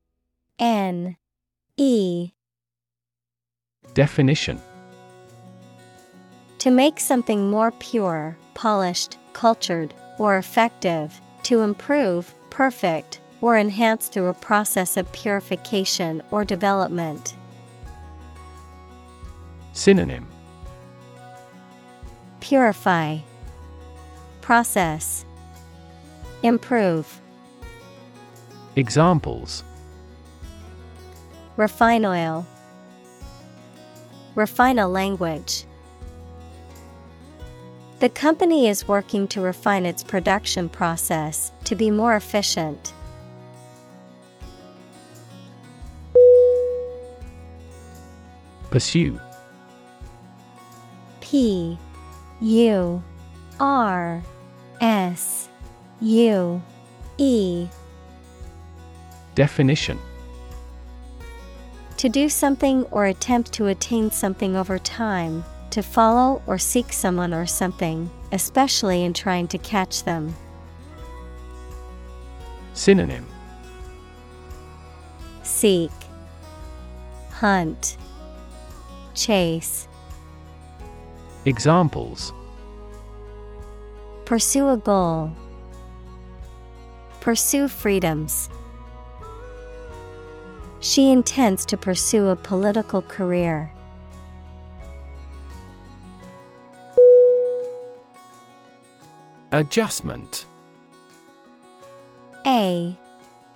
N 0.57 1.17
E. 1.77 2.31
Definition. 3.93 4.61
To 6.59 6.71
make 6.71 6.99
something 6.99 7.49
more 7.49 7.71
pure, 7.71 8.37
polished, 8.53 9.17
cultured, 9.33 9.93
or 10.17 10.37
effective, 10.37 11.19
to 11.43 11.61
improve, 11.61 12.33
perfect, 12.49 13.19
or 13.45 13.59
enhance 13.59 14.07
through 14.07 14.25
a 14.25 14.33
process 14.33 14.97
of 14.97 15.11
purification 15.11 16.19
or 16.31 16.43
development. 16.43 17.35
Synonym 19.71 20.25
Purify, 22.39 23.19
Process, 24.41 25.25
Improve. 26.41 27.21
Examples 28.75 29.63
Refine 31.55 32.03
oil, 32.03 32.47
Refine 34.33 34.79
a 34.79 34.87
language. 34.87 35.65
The 37.99 38.09
company 38.09 38.67
is 38.67 38.87
working 38.87 39.27
to 39.27 39.39
refine 39.39 39.85
its 39.85 40.03
production 40.03 40.67
process 40.67 41.51
to 41.65 41.75
be 41.75 41.91
more 41.91 42.15
efficient. 42.15 42.91
Pursue. 48.75 49.17
P 51.21 51.77
U 52.41 53.01
R 53.57 54.21
S 54.81 55.47
U 56.01 56.61
E. 57.17 57.69
Definition. 59.33 59.97
To 61.95 62.09
do 62.09 62.27
something 62.27 62.83
or 62.91 63.05
attempt 63.05 63.53
to 63.53 63.67
attain 63.67 64.11
something 64.11 64.57
over 64.57 64.77
time, 64.77 65.45
to 65.69 65.81
follow 65.81 66.41
or 66.45 66.57
seek 66.57 66.91
someone 66.91 67.33
or 67.33 67.45
something, 67.45 68.09
especially 68.33 69.05
in 69.05 69.13
trying 69.13 69.47
to 69.47 69.57
catch 69.57 70.03
them. 70.03 70.35
Synonym. 72.73 73.25
Seek, 75.43 75.91
Hunt, 77.31 77.95
Chase. 79.15 79.87
Examples 81.45 82.33
Pursue 84.25 84.69
a 84.69 84.77
goal. 84.77 85.31
Pursue 87.21 87.67
freedoms. 87.67 88.49
She 90.79 91.11
intends 91.11 91.65
to 91.65 91.77
pursue 91.77 92.27
a 92.27 92.35
political 92.35 93.01
career. 93.01 93.71
Adjustment 99.51 100.45
A 102.45 102.95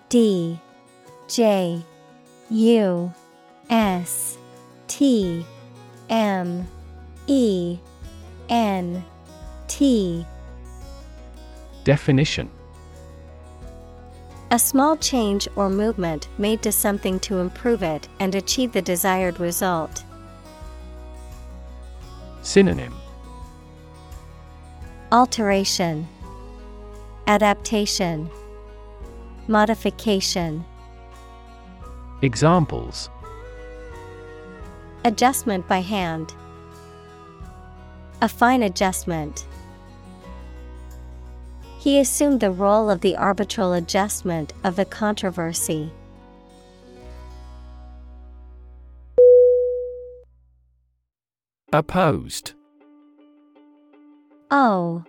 D 0.09 0.59
J 1.27 1.83
U 2.49 3.13
S 3.69 4.38
T 4.89 5.45
M 6.09 6.67
E 7.27 7.77
N 8.49 9.05
T. 9.67 10.25
Definition. 11.85 12.49
A 14.51 14.57
small 14.57 14.97
change 14.97 15.47
or 15.55 15.69
movement 15.69 16.27
made 16.39 16.63
to 16.63 16.71
something 16.71 17.19
to 17.21 17.37
improve 17.37 17.83
it 17.83 18.07
and 18.19 18.33
achieve 18.33 18.73
the 18.73 18.81
desired 18.81 19.39
result. 19.39 20.03
Synonym. 22.41 22.95
Alteration, 25.11 26.07
Adaptation, 27.27 28.29
Modification. 29.47 30.65
Examples 32.23 33.09
Adjustment 35.05 35.65
by 35.67 35.79
hand. 35.79 36.33
A 38.21 38.27
fine 38.27 38.63
adjustment. 38.63 39.45
He 41.77 41.99
assumed 41.99 42.41
the 42.41 42.51
role 42.51 42.89
of 42.89 42.99
the 42.99 43.15
arbitral 43.15 43.71
adjustment 43.71 44.51
of 44.65 44.75
the 44.75 44.83
controversy. 44.83 45.93
Opposed 51.71 52.53
O 54.51 55.05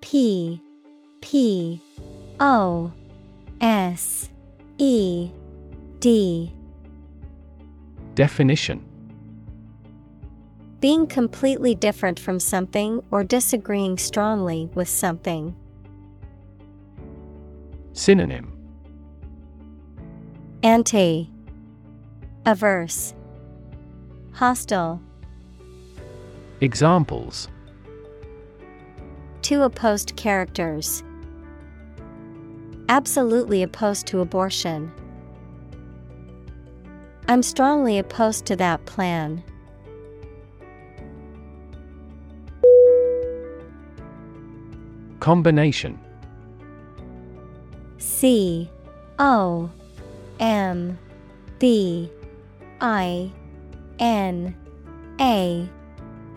P 0.00 0.62
P 1.20 1.82
O 2.40 2.92
S 3.60 4.30
E 4.78 5.30
D 6.00 6.52
Definition 8.14 8.87
Being 10.80 11.06
completely 11.08 11.74
different 11.74 12.20
from 12.20 12.38
something 12.38 13.02
or 13.10 13.24
disagreeing 13.24 13.98
strongly 13.98 14.70
with 14.74 14.88
something. 14.88 15.56
Synonym 17.92 18.52
Anti 20.62 21.30
Averse 22.46 23.14
Hostile 24.32 25.00
Examples 26.60 27.48
Two 29.42 29.62
opposed 29.62 30.14
characters. 30.16 31.02
Absolutely 32.88 33.62
opposed 33.62 34.06
to 34.06 34.20
abortion. 34.20 34.92
I'm 37.26 37.42
strongly 37.42 37.98
opposed 37.98 38.46
to 38.46 38.56
that 38.56 38.84
plan. 38.86 39.42
Combination. 45.28 46.00
C 47.98 48.70
O 49.18 49.70
M 50.40 50.98
B 51.58 52.10
I 52.80 53.30
N 53.98 54.56
A 55.20 55.68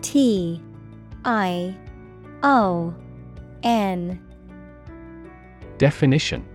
T 0.02 0.60
I 1.24 1.74
O 2.42 2.94
N. 3.62 4.20
Definition. 5.78 6.46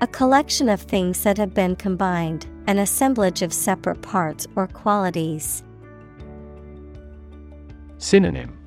A 0.00 0.08
collection 0.08 0.68
of 0.68 0.80
things 0.80 1.22
that 1.22 1.38
have 1.38 1.54
been 1.54 1.76
combined, 1.76 2.48
an 2.66 2.80
assemblage 2.80 3.42
of 3.42 3.52
separate 3.52 4.02
parts 4.02 4.48
or 4.56 4.66
qualities. 4.66 5.62
Synonym 7.98 8.59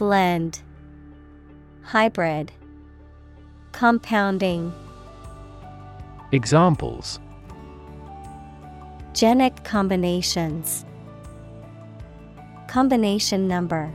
Blend 0.00 0.62
Hybrid 1.82 2.50
Compounding. 3.72 4.72
Examples. 6.32 7.20
Genic 9.12 9.62
combinations. 9.62 10.86
Combination 12.66 13.46
number. 13.46 13.92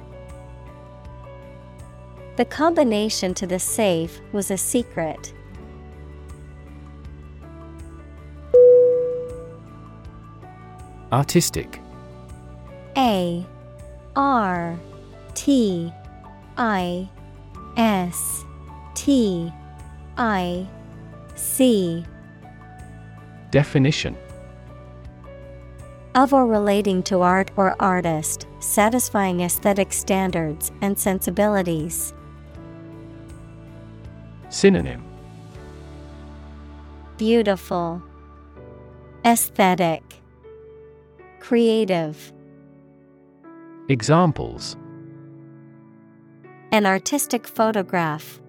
The 2.36 2.46
combination 2.46 3.34
to 3.34 3.48
the 3.48 3.58
safe 3.58 4.22
was 4.32 4.52
a 4.52 4.58
secret. 4.60 5.34
Artistic. 11.12 11.82
A 12.96 13.44
R 14.16 14.78
T 15.36 15.94
I 16.58 17.08
S 17.78 18.46
T 18.96 19.52
I 20.18 20.68
C. 21.36 22.06
Definition. 23.52 24.18
Of 26.16 26.34
or 26.34 26.48
relating 26.48 27.04
to 27.04 27.22
art 27.22 27.52
or 27.58 27.76
artist, 27.82 28.48
satisfying 28.60 29.42
aesthetic 29.42 29.92
standards 29.92 30.72
and 30.82 30.98
sensibilities. 30.98 32.14
Synonym. 34.50 35.04
Beautiful, 37.18 38.02
Aesthetic, 39.26 40.04
Creative. 41.40 42.32
Examples 43.90 44.78
An 46.72 46.86
artistic 46.86 47.48
photograph. 47.48 48.42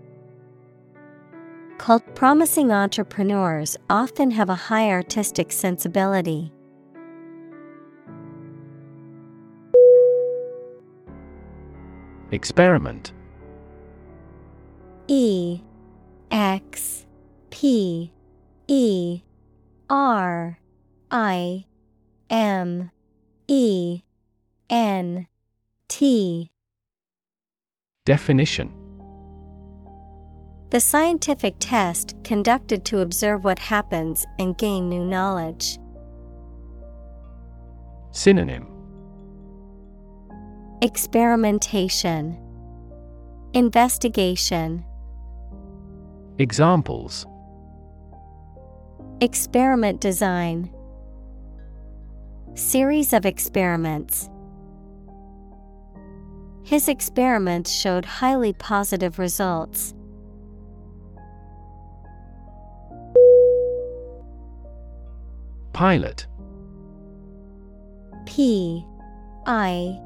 Called 1.79 2.03
promising 2.15 2.73
entrepreneurs 2.73 3.77
often 3.89 4.31
have 4.33 4.49
a 4.49 4.55
high 4.55 4.91
artistic 4.91 5.53
sensibility. 5.53 6.53
Experiment 12.33 13.13
E 15.07 15.61
X 16.31 17.07
P 17.51 18.11
E 18.67 19.21
R 19.89 20.59
I 21.11 21.65
M 22.29 22.91
E 23.47 24.03
N 24.69 25.29
T 25.87 26.51
Definition. 28.07 28.73
The 30.71 30.79
scientific 30.79 31.57
test 31.59 32.15
conducted 32.23 32.85
to 32.85 33.01
observe 33.01 33.43
what 33.43 33.59
happens 33.59 34.25
and 34.39 34.57
gain 34.57 34.89
new 34.89 35.05
knowledge. 35.05 35.81
Synonym. 38.13 38.69
Experimentation. 40.83 42.39
Investigation. 43.55 44.85
Examples. 46.39 47.27
Experiment 49.21 50.01
design. 50.01 50.71
Series 52.55 53.13
of 53.13 53.27
experiments. 53.27 54.31
His 56.67 56.89
experiments 56.89 57.71
showed 57.71 58.05
highly 58.05 58.53
positive 58.53 59.21
results. 59.21 59.95
Pilot 65.73 66.27
P 68.27 68.85
I 69.47 69.97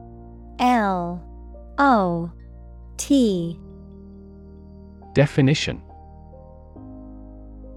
L 0.59 1.25
O 1.79 2.31
T 2.99 3.59
Definition 5.15 5.81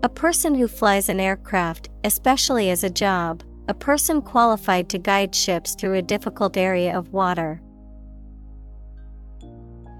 A 0.03 0.09
person 0.09 0.55
who 0.55 0.67
flies 0.67 1.07
an 1.07 1.21
aircraft, 1.21 1.87
especially 2.03 2.69
as 2.69 2.83
a 2.83 2.89
job, 2.89 3.43
a 3.69 3.73
person 3.73 4.21
qualified 4.21 4.89
to 4.89 4.97
guide 4.97 5.33
ships 5.33 5.73
through 5.73 5.93
a 5.93 6.01
difficult 6.01 6.57
area 6.57 6.97
of 6.97 7.13
water. 7.13 7.61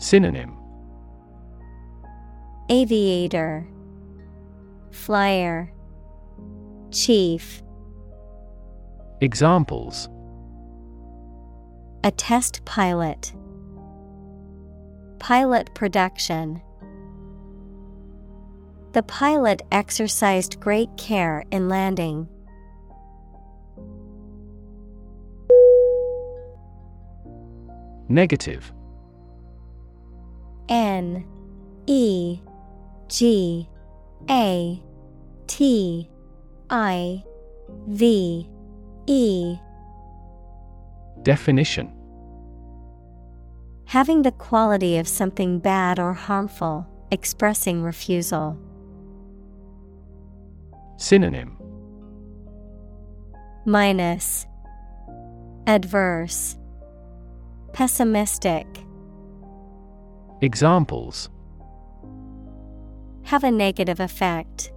Synonym. 0.04 0.58
Aviator. 2.70 3.66
Flyer. 4.92 5.72
Chief. 6.92 7.64
Examples. 9.22 10.10
A 12.04 12.12
test 12.12 12.66
pilot. 12.66 13.32
Pilot 15.20 15.74
production. 15.74 16.62
The 18.92 19.04
pilot 19.04 19.62
exercised 19.72 20.60
great 20.60 20.90
care 20.98 21.46
in 21.50 21.70
landing. 21.70 22.28
Negative 28.10 28.74
N 30.70 31.26
E 31.88 32.40
G 33.08 33.68
A 34.30 34.82
T 35.48 36.10
I 36.70 37.24
V 37.88 38.50
E. 39.08 39.56
Definition. 41.24 41.92
Having 43.86 44.24
the 44.24 44.32
quality 44.32 44.98
of 44.98 45.08
something 45.08 45.60
bad 45.60 46.00
or 46.00 46.14
harmful, 46.14 46.88
expressing 47.12 47.84
refusal. 47.84 48.58
Synonym. 50.98 51.58
Minus. 53.66 54.48
Adverse. 55.68 56.58
Pessimistic 57.74 58.68
Examples 60.44 61.30
Have 63.24 63.46
a 63.46 63.50
negative 63.50 64.02
effect. 64.02 64.74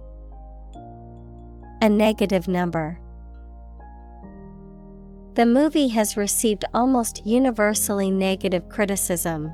A 1.81 1.89
negative 1.89 2.47
number. 2.47 3.01
The 5.33 5.45
movie 5.45 5.89
has 5.89 6.15
received 6.15 6.63
almost 6.73 7.25
universally 7.25 8.09
negative 8.09 8.69
criticism. 8.69 9.51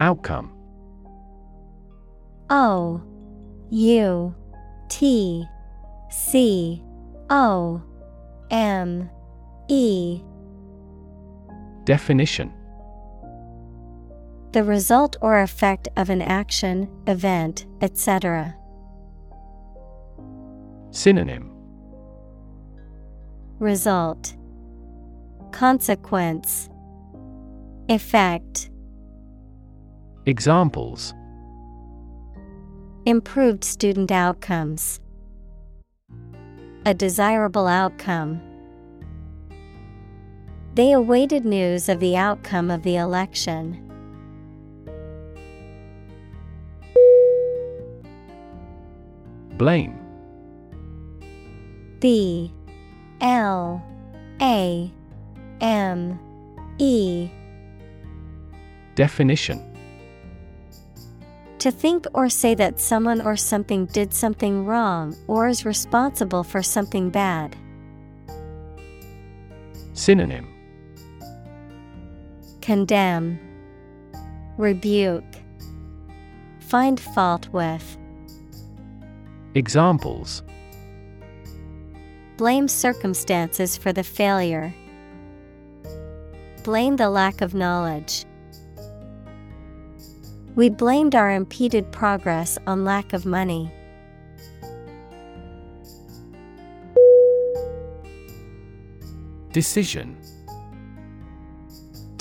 Outcome 0.00 0.56
O 2.48 3.02
U 3.68 4.34
T 4.88 5.44
C 6.08 6.82
O 7.28 7.82
M 8.50 9.10
E. 9.72 10.22
Definition. 11.84 12.52
The 14.52 14.62
result 14.62 15.16
or 15.22 15.40
effect 15.40 15.88
of 15.96 16.10
an 16.10 16.20
action, 16.20 16.90
event, 17.06 17.64
etc. 17.80 18.54
Synonym. 20.90 21.50
Result. 23.60 24.36
Consequence. 25.52 26.68
Effect. 27.88 28.68
Examples. 30.26 31.14
Improved 33.06 33.64
student 33.64 34.12
outcomes. 34.12 35.00
A 36.84 36.92
desirable 36.92 37.66
outcome. 37.66 38.51
They 40.74 40.92
awaited 40.92 41.44
news 41.44 41.90
of 41.90 42.00
the 42.00 42.16
outcome 42.16 42.70
of 42.70 42.82
the 42.82 42.96
election. 42.96 43.78
Blame. 49.58 49.98
B. 52.00 52.50
L. 53.20 53.84
A. 54.40 54.90
M. 55.60 56.18
E. 56.78 57.28
Definition. 58.94 59.60
To 61.58 61.70
think 61.70 62.06
or 62.14 62.30
say 62.30 62.54
that 62.54 62.80
someone 62.80 63.20
or 63.20 63.36
something 63.36 63.86
did 63.86 64.14
something 64.14 64.64
wrong 64.64 65.14
or 65.28 65.48
is 65.48 65.66
responsible 65.66 66.42
for 66.42 66.62
something 66.62 67.10
bad. 67.10 67.54
Synonym 69.92 70.51
Condemn, 72.62 73.40
Rebuke, 74.56 75.24
Find 76.60 76.98
fault 76.98 77.48
with. 77.52 77.98
Examples 79.54 80.42
Blame 82.38 82.68
circumstances 82.68 83.76
for 83.76 83.92
the 83.92 84.04
failure. 84.04 84.72
Blame 86.62 86.96
the 86.96 87.10
lack 87.10 87.40
of 87.40 87.52
knowledge. 87.52 88.24
We 90.54 90.70
blamed 90.70 91.16
our 91.16 91.32
impeded 91.32 91.90
progress 91.90 92.58
on 92.68 92.84
lack 92.84 93.12
of 93.12 93.26
money. 93.26 93.70
Decision 99.52 100.21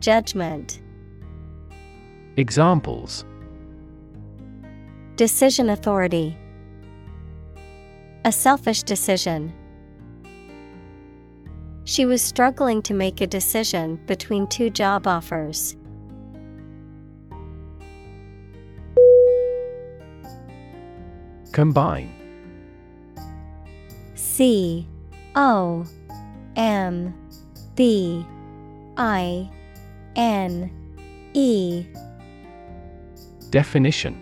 Judgment 0.00 0.80
Examples 2.38 3.26
Decision 5.16 5.68
authority 5.68 6.34
A 8.24 8.32
selfish 8.32 8.82
decision. 8.82 9.52
She 11.84 12.06
was 12.06 12.22
struggling 12.22 12.80
to 12.82 12.94
make 12.94 13.20
a 13.20 13.26
decision 13.26 14.00
between 14.06 14.46
two 14.46 14.70
job 14.70 15.06
offers. 15.06 15.76
Combine. 21.52 22.14
C 24.14 24.86
O 25.34 25.84
M 26.56 27.12
B 27.74 28.24
I 28.96 29.50
N 30.16 30.70
E 31.34 31.86
Definition 33.50 34.20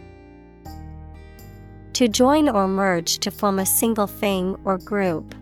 To 1.94 2.08
join 2.08 2.48
or 2.48 2.66
merge 2.68 3.18
to 3.18 3.30
form 3.30 3.58
a 3.58 3.66
single 3.66 4.06
thing 4.06 4.56
or 4.64 4.78
group. 4.78 5.34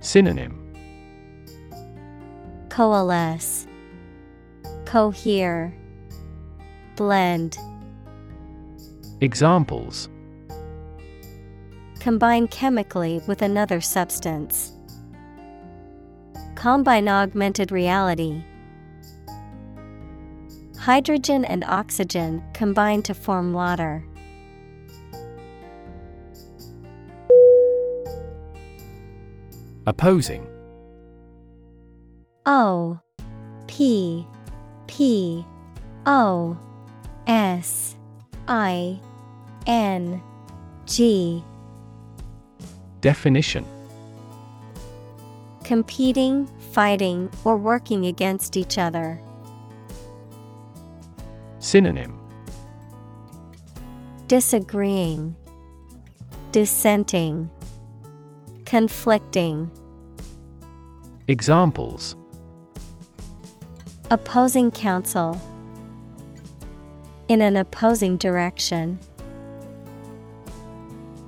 Synonym 0.00 0.62
Coalesce, 2.68 3.66
Cohere, 4.84 5.74
Blend. 6.94 7.56
Examples 9.22 10.10
Combine 12.00 12.46
chemically 12.48 13.22
with 13.26 13.40
another 13.42 13.80
substance. 13.80 14.75
Combine 16.66 17.06
augmented 17.08 17.70
reality. 17.70 18.42
Hydrogen 20.76 21.44
and 21.44 21.62
oxygen 21.62 22.42
combine 22.54 23.02
to 23.02 23.14
form 23.14 23.52
water. 23.52 24.04
Opposing 29.86 30.44
O 32.46 32.98
P 33.68 34.26
P 34.88 35.46
O 36.04 36.58
S 37.28 37.94
I 38.48 38.98
N 39.68 40.20
G 40.86 41.44
Definition 43.00 43.64
Competing, 45.66 46.48
fighting, 46.76 47.30
or 47.42 47.56
working 47.56 48.04
against 48.04 48.54
each 48.54 48.76
other. 48.76 49.18
Synonym 51.58 52.20
Disagreeing, 54.26 55.34
Dissenting, 56.52 57.48
Conflicting. 58.66 59.70
Examples 61.28 62.14
Opposing 64.10 64.70
counsel. 64.70 65.40
In 67.28 67.40
an 67.40 67.56
opposing 67.56 68.18
direction. 68.18 68.98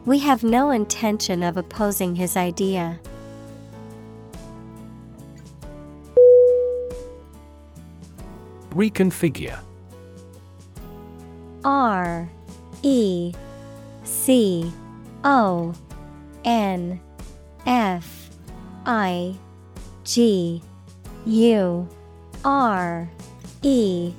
We 0.04 0.18
have 0.18 0.44
no 0.44 0.70
intention 0.72 1.42
of 1.42 1.56
opposing 1.56 2.16
his 2.16 2.36
idea. 2.36 3.00
Reconfigure. 8.78 9.58
R 11.64 12.30
E 12.84 13.34
C 14.04 14.72
O 15.24 15.74
N 16.44 17.00
F 17.66 18.30
I 18.86 19.34
G 20.04 20.62
U 21.26 21.88
R 22.44 23.10
E. 23.62 24.12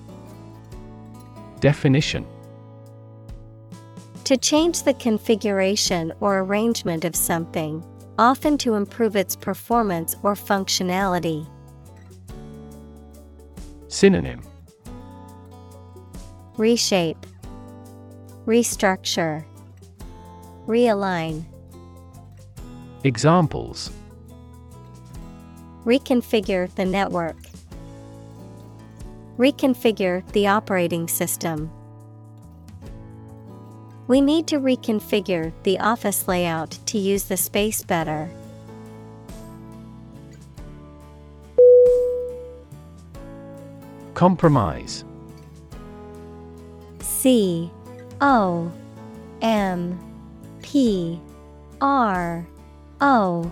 Definition. 1.61 2.27
To 4.25 4.35
change 4.35 4.83
the 4.83 4.93
configuration 4.95 6.11
or 6.19 6.39
arrangement 6.39 7.05
of 7.05 7.15
something, 7.15 7.81
often 8.17 8.57
to 8.57 8.75
improve 8.75 9.15
its 9.15 9.37
performance 9.37 10.17
or 10.21 10.33
functionality. 10.33 11.47
Synonym 13.87 14.48
Reshape, 16.59 17.25
Restructure, 18.45 19.45
Realign. 20.67 21.45
Examples 23.05 23.89
Reconfigure 25.85 26.69
the 26.75 26.83
network. 26.83 27.37
Reconfigure 29.37 30.29
the 30.33 30.47
operating 30.47 31.07
system. 31.07 31.71
We 34.09 34.19
need 34.19 34.45
to 34.47 34.59
reconfigure 34.59 35.53
the 35.63 35.79
office 35.79 36.27
layout 36.27 36.77
to 36.87 36.97
use 36.97 37.23
the 37.23 37.37
space 37.37 37.83
better. 37.83 38.29
Compromise 44.13 45.05
C 47.19 47.69
O 48.21 48.71
M 49.41 49.99
P 50.61 51.19
R 51.81 52.47
O 53.01 53.51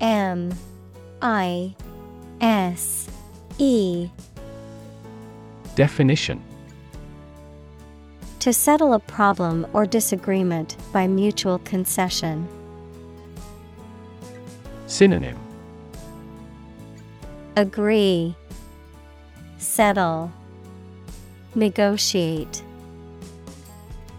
M 0.00 0.52
I 1.22 1.76
S 2.40 3.08
E. 3.58 4.08
Definition. 5.76 6.42
To 8.40 8.52
settle 8.52 8.94
a 8.94 8.98
problem 8.98 9.64
or 9.72 9.86
disagreement 9.86 10.76
by 10.92 11.06
mutual 11.06 11.60
concession. 11.60 12.48
Synonym. 14.88 15.38
Agree, 17.56 18.34
Settle, 19.58 20.32
Negotiate. 21.54 22.64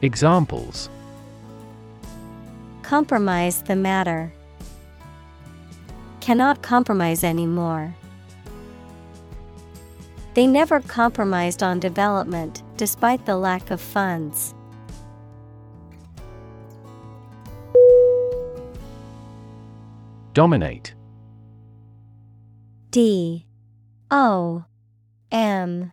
Examples. 0.02 0.90
Compromise 2.84 3.64
the 3.64 3.76
matter. 3.76 4.32
Cannot 6.22 6.62
compromise 6.62 7.24
anymore. 7.24 7.94
They 10.36 10.48
never 10.48 10.80
compromised 10.80 11.64
on 11.64 11.80
development 11.80 12.64
despite 12.78 13.26
the 13.26 13.36
lack 13.36 13.72
of 13.72 13.82
funds. 13.82 14.54
Dominate. 20.34 20.94
D. 22.92 23.46
O. 24.10 24.64
M. 25.32 25.92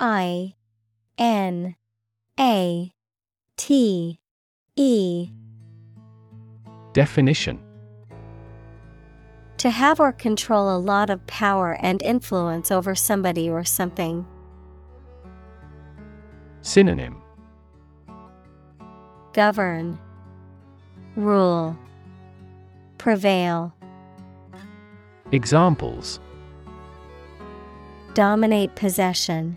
I. 0.00 0.54
N. 1.16 1.76
A 2.40 2.92
T 3.56 4.18
E 4.76 5.30
Definition 6.92 7.58
To 9.56 9.70
have 9.70 9.98
or 9.98 10.12
control 10.12 10.76
a 10.76 10.78
lot 10.78 11.08
of 11.08 11.26
power 11.26 11.78
and 11.80 12.02
influence 12.02 12.70
over 12.70 12.94
somebody 12.94 13.48
or 13.48 13.64
something. 13.64 14.26
Synonym 16.60 17.16
Govern, 19.32 19.98
Rule, 21.16 21.78
Prevail. 22.98 23.74
Examples 25.32 26.20
Dominate 28.12 28.74
possession. 28.76 29.56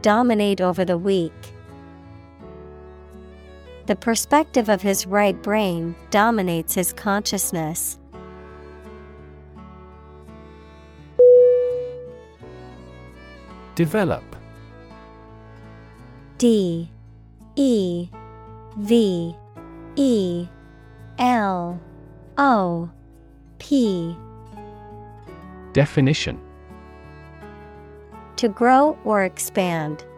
Dominate 0.00 0.60
over 0.60 0.84
the 0.84 0.98
weak. 0.98 1.32
The 3.86 3.94
perspective 3.94 4.68
of 4.68 4.82
his 4.82 5.06
right 5.06 5.40
brain 5.44 5.94
dominates 6.10 6.74
his 6.74 6.92
consciousness. 6.92 8.00
Develop. 13.76 14.24
D 16.38 16.90
E 17.54 18.08
V 18.76 19.36
E 19.94 20.48
L 21.18 21.80
O 22.38 22.90
P. 23.58 24.16
Definition. 25.72 26.40
To 28.36 28.48
grow 28.48 28.98
or 29.04 29.22
expand, 29.22 30.04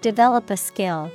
Develop 0.00 0.48
a 0.48 0.56
skill. 0.56 1.10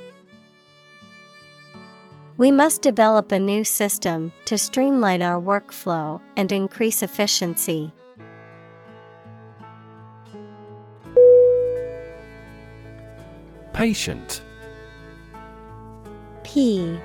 We 2.36 2.52
must 2.52 2.82
develop 2.82 3.32
a 3.32 3.38
new 3.38 3.64
system 3.64 4.32
to 4.44 4.56
streamline 4.56 5.22
our 5.22 5.40
workflow 5.40 6.20
and 6.36 6.52
increase 6.52 7.02
efficiency. 7.02 7.92
Patient 13.72 14.42
P 16.44 16.96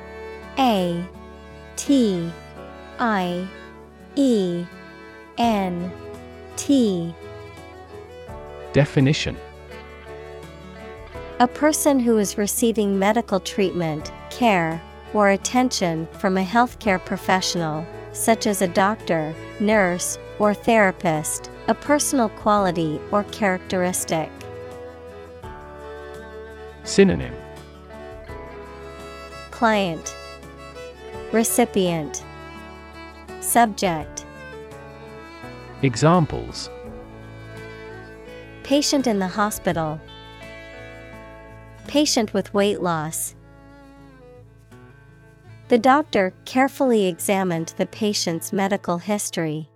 A 0.59 1.03
T 1.77 2.31
I 2.99 3.47
E 4.15 4.65
N 5.39 5.91
T 6.57 7.15
Definition 8.71 9.35
A 11.41 11.47
person 11.47 11.99
who 11.99 12.19
is 12.19 12.37
receiving 12.37 12.99
medical 12.99 13.39
treatment, 13.39 14.11
care, 14.29 14.79
or 15.11 15.31
attention 15.31 16.07
from 16.19 16.37
a 16.37 16.45
healthcare 16.45 17.03
professional, 17.03 17.83
such 18.13 18.45
as 18.45 18.61
a 18.61 18.67
doctor, 18.67 19.33
nurse, 19.59 20.19
or 20.37 20.53
therapist, 20.53 21.49
a 21.67 21.73
personal 21.73 22.29
quality 22.29 23.01
or 23.11 23.23
characteristic. 23.31 24.29
Synonym. 26.83 27.33
Client. 29.49 30.15
Recipient. 31.31 32.23
Subject. 33.39 34.27
Examples. 35.81 36.69
Patient 38.61 39.07
in 39.07 39.17
the 39.17 39.27
hospital. 39.27 39.99
Patient 41.91 42.33
with 42.33 42.53
weight 42.53 42.81
loss. 42.81 43.35
The 45.67 45.77
doctor 45.77 46.33
carefully 46.45 47.05
examined 47.05 47.73
the 47.75 47.85
patient's 47.85 48.53
medical 48.53 48.97
history. 48.97 49.69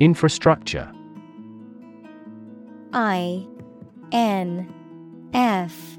Infrastructure 0.00 0.90
I 2.94 3.46
N 4.10 4.72
F 5.34 5.98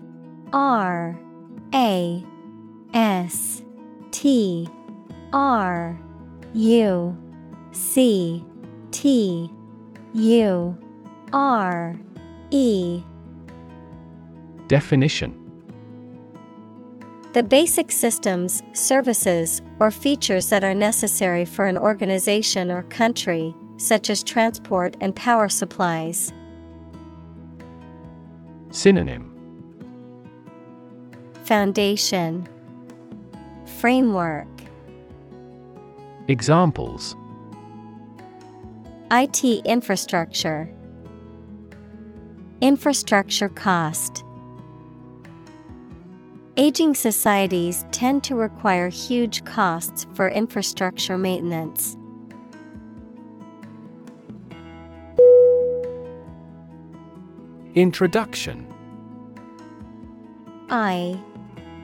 R 0.51 1.19
A 1.75 2.25
S 2.95 3.61
T 4.09 4.67
R 5.33 6.01
U 6.55 7.15
C 7.73 8.43
T 8.89 9.51
U 10.13 10.77
R 11.31 11.97
E. 12.49 13.01
Definition. 14.67 15.37
The 17.33 17.43
basic 17.43 17.93
systems, 17.93 18.61
services, 18.73 19.61
or 19.79 19.89
features 19.89 20.49
that 20.49 20.65
are 20.65 20.73
necessary 20.73 21.45
for 21.45 21.65
an 21.65 21.77
organization 21.77 22.69
or 22.69 22.83
country, 22.83 23.55
such 23.77 24.09
as 24.09 24.21
transport 24.21 24.97
and 24.99 25.15
power 25.15 25.47
supplies. 25.47 26.33
Synonym. 28.71 29.31
Foundation. 31.45 32.47
Framework. 33.79 34.47
Examples 36.27 37.15
IT 39.13 39.43
infrastructure. 39.65 40.73
Infrastructure 42.61 43.49
cost. 43.49 44.23
Aging 46.55 46.95
societies 46.95 47.85
tend 47.91 48.23
to 48.23 48.35
require 48.35 48.87
huge 48.87 49.43
costs 49.43 50.07
for 50.13 50.29
infrastructure 50.29 51.17
maintenance. 51.17 51.97
Introduction. 57.75 58.65
I 60.69 61.21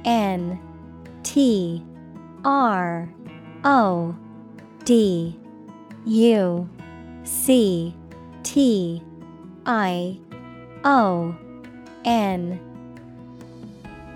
N 0.06 0.62
T 1.24 1.84
R 2.46 3.14
O 3.66 4.16
D 4.86 5.38
U 6.06 6.70
C 7.28 7.94
T 8.44 9.04
I 9.66 10.18
O 10.86 11.36
N 12.06 12.60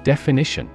Definition 0.03 0.69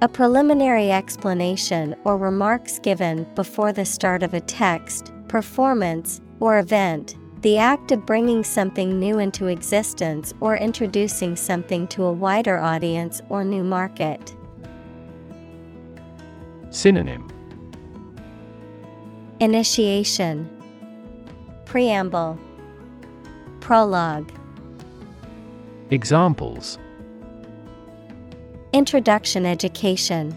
A 0.00 0.08
preliminary 0.08 0.90
explanation 0.90 1.94
or 2.02 2.18
remarks 2.18 2.80
given 2.80 3.24
before 3.36 3.72
the 3.72 3.84
start 3.84 4.24
of 4.24 4.34
a 4.34 4.40
text, 4.40 5.12
performance, 5.28 6.20
or 6.40 6.58
event, 6.58 7.14
the 7.42 7.56
act 7.56 7.92
of 7.92 8.04
bringing 8.04 8.42
something 8.42 8.98
new 8.98 9.20
into 9.20 9.46
existence 9.46 10.34
or 10.40 10.56
introducing 10.56 11.36
something 11.36 11.86
to 11.86 12.02
a 12.02 12.12
wider 12.12 12.58
audience 12.58 13.22
or 13.28 13.44
new 13.44 13.62
market. 13.62 14.34
Synonym 16.70 17.31
Initiation. 19.42 20.48
Preamble. 21.64 22.38
Prologue. 23.58 24.30
Examples. 25.90 26.78
Introduction 28.72 29.44
Education. 29.44 30.32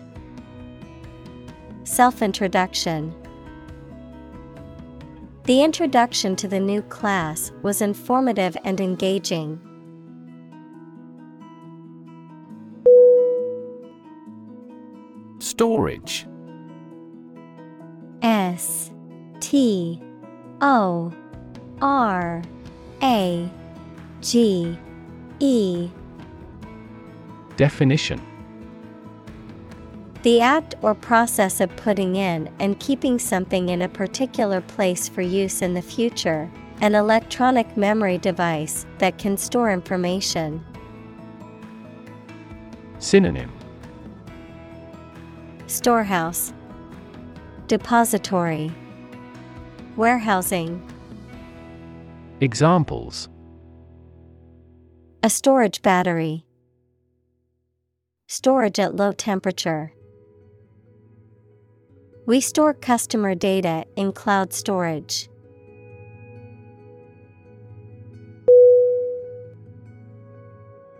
Self 1.83 2.23
Introduction 2.23 3.13
The 5.43 5.63
introduction 5.63 6.35
to 6.37 6.47
the 6.47 6.59
new 6.59 6.81
class 6.81 7.51
was 7.61 7.83
informative 7.83 8.57
and 8.63 8.81
engaging. 8.81 9.61
Storage. 15.37 16.25
S 18.23 18.89
T 19.45 20.01
O 20.59 21.13
R 21.79 22.41
A 23.03 23.49
G 24.19 24.75
E. 25.39 25.89
Definition. 27.55 28.19
The 30.23 30.41
act 30.41 30.73
or 30.81 30.95
process 30.95 31.61
of 31.61 31.75
putting 31.75 32.15
in 32.15 32.51
and 32.59 32.79
keeping 32.79 33.19
something 33.19 33.69
in 33.69 33.83
a 33.83 33.87
particular 33.87 34.61
place 34.61 35.07
for 35.07 35.21
use 35.21 35.61
in 35.61 35.75
the 35.75 35.81
future, 35.83 36.49
an 36.81 36.95
electronic 36.95 37.77
memory 37.77 38.17
device 38.17 38.87
that 38.97 39.19
can 39.19 39.37
store 39.37 39.71
information. 39.71 40.65
Synonym. 42.97 43.51
Storehouse. 45.67 46.51
Depository 47.67 48.71
Warehousing. 49.97 50.81
Examples. 52.41 53.29
A 55.23 55.29
storage 55.29 55.81
battery. 55.81 56.45
Storage 58.27 58.77
at 58.77 58.97
low 58.97 59.13
temperature. 59.13 59.93
We 62.25 62.41
store 62.41 62.73
customer 62.73 63.35
data 63.35 63.85
in 63.95 64.11
cloud 64.11 64.51
storage. 64.51 65.29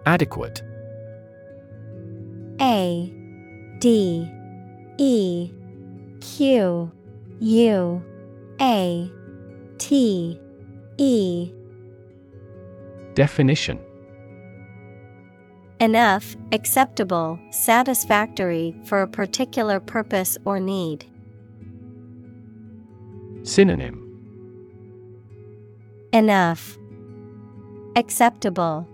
Adequate. 0.06 0.62
A 2.62 3.12
D 3.80 4.32
E 4.98 5.52
Q 6.22 6.92
U 7.42 8.15
A 8.62 9.12
T 9.78 10.40
E 10.98 11.52
Definition 13.14 13.80
Enough, 15.82 16.38
acceptable, 16.54 17.38
satisfactory 17.52 18.74
for 18.86 19.02
a 19.02 19.08
particular 19.08 19.82
purpose 19.82 20.38
or 20.46 20.60
need. 20.60 21.06
Synonym 23.44 24.02
Enough, 26.14 26.78
acceptable, 27.98 28.88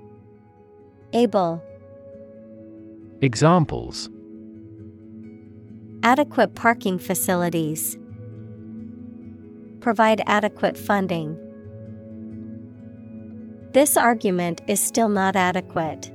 able. 1.13 1.61
Examples 3.21 4.09
Adequate 6.01 6.55
parking 6.55 6.97
facilities. 6.97 7.95
Provide 9.81 10.21
adequate 10.27 10.77
funding. 10.77 11.37
This 13.73 13.97
argument 13.97 14.61
is 14.67 14.79
still 14.79 15.09
not 15.09 15.35
adequate. 15.35 16.11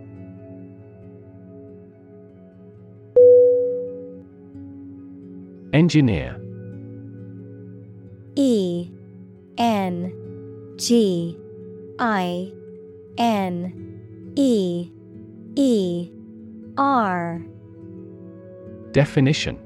Engineer 5.73 6.41
E 8.37 8.89
N 9.59 10.13
G 10.77 11.37
I 11.99 12.53
N 13.19 14.33
E 14.37 14.91
E 15.57 16.11
R 16.79 17.43
Definition 18.93 19.66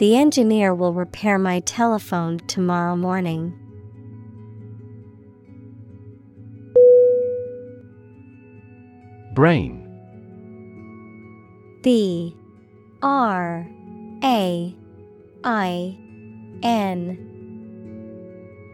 The 0.00 0.16
engineer 0.16 0.74
will 0.74 0.94
repair 0.94 1.38
my 1.38 1.60
telephone 1.60 2.38
tomorrow 2.46 2.96
morning. 2.96 3.52
Brain 9.34 9.86
B 11.82 12.34
R 13.02 13.68
A 14.24 14.74
I 15.44 15.98
N 16.62 17.26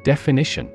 Definition 0.04 0.68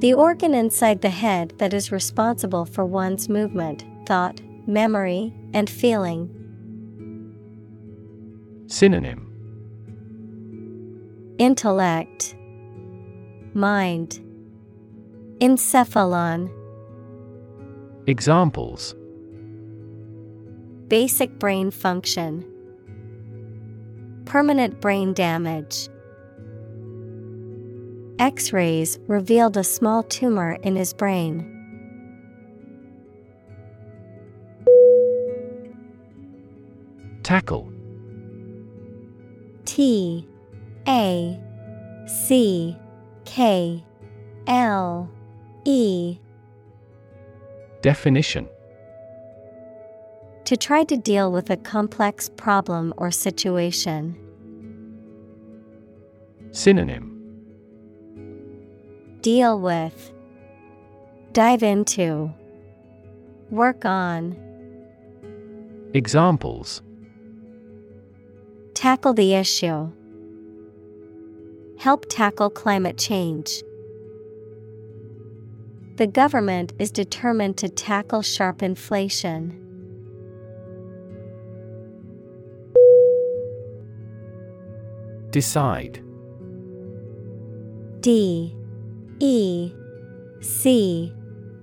The 0.00 0.14
organ 0.14 0.52
inside 0.52 1.00
the 1.00 1.10
head 1.10 1.52
that 1.58 1.72
is 1.72 1.92
responsible 1.92 2.64
for 2.64 2.84
one's 2.84 3.28
movement, 3.28 3.84
thought, 4.04 4.40
memory, 4.66 5.32
and 5.54 5.70
feeling. 5.70 6.37
Synonym. 8.68 9.24
Intellect, 11.38 12.36
Mind, 13.54 14.20
Encephalon, 15.40 16.50
Examples. 18.06 18.94
Basic 20.88 21.38
brain 21.38 21.70
function, 21.70 22.44
Permanent 24.26 24.82
brain 24.82 25.14
damage. 25.14 25.88
X 28.18 28.52
rays 28.52 28.98
revealed 29.06 29.56
a 29.56 29.64
small 29.64 30.02
tumor 30.02 30.58
in 30.62 30.76
his 30.76 30.92
brain. 30.92 31.54
Tackle 37.22 37.72
T 39.68 40.26
A 40.88 41.38
C 42.06 42.74
K 43.26 43.84
L 44.46 45.10
E. 45.66 46.18
Definition. 47.82 48.48
To 50.46 50.56
try 50.56 50.84
to 50.84 50.96
deal 50.96 51.30
with 51.30 51.50
a 51.50 51.58
complex 51.58 52.30
problem 52.30 52.94
or 52.96 53.10
situation. 53.10 54.16
Synonym. 56.50 57.14
Deal 59.20 59.60
with, 59.60 60.12
Dive 61.34 61.62
into, 61.62 62.32
Work 63.50 63.84
on, 63.84 64.34
Examples 65.92 66.80
Tackle 68.78 69.12
the 69.12 69.34
issue. 69.34 69.90
Help 71.80 72.06
tackle 72.08 72.48
climate 72.48 72.96
change. 72.96 73.64
The 75.96 76.06
government 76.06 76.74
is 76.78 76.92
determined 76.92 77.56
to 77.56 77.68
tackle 77.68 78.22
sharp 78.22 78.62
inflation. 78.62 79.50
Decide. 85.30 86.00
D. 87.98 88.54
E. 89.18 89.72
C. 90.40 91.12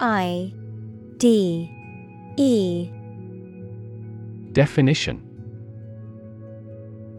I. 0.02 0.52
D. 1.16 1.72
E. 2.36 2.90
Definition 4.52 5.25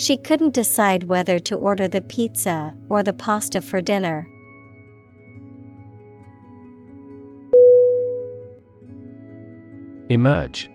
She 0.00 0.16
couldn't 0.16 0.54
decide 0.54 1.04
whether 1.04 1.38
to 1.40 1.54
order 1.54 1.86
the 1.86 2.00
pizza 2.00 2.72
or 2.88 3.02
the 3.02 3.12
pasta 3.12 3.60
for 3.60 3.82
dinner. 3.82 4.26
Emerge 10.08 10.70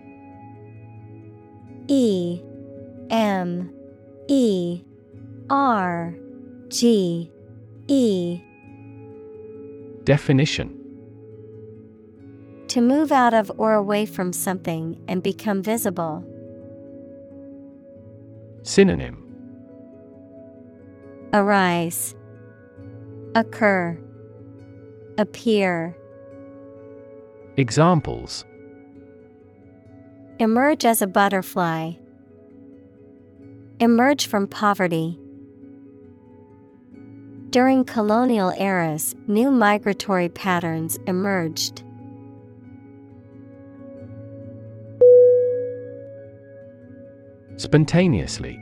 E 1.88 2.40
M 3.10 3.74
E 4.28 4.84
R 5.50 6.14
G 6.68 7.32
E 7.88 8.42
Definition 10.04 10.70
To 12.68 12.80
move 12.80 13.12
out 13.12 13.34
of 13.34 13.52
or 13.58 13.74
away 13.74 14.06
from 14.06 14.32
something 14.34 15.04
and 15.08 15.24
become 15.24 15.64
visible. 15.64 16.24
Synonym 18.66 19.22
Arise, 21.34 22.16
Occur, 23.36 23.96
Appear. 25.20 25.96
Examples 27.58 28.44
Emerge 30.40 30.84
as 30.84 31.04
a 31.04 31.08
butterfly. 31.08 31.92
Emerge 33.80 34.26
from 34.26 34.48
poverty. 34.48 35.20
During 37.52 37.86
colonial 37.86 38.52
eras, 38.58 39.14
new 39.28 39.52
migratory 39.52 40.30
patterns 40.30 40.98
emerged. 41.06 41.85
Spontaneously 47.58 48.60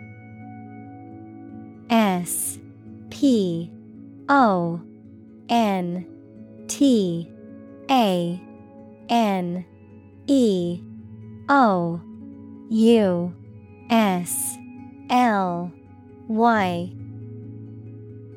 S 1.89 2.59
P 3.09 3.71
O 4.29 4.81
N 5.49 6.05
T 6.67 7.29
A 7.89 8.41
N 9.09 9.65
E 10.27 10.81
O 11.49 12.01
U 12.69 13.33
S 13.89 14.57
L 15.09 15.71
Y. 16.27 16.91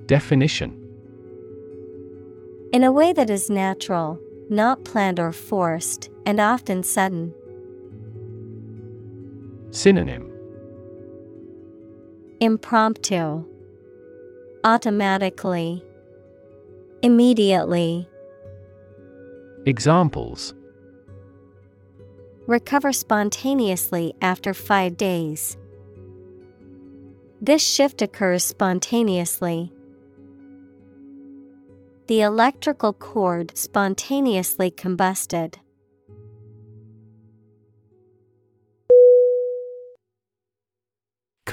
Definition 0.07 0.73
In 2.73 2.85
a 2.85 2.93
way 2.93 3.12
that 3.12 3.31
is 3.31 3.51
natural, 3.51 4.19
not 4.49 4.85
planned 4.85 5.20
or 5.20 5.33
forced, 5.33 6.11
and 6.24 6.41
often 6.41 6.83
sudden. 6.83 7.35
Synonym 9.70 10.36
Impromptu, 12.41 13.47
Automatically, 14.63 15.83
Immediately. 17.01 18.07
Examples 19.65 20.53
Recover 22.47 22.93
spontaneously 22.93 24.15
after 24.21 24.53
five 24.53 24.99
days. 24.99 25.57
This 27.41 27.67
shift 27.67 28.03
occurs 28.03 28.45
spontaneously. 28.45 29.73
The 32.07 32.21
electrical 32.21 32.93
cord 32.93 33.57
spontaneously 33.57 34.71
combusted. 34.71 35.55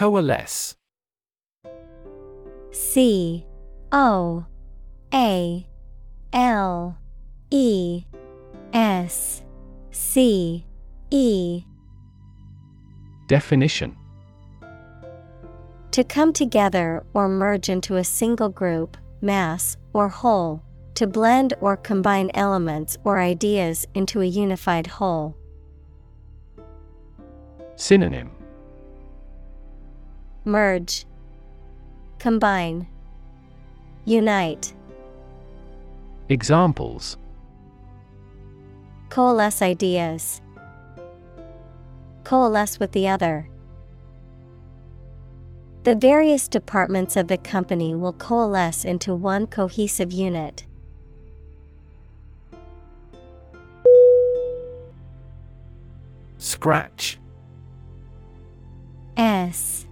Coalesce 0.03 0.75
C 2.71 3.45
O 3.93 4.45
A 5.13 5.65
L 6.34 6.97
E 7.49 8.03
S 8.73 9.43
C 9.91 10.65
E 11.09 11.63
Definition 13.30 13.95
To 15.91 16.03
come 16.03 16.34
together 16.34 17.05
or 17.13 17.30
merge 17.30 17.69
into 17.69 17.95
a 17.95 18.03
single 18.03 18.49
group, 18.49 18.97
mass, 19.21 19.77
or 19.93 20.09
whole. 20.09 20.61
To 20.95 21.07
blend 21.07 21.53
or 21.61 21.77
combine 21.77 22.30
elements 22.34 22.97
or 23.05 23.21
ideas 23.21 23.88
into 23.93 24.19
a 24.19 24.25
unified 24.25 24.85
whole. 24.85 25.38
Synonym 27.77 28.31
Merge, 30.45 31.05
Combine, 32.19 32.87
Unite. 34.03 34.73
Examples 36.27 37.17
Coalesce 39.09 39.61
ideas. 39.61 40.41
Coalesce 42.25 42.79
with 42.79 42.91
the 42.91 43.07
other. 43.07 43.47
The 45.83 45.95
various 45.95 46.47
departments 46.47 47.15
of 47.15 47.27
the 47.27 47.37
company 47.37 47.93
will 47.93 48.13
coalesce 48.13 48.83
into 48.83 49.13
one 49.13 49.47
cohesive 49.47 50.11
unit. 50.11 50.65
Scratch 56.37 57.19
S 59.15 59.85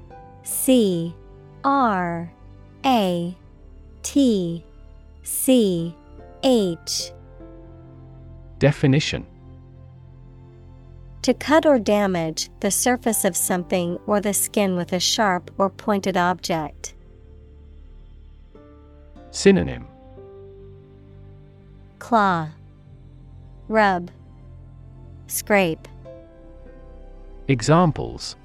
C 0.63 1.15
R 1.63 2.31
A 2.85 3.35
T 4.03 4.63
C 5.23 5.95
H. 6.43 7.11
Definition. 8.59 9.25
To 11.23 11.33
cut 11.33 11.65
or 11.65 11.79
damage 11.79 12.51
the 12.59 12.69
surface 12.69 13.25
of 13.25 13.35
something 13.35 13.97
or 14.05 14.21
the 14.21 14.35
skin 14.35 14.75
with 14.75 14.93
a 14.93 14.99
sharp 14.99 15.49
or 15.57 15.71
pointed 15.71 16.15
object. 16.15 16.93
Synonym. 19.31 19.88
Claw, 21.97 22.49
Rub, 23.67 24.11
Scrape. 25.25 25.88
Examples 27.47 28.35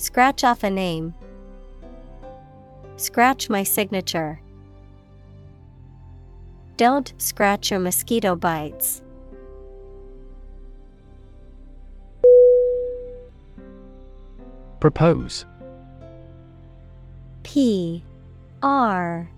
Scratch 0.00 0.44
off 0.44 0.64
a 0.64 0.70
name. 0.70 1.12
Scratch 2.96 3.50
my 3.50 3.62
signature. 3.62 4.40
Don't 6.78 7.12
scratch 7.18 7.70
your 7.70 7.80
mosquito 7.80 8.34
bites. 8.34 9.02
Propose 14.80 15.44
P 17.42 18.02
R 18.62 19.28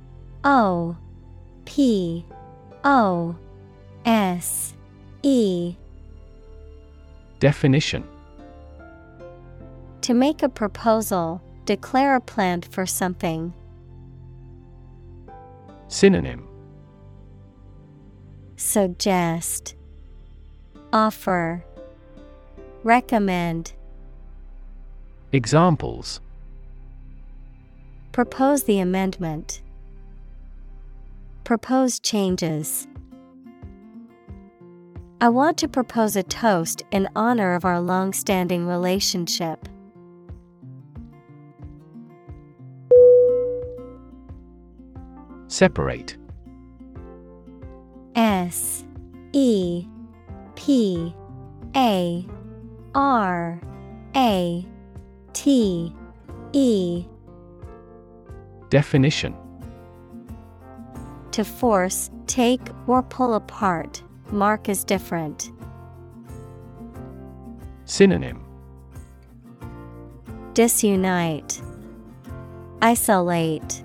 O 0.44 0.97
P 1.64 2.24
O 2.84 3.34
S 4.05 4.74
E 5.24 5.74
Definition 7.40 8.11
To 10.03 10.15
make 10.15 10.43
a 10.43 10.49
proposal, 10.49 11.41
declare 11.65 12.16
a 12.16 12.20
plan 12.20 12.62
for 12.62 12.87
something. 12.87 13.55
Synonym 15.87 16.49
Suggest, 18.57 19.77
Offer, 20.93 21.65
Recommend. 22.83 23.74
Examples 25.31 26.20
Propose 28.11 28.65
the 28.65 28.81
amendment. 28.81 29.62
Propose 31.45 32.01
changes. 32.01 32.89
I 35.20 35.29
want 35.29 35.59
to 35.59 35.69
propose 35.69 36.16
a 36.16 36.24
toast 36.24 36.83
in 36.91 37.09
honor 37.15 37.55
of 37.55 37.65
our 37.65 37.81
long 37.81 38.12
standing 38.12 38.66
relationship. 38.66 39.69
Separate. 45.53 46.16
S 48.16 48.87
E 49.35 49.87
P 50.55 51.15
A 51.77 52.27
R 52.95 53.61
A 54.16 54.66
T 55.35 55.95
E. 56.55 57.05
Definition. 58.70 59.37
To 61.33 61.45
force, 61.45 62.11
take, 62.27 62.62
or 62.87 63.03
pull 63.03 63.35
apart, 63.35 64.03
mark 64.31 64.70
as 64.70 64.85
different. 64.85 65.53
Synonym. 67.85 68.43
Disunite, 70.55 71.62
Isolate, 72.81 73.85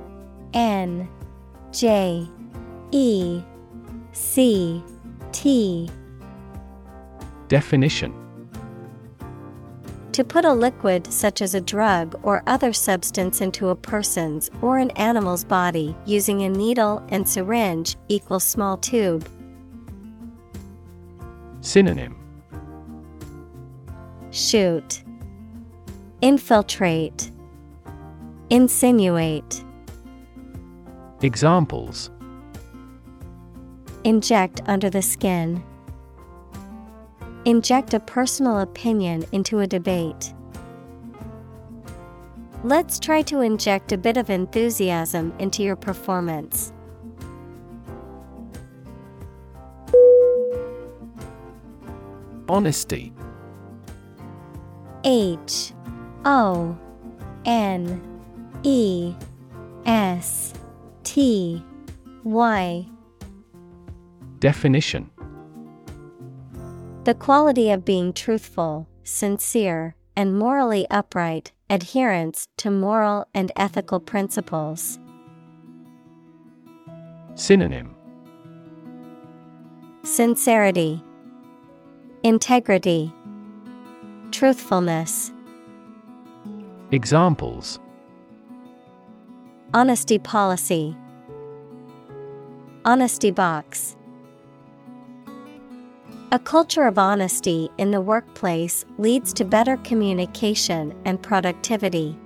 N 0.53 1.07
J 1.71 2.27
E 2.91 3.41
C 4.11 4.83
T 5.31 5.89
Definition 7.47 8.13
To 10.11 10.23
put 10.23 10.45
a 10.45 10.53
liquid 10.53 11.11
such 11.11 11.41
as 11.41 11.55
a 11.55 11.61
drug 11.61 12.19
or 12.23 12.43
other 12.47 12.73
substance 12.73 13.41
into 13.41 13.69
a 13.69 13.75
person's 13.75 14.49
or 14.61 14.77
an 14.77 14.91
animal's 14.91 15.43
body 15.43 15.95
using 16.05 16.43
a 16.43 16.49
needle 16.49 17.03
and 17.09 17.27
syringe 17.27 17.95
equals 18.09 18.43
small 18.43 18.77
tube. 18.77 19.27
Synonym 21.61 22.17
Shoot. 24.31 25.03
Infiltrate. 26.21 27.31
Insinuate. 28.49 29.63
Examples 31.23 32.09
Inject 34.03 34.61
under 34.65 34.89
the 34.89 35.03
skin. 35.03 35.63
Inject 37.45 37.93
a 37.93 37.99
personal 37.99 38.59
opinion 38.59 39.25
into 39.31 39.59
a 39.59 39.67
debate. 39.67 40.33
Let's 42.63 42.99
try 42.99 43.21
to 43.23 43.41
inject 43.41 43.91
a 43.91 43.97
bit 43.97 44.17
of 44.17 44.29
enthusiasm 44.29 45.33
into 45.37 45.61
your 45.61 45.75
performance. 45.75 46.73
Honesty 52.49 53.13
H 55.03 55.73
O 56.25 56.77
N 57.45 58.01
E 58.63 59.15
S 59.85 60.53
T 61.13 61.61
Y. 62.23 62.85
Definition. 64.39 65.09
The 67.03 67.13
quality 67.13 67.69
of 67.69 67.83
being 67.83 68.13
truthful, 68.13 68.87
sincere, 69.03 69.93
and 70.15 70.39
morally 70.39 70.87
upright, 70.89 71.51
adherence 71.69 72.47
to 72.59 72.71
moral 72.71 73.27
and 73.33 73.51
ethical 73.57 73.99
principles. 73.99 74.99
Synonym. 77.35 77.93
Sincerity, 80.03 81.03
Integrity, 82.23 83.11
Truthfulness. 84.31 85.33
Examples. 86.91 87.81
Honesty 89.73 90.19
policy, 90.19 90.97
Honesty 92.83 93.29
box. 93.29 93.95
A 96.31 96.39
culture 96.39 96.87
of 96.87 96.97
honesty 96.97 97.69
in 97.77 97.91
the 97.91 98.01
workplace 98.01 98.85
leads 98.97 99.33
to 99.33 99.45
better 99.45 99.77
communication 99.77 100.95
and 101.05 101.21
productivity. 101.21 102.17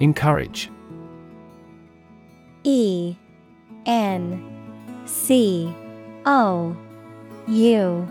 Encourage 0.00 0.68
E 2.64 3.14
N 3.86 5.04
C 5.04 5.72
O 6.26 6.76
U 7.46 8.08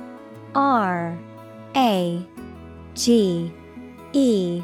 R 0.55 1.17
A 1.75 2.25
G 2.95 3.51
E 4.13 4.63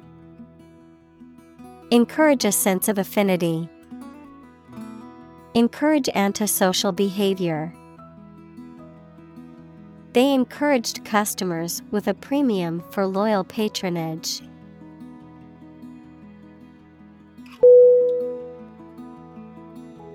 Encourage 1.93 2.45
a 2.45 2.53
sense 2.53 2.87
of 2.87 2.97
affinity. 2.97 3.67
Encourage 5.53 6.07
antisocial 6.15 6.93
behavior. 6.93 7.73
They 10.13 10.33
encouraged 10.33 11.03
customers 11.03 11.81
with 11.91 12.07
a 12.07 12.13
premium 12.13 12.81
for 12.91 13.05
loyal 13.05 13.43
patronage. 13.43 14.41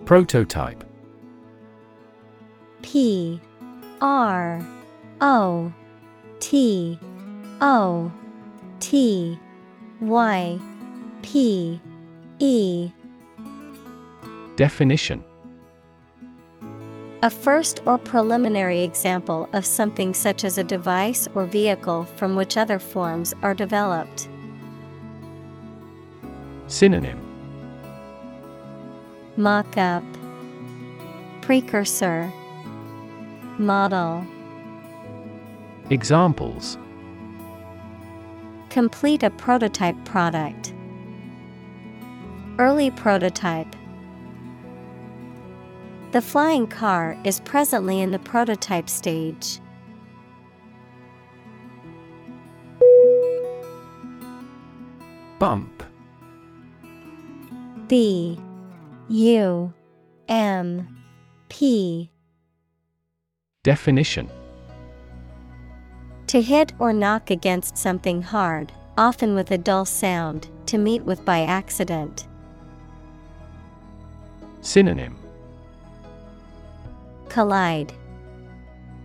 Prototype 0.07 0.83
P 2.81 3.39
R 4.01 4.67
O 5.21 5.75
T 6.41 6.99
O 7.61 8.11
T 8.81 9.39
Y 10.01 10.59
P 11.27 11.81
E 12.39 12.89
Definition 14.55 15.25
A 17.25 17.31
first 17.31 17.83
or 17.85 17.99
preliminary 17.99 18.85
example 18.85 19.49
of 19.53 19.67
something 19.67 20.15
such 20.15 20.45
as 20.45 20.57
a 20.57 20.63
device 20.63 21.27
or 21.35 21.45
vehicle 21.45 22.05
from 22.15 22.37
which 22.37 22.57
other 22.57 22.79
forms 22.79 23.35
are 23.43 23.55
developed. 23.55 24.29
Synonym 26.69 27.19
Mock 29.37 29.77
up, 29.77 30.05
Precursor, 31.41 32.33
Model. 33.59 34.25
Examples 35.91 36.79
Complete 38.71 39.25
a 39.25 39.31
prototype 39.31 39.97
product. 40.05 40.73
Early 42.59 42.91
prototype. 42.91 43.77
The 46.13 46.23
flying 46.23 46.67
car 46.67 47.19
is 47.23 47.41
presently 47.41 48.01
in 48.01 48.11
the 48.13 48.19
prototype 48.19 48.89
stage. 48.89 49.61
Bump 55.39 55.83
B 57.89 58.41
U 59.11 59.75
M 60.29 60.97
P 61.51 62.11
Definition 63.65 64.31
To 66.29 66.41
hit 66.41 66.73
or 66.79 66.95
knock 66.95 67.29
against 67.31 67.77
something 67.77 68.23
hard, 68.23 68.73
often 68.97 69.35
with 69.35 69.51
a 69.51 69.59
dull 69.59 69.85
sound, 69.85 70.49
to 70.65 70.79
meet 70.79 71.03
with 71.03 71.23
by 71.27 71.43
accident. 71.43 72.27
Synonym. 74.67 75.17
Collide, 77.29 77.93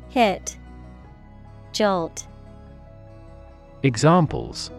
Hit, 0.09 0.57
Jolt, 1.71 2.25
Examples. 3.83 4.71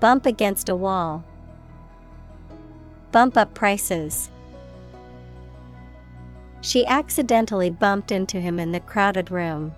Bump 0.00 0.24
against 0.24 0.70
a 0.70 0.74
wall. 0.74 1.22
Bump 3.12 3.36
up 3.36 3.52
prices. 3.52 4.30
She 6.62 6.86
accidentally 6.86 7.68
bumped 7.68 8.10
into 8.10 8.40
him 8.40 8.58
in 8.58 8.72
the 8.72 8.80
crowded 8.80 9.30
room. 9.30 9.74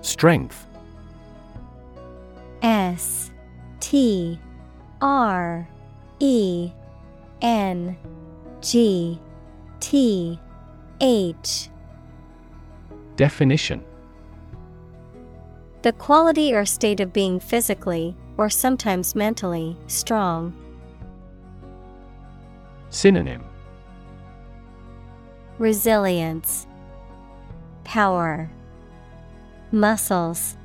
Strength. 0.00 0.64
S 2.62 3.31
T 3.92 4.40
R 5.02 5.68
E 6.18 6.72
N 7.42 7.94
G 8.62 9.20
T 9.80 10.40
H. 11.02 11.68
Definition. 13.16 13.84
The 15.82 15.92
quality 15.92 16.54
or 16.54 16.64
state 16.64 17.00
of 17.00 17.12
being 17.12 17.38
physically, 17.38 18.16
or 18.38 18.48
sometimes 18.48 19.14
mentally, 19.14 19.76
strong. 19.88 20.54
Synonym. 22.88 23.44
Resilience, 25.58 26.66
Power, 27.84 28.50
Muscles. 29.70 30.56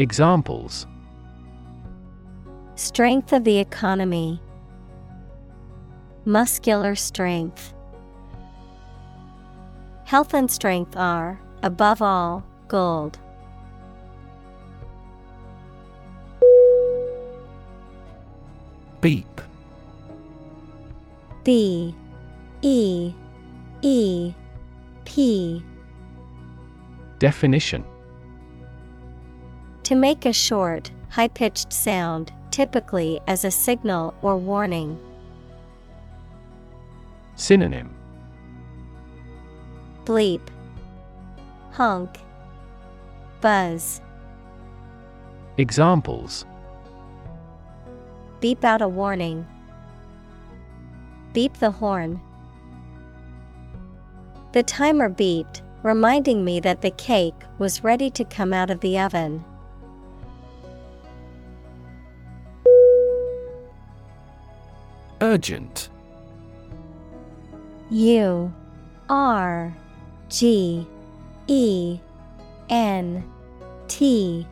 Examples 0.00 0.84
Strength 2.78 3.32
of 3.32 3.42
the 3.42 3.58
economy. 3.58 4.40
Muscular 6.24 6.94
strength. 6.94 7.74
Health 10.04 10.32
and 10.32 10.48
strength 10.48 10.96
are, 10.96 11.40
above 11.64 12.00
all, 12.00 12.44
gold. 12.68 13.18
Beep 19.00 19.40
B 21.42 21.92
E 22.62 23.12
E 23.82 24.32
P 25.04 25.64
Definition 27.18 27.84
To 29.82 29.96
make 29.96 30.26
a 30.26 30.32
short, 30.32 30.92
high 31.10 31.26
pitched 31.26 31.72
sound, 31.72 32.32
typically 32.50 33.20
as 33.26 33.44
a 33.44 33.50
signal 33.50 34.14
or 34.22 34.36
warning. 34.36 34.98
Synonym 37.36 37.94
Bleep, 40.04 40.40
Honk, 41.72 42.18
Buzz. 43.40 44.00
Examples 45.56 46.44
Beep 48.40 48.64
out 48.64 48.82
a 48.82 48.88
warning. 48.88 49.46
Beep 51.32 51.54
the 51.58 51.70
horn. 51.70 52.20
The 54.52 54.62
timer 54.62 55.10
beeped, 55.10 55.60
reminding 55.82 56.44
me 56.44 56.58
that 56.60 56.80
the 56.80 56.90
cake 56.92 57.34
was 57.58 57.84
ready 57.84 58.10
to 58.10 58.24
come 58.24 58.52
out 58.52 58.70
of 58.70 58.80
the 58.80 58.98
oven. 58.98 59.44
Urgent. 65.28 65.90
U 67.90 68.50
R 69.10 69.76
G 70.30 70.86
E 71.46 71.98
N 72.70 73.22
T. 73.88 74.46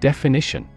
Definition. 0.00 0.68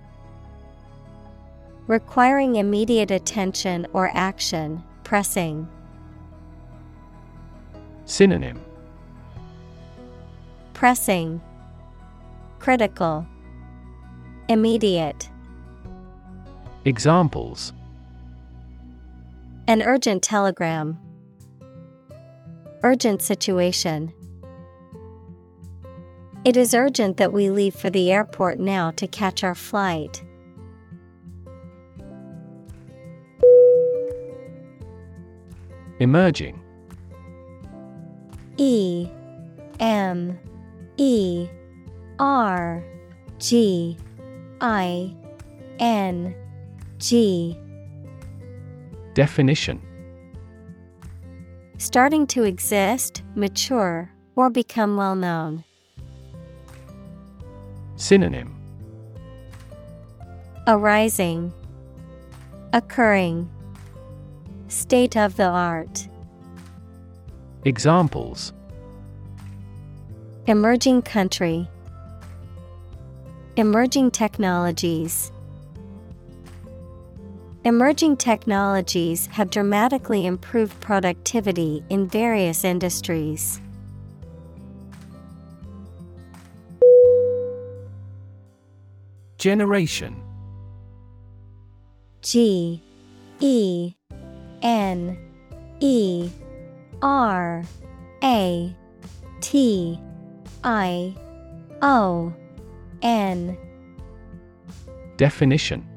Requiring 1.88 2.56
immediate 2.56 3.12
attention 3.12 3.86
or 3.92 4.12
action, 4.14 4.82
pressing. 5.04 5.68
Synonym. 8.06 8.62
Pressing, 10.74 11.42
Critical, 12.60 13.28
Immediate. 14.48 15.30
Examples 16.86 17.74
An 19.70 19.82
urgent 19.82 20.24
telegram. 20.24 20.98
Urgent 22.84 23.22
situation. 23.22 24.14
It 26.46 26.56
is 26.56 26.74
urgent 26.74 27.18
that 27.18 27.34
we 27.34 27.50
leave 27.50 27.76
for 27.76 27.90
the 27.90 28.10
airport 28.10 28.60
now 28.60 28.92
to 28.92 29.08
catch 29.08 29.44
our 29.44 29.56
flight. 29.56 30.24
Emerging 36.00 36.62
E 38.56 39.10
M 39.82 40.40
E 40.96 41.50
R 42.20 42.86
G 43.38 43.98
I 44.62 45.14
N 45.80 46.34
G 47.00 47.60
Definition 49.18 49.82
Starting 51.80 52.28
to 52.28 52.44
exist, 52.44 53.24
mature, 53.34 54.12
or 54.36 54.52
become 54.52 54.96
well 54.96 55.16
known. 55.16 55.64
Synonym 57.96 58.54
Arising, 60.68 61.52
Occurring, 62.74 63.50
State 64.68 65.18
of 65.18 65.36
the 65.36 65.48
art. 65.48 66.08
Examples 67.66 68.54
Emerging 70.46 71.02
country, 71.02 71.68
Emerging 73.56 74.12
technologies. 74.12 75.32
Emerging 77.68 78.16
technologies 78.16 79.26
have 79.26 79.50
dramatically 79.50 80.26
improved 80.26 80.80
productivity 80.80 81.84
in 81.90 82.08
various 82.08 82.64
industries. 82.64 83.60
Generation. 89.38 90.16
G 92.22 92.82
E 93.42 93.94
N 94.62 95.18
E 95.82 96.30
R 97.02 97.66
A 98.24 98.76
T 99.42 100.00
I 100.64 101.14
O 101.82 102.34
N. 103.02 103.58
Definition 105.18 105.97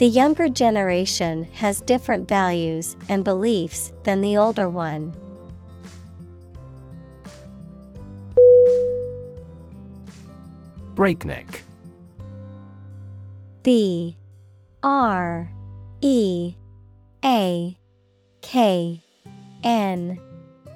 The 0.00 0.06
younger 0.06 0.48
generation 0.48 1.44
has 1.52 1.82
different 1.82 2.26
values 2.26 2.96
and 3.10 3.22
beliefs 3.22 3.92
than 4.04 4.22
the 4.22 4.38
older 4.38 4.66
one. 4.66 5.14
Breakneck. 10.94 11.64
B 13.62 14.16
R 14.82 15.52
E 16.00 16.54
A 17.22 17.76
K 18.40 19.02
N 19.62 20.18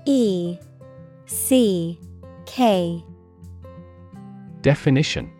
E 0.05 0.59
C 1.25 1.99
K. 2.45 3.03
Definition 4.61 5.34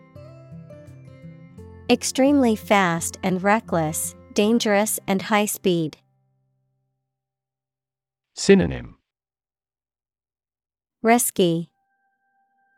Extremely 1.87 2.55
fast 2.55 3.19
and 3.21 3.43
reckless, 3.43 4.15
dangerous 4.33 4.99
and 5.05 5.21
high 5.21 5.45
speed. 5.45 5.97
Synonym 8.33 8.97
Risky, 11.03 11.69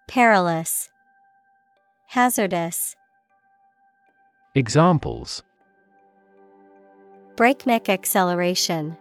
Perilous, 0.10 0.90
Hazardous. 2.08 2.98
Examples 4.56 5.42
Breakneck 7.38 7.88
acceleration, 7.88 8.98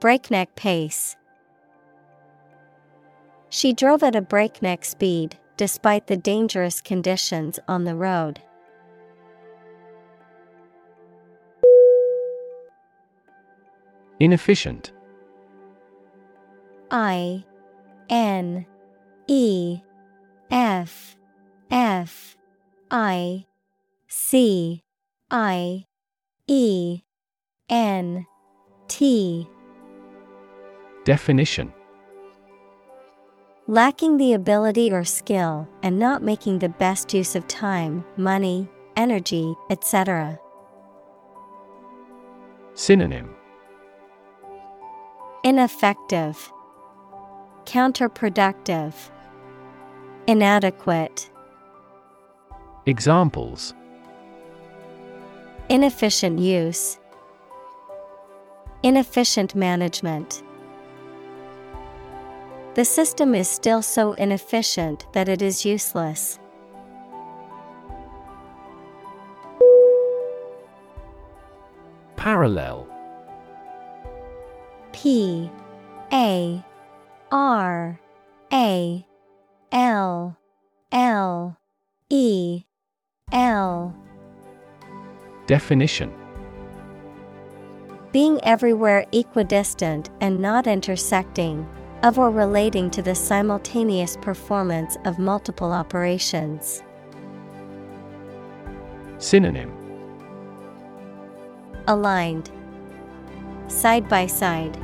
Breakneck 0.00 0.54
pace. 0.54 1.16
She 3.48 3.72
drove 3.72 4.02
at 4.02 4.14
a 4.14 4.20
breakneck 4.20 4.84
speed 4.84 5.38
despite 5.58 6.06
the 6.06 6.16
dangerous 6.16 6.80
conditions 6.80 7.58
on 7.68 7.84
the 7.84 7.94
road. 7.94 8.40
Inefficient. 14.20 14.92
I 16.90 17.44
N 18.08 18.64
E 19.26 19.80
F 20.50 21.16
F 21.70 22.36
I 22.90 23.44
C 24.06 24.82
I 25.30 25.84
E 26.46 27.02
N 27.68 28.26
T. 28.88 29.46
Definition 31.04 31.72
Lacking 33.70 34.16
the 34.16 34.32
ability 34.32 34.90
or 34.90 35.04
skill 35.04 35.68
and 35.82 35.98
not 35.98 36.22
making 36.22 36.58
the 36.58 36.70
best 36.70 37.12
use 37.12 37.36
of 37.36 37.46
time, 37.48 38.02
money, 38.16 38.66
energy, 38.96 39.54
etc. 39.68 40.40
Synonym. 42.72 43.28
Ineffective, 45.44 46.50
Counterproductive, 47.66 48.94
Inadequate, 50.26 51.30
Examples. 52.86 53.74
Inefficient 55.68 56.38
use, 56.38 56.98
Inefficient 58.82 59.54
management. 59.54 60.42
The 62.78 62.84
system 62.84 63.34
is 63.34 63.48
still 63.48 63.82
so 63.82 64.12
inefficient 64.12 65.08
that 65.12 65.28
it 65.28 65.42
is 65.42 65.64
useless. 65.66 66.38
Parallel 72.14 72.86
P 74.92 75.50
A 76.12 76.64
R 77.32 78.00
A 78.52 79.06
L 79.72 80.36
L 80.92 81.58
E 82.10 82.62
L 83.32 83.96
Definition 85.48 86.14
Being 88.12 88.38
everywhere 88.44 89.04
equidistant 89.10 90.10
and 90.20 90.38
not 90.38 90.68
intersecting 90.68 91.66
of 92.02 92.18
or 92.18 92.30
relating 92.30 92.90
to 92.90 93.02
the 93.02 93.14
simultaneous 93.14 94.16
performance 94.16 94.96
of 95.04 95.18
multiple 95.18 95.72
operations. 95.72 96.82
Synonym 99.18 99.72
Aligned, 101.88 102.50
Side 103.66 104.08
by 104.08 104.26
side, 104.26 104.78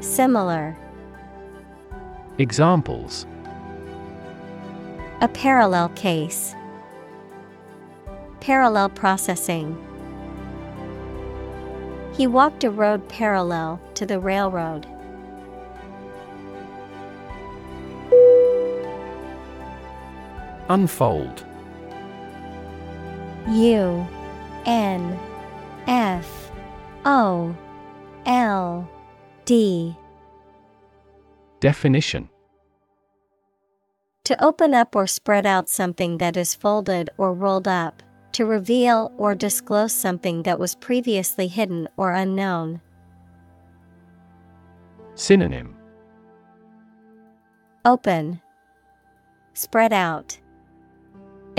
Similar. 0.00 0.76
Examples 2.38 3.26
A 5.20 5.28
parallel 5.28 5.90
case. 5.90 6.54
Parallel 8.40 8.88
processing. 8.88 9.76
He 12.14 12.26
walked 12.26 12.64
a 12.64 12.70
road 12.70 13.06
parallel 13.10 13.78
to 13.94 14.06
the 14.06 14.18
railroad. 14.18 14.86
Unfold. 20.70 21.44
U 23.48 24.06
N 24.64 25.18
F 25.88 26.52
O 27.04 27.56
L 28.24 28.88
D. 29.44 29.96
Definition. 31.58 32.28
To 34.22 34.44
open 34.44 34.72
up 34.72 34.94
or 34.94 35.08
spread 35.08 35.44
out 35.44 35.68
something 35.68 36.18
that 36.18 36.36
is 36.36 36.54
folded 36.54 37.10
or 37.18 37.34
rolled 37.34 37.66
up, 37.66 38.04
to 38.30 38.46
reveal 38.46 39.10
or 39.18 39.34
disclose 39.34 39.92
something 39.92 40.44
that 40.44 40.60
was 40.60 40.76
previously 40.76 41.48
hidden 41.48 41.88
or 41.96 42.12
unknown. 42.12 42.80
Synonym. 45.16 45.74
Open, 47.84 48.40
Spread 49.60 49.92
out, 49.92 50.38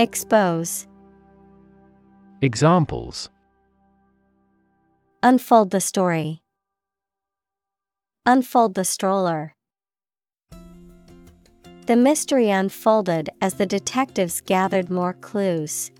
Expose, 0.02 0.88
Examples 2.40 3.30
Unfold 5.22 5.70
the 5.70 5.80
story, 5.80 6.42
Unfold 8.26 8.74
the 8.74 8.84
stroller. 8.84 9.54
The 11.86 11.94
mystery 11.94 12.50
unfolded 12.50 13.30
as 13.40 13.54
the 13.54 13.64
detectives 13.64 14.40
gathered 14.40 14.90
more 14.90 15.12
clues. 15.12 15.92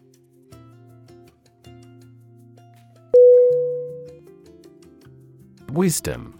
Wisdom 5.70 6.36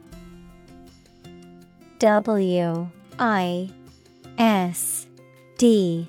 W 2.01 2.89
I 3.21 3.71
S 4.37 5.07
D 5.59 6.09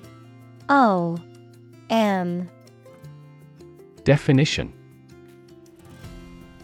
O 0.68 1.16
M. 1.90 2.50
Definition. 4.04 4.72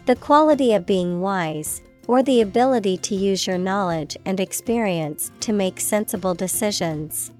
The 0.05 0.15
quality 0.15 0.73
of 0.73 0.85
being 0.85 1.21
wise, 1.21 1.81
or 2.07 2.23
the 2.23 2.41
ability 2.41 2.97
to 2.97 3.15
use 3.15 3.45
your 3.45 3.57
knowledge 3.57 4.17
and 4.25 4.39
experience 4.39 5.31
to 5.41 5.53
make 5.53 5.79
sensible 5.79 6.33
decisions. 6.33 7.31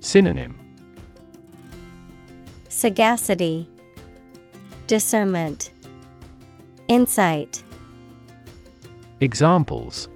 Synonym. 0.00 0.58
Sagacity, 2.68 3.68
Discernment, 4.86 5.70
Insight, 6.88 7.62
Examples. 9.22 10.08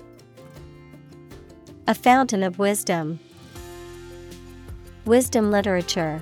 A 1.87 1.95
fountain 1.95 2.43
of 2.43 2.59
wisdom. 2.59 3.21
Wisdom 5.07 5.53
literature. 5.53 6.21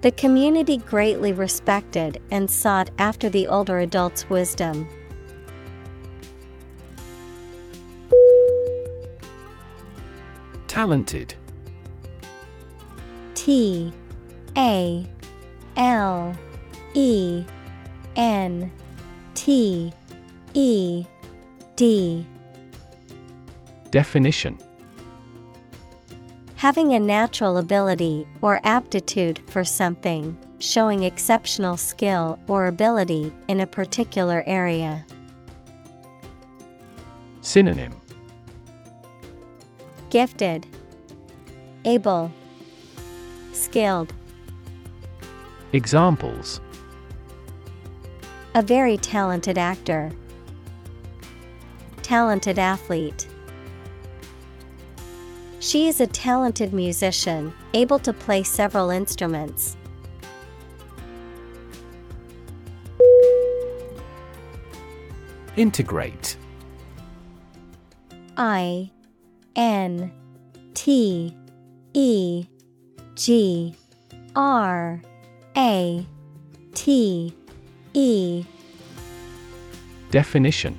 The 0.00 0.10
community 0.12 0.78
greatly 0.78 1.34
respected 1.34 2.22
and 2.30 2.50
sought 2.50 2.90
after 2.98 3.28
the 3.28 3.46
older 3.48 3.80
adult's 3.80 4.30
wisdom. 4.30 4.88
Talented 10.68 11.34
T 13.34 13.92
A 14.56 15.06
L 15.76 16.34
E 16.94 17.44
N 18.16 18.72
T 19.34 19.92
E 20.54 21.04
D 21.76 22.26
Definition 23.90 24.58
Having 26.58 26.94
a 26.94 26.98
natural 26.98 27.58
ability 27.58 28.26
or 28.42 28.60
aptitude 28.64 29.38
for 29.46 29.62
something, 29.62 30.36
showing 30.58 31.04
exceptional 31.04 31.76
skill 31.76 32.36
or 32.48 32.66
ability 32.66 33.32
in 33.46 33.60
a 33.60 33.66
particular 33.66 34.42
area. 34.44 35.06
Synonym 37.42 37.94
Gifted, 40.10 40.66
Able, 41.84 42.32
Skilled. 43.52 44.12
Examples 45.72 46.60
A 48.56 48.62
very 48.62 48.96
talented 48.96 49.58
actor. 49.58 50.10
Talented 52.02 52.58
athlete. 52.58 53.28
She 55.60 55.88
is 55.88 56.00
a 56.00 56.06
talented 56.06 56.72
musician, 56.72 57.52
able 57.74 57.98
to 58.00 58.12
play 58.12 58.44
several 58.44 58.90
instruments. 58.90 59.76
Integrate. 65.56 66.36
I 68.36 68.90
N 69.56 70.12
T 70.74 71.36
E 71.92 72.46
G 73.16 73.74
R 74.36 75.02
A 75.56 76.06
T 76.74 77.34
E. 77.94 78.44
Definition 80.12 80.78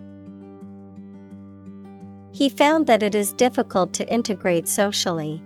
He 2.41 2.49
found 2.49 2.87
that 2.87 3.03
it 3.03 3.13
is 3.13 3.33
difficult 3.33 3.93
to 3.93 4.11
integrate 4.11 4.67
socially. 4.67 5.43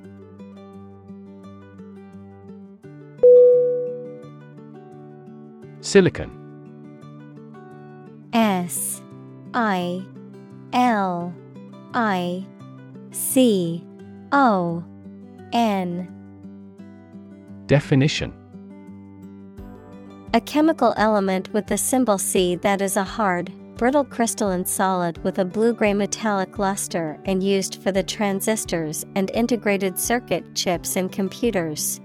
Silicon. 5.82 6.32
S 8.32 9.02
I 9.54 10.06
L 10.72 11.36
I 11.94 12.46
C 13.12 13.84
O 14.32 14.82
N. 15.52 16.08
Definition. 17.68 18.32
A 20.34 20.40
chemical 20.40 20.94
element 20.96 21.52
with 21.52 21.68
the 21.68 21.78
symbol 21.78 22.18
C 22.18 22.56
that 22.56 22.82
is 22.82 22.96
a 22.96 23.04
hard, 23.04 23.52
brittle 23.76 24.06
crystalline 24.06 24.66
solid 24.66 25.22
with 25.24 25.40
a 25.40 25.46
blue 25.46 25.74
gray 25.74 25.94
metallic 25.94 26.58
luster 26.58 27.20
and 27.26 27.44
used 27.44 27.82
for 27.84 27.92
the 27.92 28.04
transistors 28.04 29.06
and 29.16 29.30
integrated 29.32 30.00
circuit 30.00 30.44
chips 30.56 30.96
in 30.96 31.10
computers. 31.10 32.00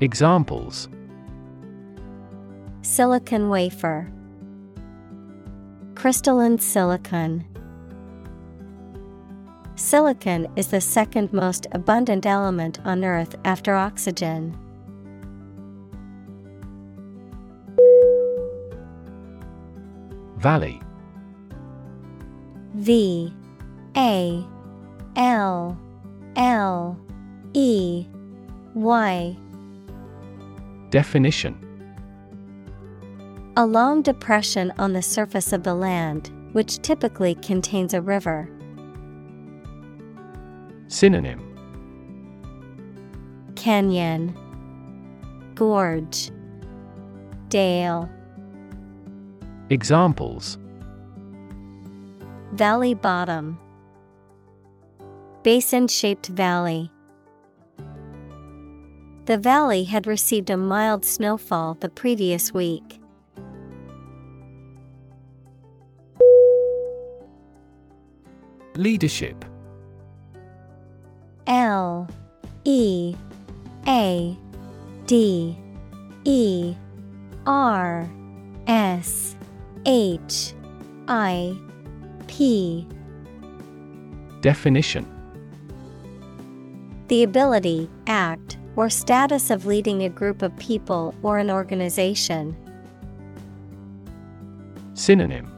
Examples 0.00 0.88
Silicon 2.82 3.48
wafer, 3.48 4.10
crystalline 5.94 6.58
silicon. 6.58 7.44
Silicon 9.74 10.46
is 10.56 10.68
the 10.68 10.80
second 10.80 11.32
most 11.32 11.66
abundant 11.72 12.26
element 12.26 12.78
on 12.84 13.04
Earth 13.04 13.34
after 13.44 13.74
oxygen. 13.74 14.58
Valley. 20.40 20.80
V 22.74 23.30
A 23.94 24.42
L 25.16 25.78
L 26.34 26.98
E 27.52 28.06
Y. 28.74 29.36
Definition. 30.88 31.54
A 33.58 33.66
long 33.66 34.00
depression 34.00 34.72
on 34.78 34.94
the 34.94 35.02
surface 35.02 35.52
of 35.52 35.62
the 35.62 35.74
land, 35.74 36.30
which 36.52 36.80
typically 36.80 37.34
contains 37.34 37.92
a 37.92 38.00
river. 38.00 38.48
Synonym. 40.88 41.46
Canyon, 43.56 44.34
Gorge, 45.54 46.30
Dale, 47.50 48.08
Examples. 49.70 50.58
Valley 52.52 52.92
bottom, 52.92 53.56
Basin 55.44 55.86
shaped 55.86 56.26
valley. 56.26 56.90
The 59.26 59.38
valley 59.38 59.84
had 59.84 60.08
received 60.08 60.50
a 60.50 60.56
mild 60.56 61.04
snowfall 61.04 61.74
the 61.74 61.88
previous 61.88 62.52
week. 62.52 63.00
Leadership. 68.74 69.44
L. 71.46 72.08
E. 72.64 73.14
A. 73.86 74.36
D. 75.06 75.56
E. 76.24 76.74
R. 77.46 78.10
S 78.66 79.36
H 79.86 80.52
I 81.08 81.56
P. 82.26 82.86
Definition. 84.42 85.06
The 87.08 87.22
ability, 87.22 87.90
act, 88.06 88.58
or 88.76 88.88
status 88.88 89.50
of 89.50 89.66
leading 89.66 90.02
a 90.02 90.08
group 90.08 90.42
of 90.42 90.56
people 90.58 91.14
or 91.22 91.38
an 91.38 91.50
organization. 91.50 92.56
Synonym. 94.94 95.50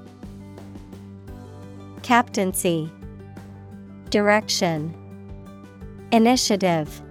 Captaincy, 2.03 2.91
Direction, 4.11 4.95
Initiative. 6.13 7.03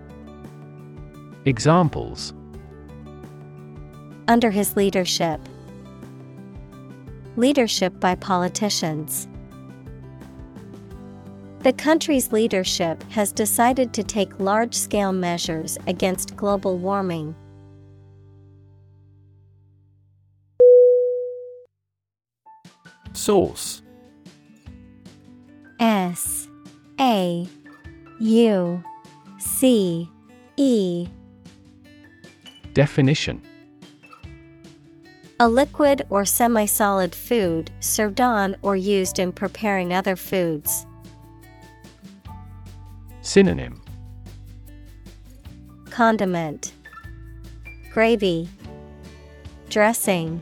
Examples. 1.46 2.34
Under 4.28 4.50
his 4.50 4.76
leadership, 4.76 5.40
Leadership 7.38 7.98
by 8.00 8.14
politicians. 8.16 9.28
The 11.60 11.72
country's 11.72 12.34
leadership 12.34 13.02
has 13.12 13.32
decided 13.32 13.94
to 13.94 14.04
take 14.04 14.40
large 14.40 14.74
scale 14.74 15.14
measures 15.14 15.78
against 15.88 16.36
global 16.36 16.78
warming. 16.78 17.34
Sauce. 23.14 23.82
S. 25.80 26.50
A. 27.00 27.48
U. 28.20 28.84
C. 29.40 30.10
E. 30.58 31.08
Definition 32.74 33.42
A 35.42 35.50
liquid 35.50 36.06
or 36.12 36.24
semi 36.24 36.68
solid 36.68 37.16
food 37.16 37.72
served 37.80 38.22
on 38.22 38.56
or 38.62 38.76
used 38.76 39.18
in 39.18 39.32
preparing 39.32 39.92
other 39.92 40.16
foods. 40.16 40.86
Synonym 43.22 43.82
Condiment, 45.90 46.74
Gravy, 47.92 48.50
Dressing. 49.68 50.40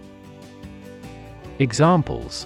Examples 1.59 2.45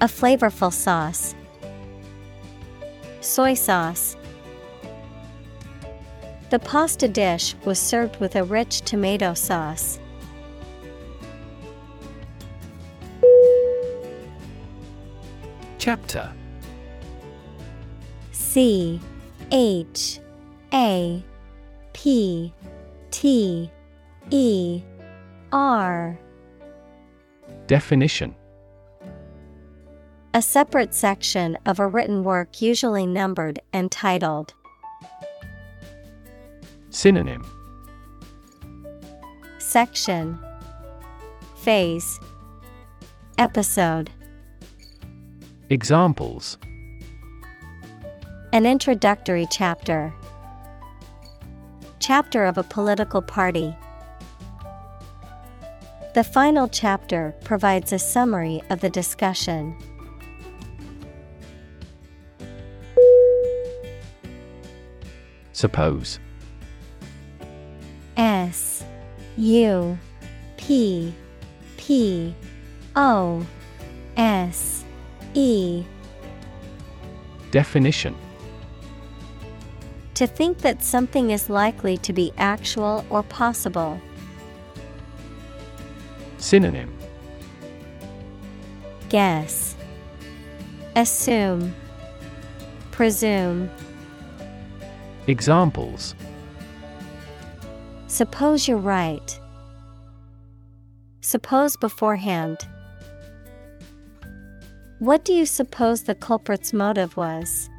A 0.00 0.06
flavorful 0.06 0.72
sauce. 0.72 1.36
Soy 3.20 3.54
sauce. 3.54 4.16
The 6.50 6.58
pasta 6.58 7.06
dish 7.06 7.54
was 7.64 7.78
served 7.78 8.16
with 8.16 8.34
a 8.34 8.42
rich 8.42 8.80
tomato 8.80 9.34
sauce. 9.34 10.00
Chapter. 15.78 16.32
C 18.32 19.00
H 19.52 20.20
A 20.74 21.22
P 21.92 22.52
T 23.10 23.70
E 24.30 24.82
R. 25.52 26.18
Definition. 27.68 28.34
A 30.34 30.42
separate 30.42 30.94
section 30.94 31.56
of 31.64 31.78
a 31.78 31.86
written 31.86 32.22
work 32.24 32.60
usually 32.60 33.06
numbered 33.06 33.60
and 33.72 33.90
titled. 33.90 34.54
Synonym. 36.90 37.46
Section. 39.58 40.38
Phase 41.56 42.18
Episode 43.36 44.10
Examples 45.70 46.56
An 48.54 48.64
introductory 48.64 49.46
chapter. 49.50 50.14
Chapter 52.00 52.46
of 52.46 52.56
a 52.56 52.62
political 52.62 53.20
party. 53.20 53.76
The 56.14 56.24
final 56.24 56.68
chapter 56.68 57.34
provides 57.44 57.92
a 57.92 57.98
summary 57.98 58.62
of 58.70 58.80
the 58.80 58.88
discussion. 58.88 59.76
Suppose 65.52 66.18
S 68.16 68.84
U 69.36 69.98
P 70.56 71.12
P 71.76 72.34
O 72.96 73.46
S 74.16 74.77
E 75.34 75.84
Definition 77.50 78.14
To 80.14 80.26
think 80.26 80.58
that 80.58 80.82
something 80.82 81.30
is 81.30 81.48
likely 81.48 81.96
to 81.98 82.12
be 82.12 82.32
actual 82.38 83.04
or 83.10 83.22
possible. 83.22 84.00
Synonym 86.38 86.92
Guess. 89.08 89.74
Assume. 90.96 91.74
Presume. 92.90 93.70
Examples 95.26 96.14
Suppose 98.08 98.66
you're 98.66 98.78
right. 98.78 99.38
Suppose 101.20 101.76
beforehand. 101.76 102.66
What 104.98 105.24
do 105.24 105.32
you 105.32 105.46
suppose 105.46 106.02
the 106.02 106.14
culprit's 106.16 106.72
motive 106.72 107.16
was? 107.16 107.70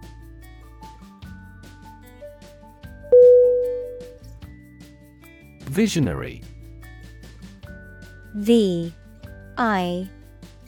Visionary. 5.64 6.42
V 8.36 8.94
I 9.58 10.10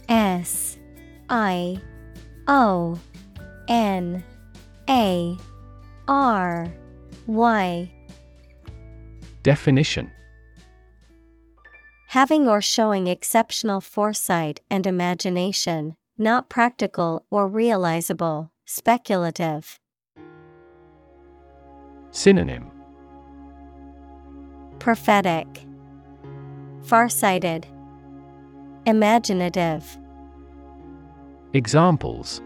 S 0.09 0.77
I 1.29 1.79
O 2.49 2.99
N 3.69 4.21
A 4.89 5.37
R 6.09 6.67
Y. 7.27 7.91
Definition. 9.43 10.11
Having 12.09 12.49
or 12.49 12.61
showing 12.61 13.07
exceptional 13.07 13.79
foresight 13.79 14.59
and 14.69 14.85
imagination, 14.85 15.95
not 16.21 16.47
practical 16.49 17.25
or 17.31 17.47
realizable, 17.47 18.51
speculative. 18.65 19.79
Synonym 22.11 22.69
Prophetic, 24.79 25.47
Farsighted, 26.83 27.67
Imaginative. 28.85 29.97
Examples 31.53 32.41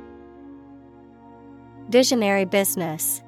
Visionary 1.90 2.46
business, 2.46 3.22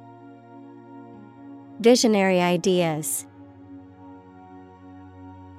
Visionary 1.80 2.42
ideas. 2.42 3.28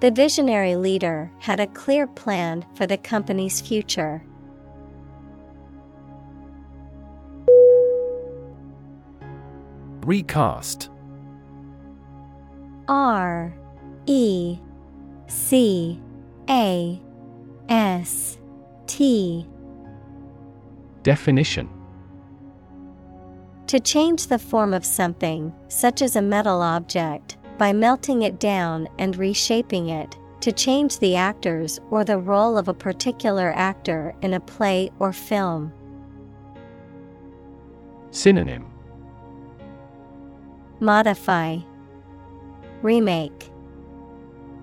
The 0.01 0.10
visionary 0.10 0.77
leader 0.77 1.31
had 1.40 1.59
a 1.59 1.66
clear 1.66 2.06
plan 2.06 2.65
for 2.74 2.86
the 2.86 2.97
company's 2.97 3.60
future. 3.60 4.23
Recast. 10.09 10.89
R 12.89 13.55
E 14.06 14.59
C 15.26 16.01
A 16.48 16.98
S 17.68 18.39
T. 18.86 19.47
Definition. 21.02 21.68
To 23.66 23.78
change 23.78 24.28
the 24.28 24.39
form 24.39 24.72
of 24.72 24.82
something, 24.82 25.52
such 25.68 26.01
as 26.01 26.16
a 26.16 26.22
metal 26.22 26.62
object, 26.62 27.36
by 27.59 27.74
melting 27.74 28.22
it 28.22 28.40
down 28.40 28.89
and 28.98 29.14
reshaping 29.14 29.90
it, 29.90 30.16
to 30.40 30.52
change 30.52 31.01
the 31.01 31.16
actors 31.16 31.80
or 31.90 32.02
the 32.02 32.16
role 32.16 32.56
of 32.56 32.68
a 32.68 32.72
particular 32.72 33.52
actor 33.55 34.14
in 34.22 34.32
a 34.32 34.40
play 34.40 34.90
or 35.01 35.12
film. 35.12 35.70
Synonym 38.10 38.77
Modify, 40.80 41.59
Remake, 42.82 43.50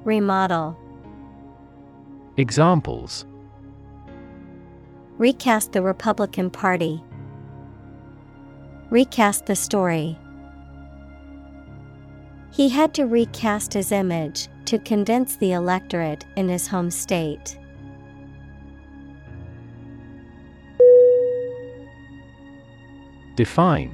Remodel. 0.06 0.80
Examples 2.38 3.26
Recast 5.18 5.74
the 5.74 5.82
Republican 5.82 6.50
Party. 6.50 7.04
Recast 8.90 9.46
the 9.46 9.58
story. 9.58 10.18
He 12.54 12.70
had 12.70 12.94
to 12.94 13.04
recast 13.04 13.74
his 13.74 13.92
image 13.92 14.48
to 14.66 14.80
convince 14.80 15.36
the 15.36 15.52
electorate 15.52 16.26
in 16.38 16.48
his 16.48 16.68
home 16.68 16.92
state. 16.92 17.60
Define 23.36 23.94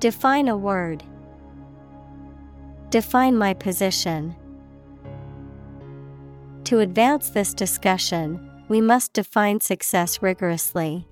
Define 0.00 0.48
a 0.48 0.56
word. 0.56 1.04
Define 2.88 3.36
my 3.36 3.52
position. 3.52 4.34
To 6.64 6.78
advance 6.78 7.28
this 7.28 7.52
discussion, 7.52 8.50
we 8.68 8.80
must 8.80 9.12
define 9.12 9.60
success 9.60 10.22
rigorously. 10.22 11.06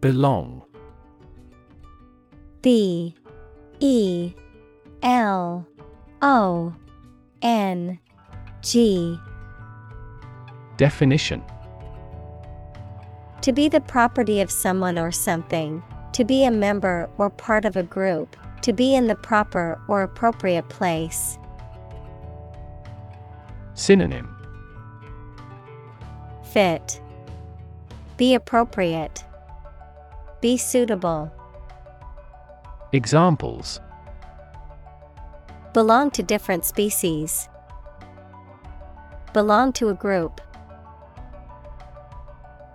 Belong. 0.00 0.64
B. 2.62 3.14
E. 3.78 4.34
L. 5.04 5.64
O. 6.20 6.74
N. 7.42 8.00
G. 8.60 9.16
Definition 10.76 11.44
To 13.44 13.52
be 13.52 13.68
the 13.68 13.82
property 13.82 14.40
of 14.40 14.50
someone 14.50 14.98
or 14.98 15.12
something, 15.12 15.82
to 16.14 16.24
be 16.24 16.46
a 16.46 16.50
member 16.50 17.10
or 17.18 17.28
part 17.28 17.66
of 17.66 17.76
a 17.76 17.82
group, 17.82 18.38
to 18.62 18.72
be 18.72 18.94
in 18.94 19.06
the 19.06 19.16
proper 19.16 19.78
or 19.86 20.00
appropriate 20.00 20.70
place. 20.70 21.38
Synonym 23.74 24.34
Fit. 26.42 27.02
Be 28.16 28.32
appropriate. 28.32 29.22
Be 30.40 30.56
suitable. 30.56 31.30
Examples 32.92 33.78
Belong 35.74 36.10
to 36.12 36.22
different 36.22 36.64
species. 36.64 37.50
Belong 39.34 39.70
to 39.74 39.90
a 39.90 39.94
group. 39.94 40.40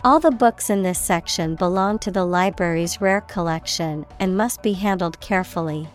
All 0.02 0.22
the 0.22 0.32
books 0.32 0.70
in 0.70 0.82
this 0.82 0.98
section 0.98 1.56
belong 1.56 2.00
to 2.00 2.12
the 2.12 2.24
library's 2.24 3.02
rare 3.02 3.20
collection 3.20 4.06
and 4.18 4.38
must 4.38 4.64
be 4.64 4.72
handled 4.72 5.20
carefully. 5.20 5.90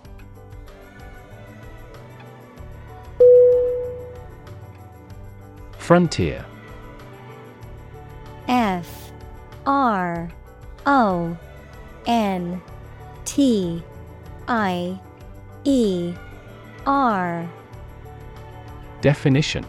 Frontier. 5.78 6.44
F 8.46 9.10
R 9.64 10.30
O 10.84 11.36
N 12.06 12.60
T 13.24 13.82
I 14.46 15.00
E 15.64 16.12
R. 16.86 17.48
Definition 19.00 19.64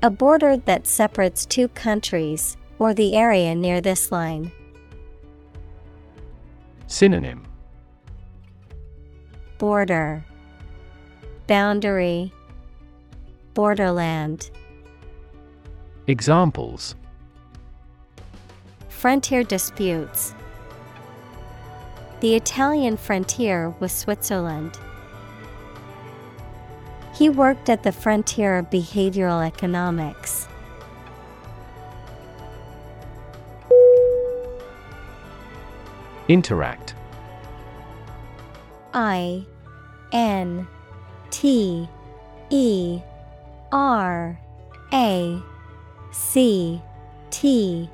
A 0.00 0.10
border 0.10 0.56
that 0.56 0.86
separates 0.86 1.44
two 1.44 1.66
countries, 1.68 2.56
or 2.78 2.94
the 2.94 3.16
area 3.16 3.52
near 3.56 3.80
this 3.80 4.12
line. 4.12 4.52
Synonym 6.86 7.44
Border 9.58 10.24
Boundary 11.48 12.32
Borderland 13.54 14.52
Examples 16.06 16.94
Frontier 18.88 19.42
disputes. 19.42 20.32
The 22.20 22.36
Italian 22.36 22.96
frontier 22.96 23.70
with 23.80 23.90
Switzerland. 23.90 24.78
He 27.18 27.28
worked 27.28 27.68
at 27.68 27.82
the 27.82 27.90
frontier 27.90 28.58
of 28.58 28.70
behavioral 28.70 29.44
economics. 29.44 30.46
Interact 36.28 36.94
I 38.94 39.44
N 40.12 40.68
T 41.30 41.88
E 42.50 43.00
R 43.72 44.38
A 44.92 45.42
C 46.12 46.80
T 47.30 47.90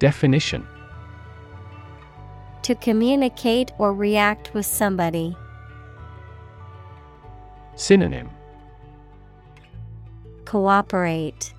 Definition 0.00 0.66
To 2.62 2.74
communicate 2.74 3.70
or 3.78 3.94
react 3.94 4.54
with 4.54 4.66
somebody. 4.66 5.36
Synonym 7.80 8.28
Cooperate, 10.44 11.54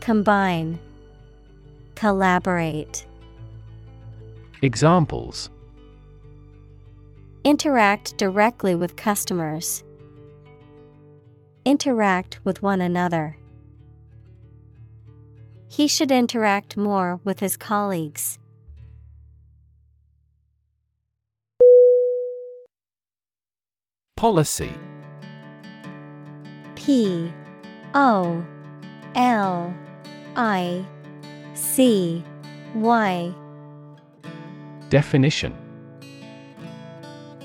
Combine, 0.00 0.78
Collaborate. 1.96 3.04
Examples 4.62 5.50
Interact 7.42 8.16
directly 8.18 8.76
with 8.76 8.94
customers. 8.94 9.82
Interact 11.64 12.38
with 12.44 12.62
one 12.62 12.80
another. 12.80 13.36
He 15.66 15.88
should 15.88 16.12
interact 16.12 16.76
more 16.76 17.18
with 17.24 17.40
his 17.40 17.56
colleagues. 17.56 18.38
Policy 24.16 24.72
P 26.80 27.30
O 27.92 28.42
L 29.14 29.74
I 30.34 30.86
C 31.52 32.24
Y? 32.74 33.34
Definition 34.88 35.54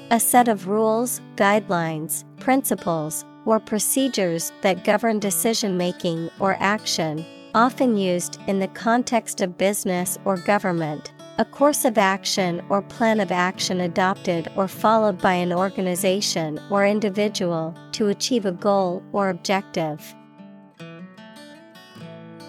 A 0.10 0.22
set 0.22 0.48
of 0.48 0.70
rules, 0.70 1.20
guidelines, 1.36 2.24
principles, 2.40 3.26
or 3.46 3.60
procedures 3.60 4.54
that 4.62 4.86
govern 4.86 5.20
decision 5.20 5.76
making 5.76 6.30
or 6.40 6.56
action, 6.62 7.26
often 7.54 7.98
used 7.98 8.40
in 8.48 8.60
the 8.60 8.70
context 8.70 9.42
of 9.42 9.58
business 9.58 10.18
or 10.24 10.38
government. 10.38 11.12
A 11.38 11.44
course 11.44 11.84
of 11.84 11.98
action 11.98 12.64
or 12.70 12.82
plan 12.82 13.20
of 13.20 13.30
action 13.30 13.82
adopted 13.82 14.48
or 14.56 14.70
followed 14.70 15.20
by 15.20 15.34
an 15.34 15.52
organization 15.52 16.62
or 16.70 16.86
individual 16.86 17.76
to 17.92 18.08
achieve 18.08 18.46
a 18.46 18.54
goal 18.54 19.04
or 19.12 19.28
objective. 19.28 20.16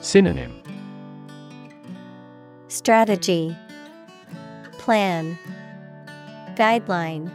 Synonym. 0.02 0.62
Strategy. 2.68 3.56
Plan. 4.78 5.36
Guideline. 6.54 7.28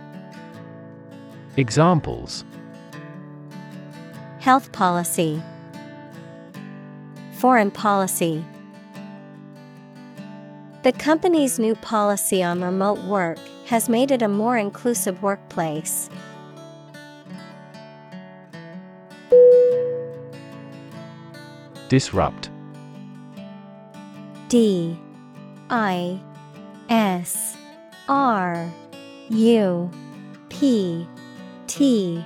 Examples. 1.57 2.45
Health 4.39 4.71
policy. 4.71 5.43
Foreign 7.33 7.71
policy 7.71 8.45
The 10.83 10.91
company's 10.91 11.59
new 11.59 11.75
policy 11.75 12.41
on 12.41 12.63
remote 12.63 12.97
work 13.03 13.37
has 13.67 13.87
made 13.87 14.09
it 14.09 14.23
a 14.23 14.27
more 14.27 14.57
inclusive 14.57 15.21
workplace. 15.21 16.09
Disrupt. 21.87 22.49
D. 24.47 24.97
I. 25.69 26.19
S. 26.89 27.55
R. 28.09 28.67
U. 29.29 29.91
P. 30.49 31.07
T. 31.67 32.25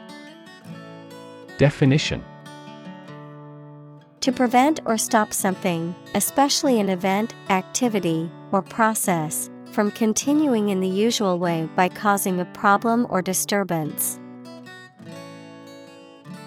Definition. 1.58 2.24
To 4.22 4.32
prevent 4.32 4.80
or 4.86 4.98
stop 4.98 5.34
something, 5.34 5.94
especially 6.16 6.80
an 6.80 6.90
event, 6.90 7.36
activity, 7.50 8.32
or 8.56 8.62
process, 8.62 9.50
from 9.74 9.92
continuing 9.92 10.70
in 10.70 10.80
the 10.80 10.88
usual 10.88 11.38
way 11.38 11.68
by 11.76 11.90
causing 11.90 12.40
a 12.40 12.46
problem 12.46 13.06
or 13.10 13.22
disturbance. 13.22 14.18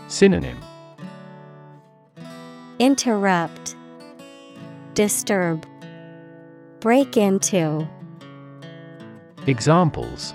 Synonym 0.07 0.59
Interrupt, 2.79 3.77
Disturb, 4.95 5.67
Break 6.81 7.19
into, 7.19 7.87
Examples 9.47 10.33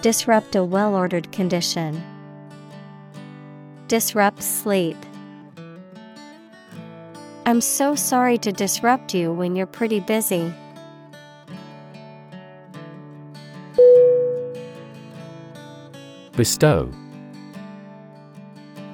Disrupt 0.00 0.54
a 0.54 0.62
well 0.62 0.94
ordered 0.94 1.32
condition. 1.32 2.00
Disrupt 3.88 4.42
sleep. 4.42 4.96
I'm 7.44 7.60
so 7.60 7.96
sorry 7.96 8.38
to 8.38 8.52
disrupt 8.52 9.14
you 9.14 9.32
when 9.32 9.56
you're 9.56 9.66
pretty 9.66 9.98
busy. 9.98 10.54
Bestow 16.36 16.90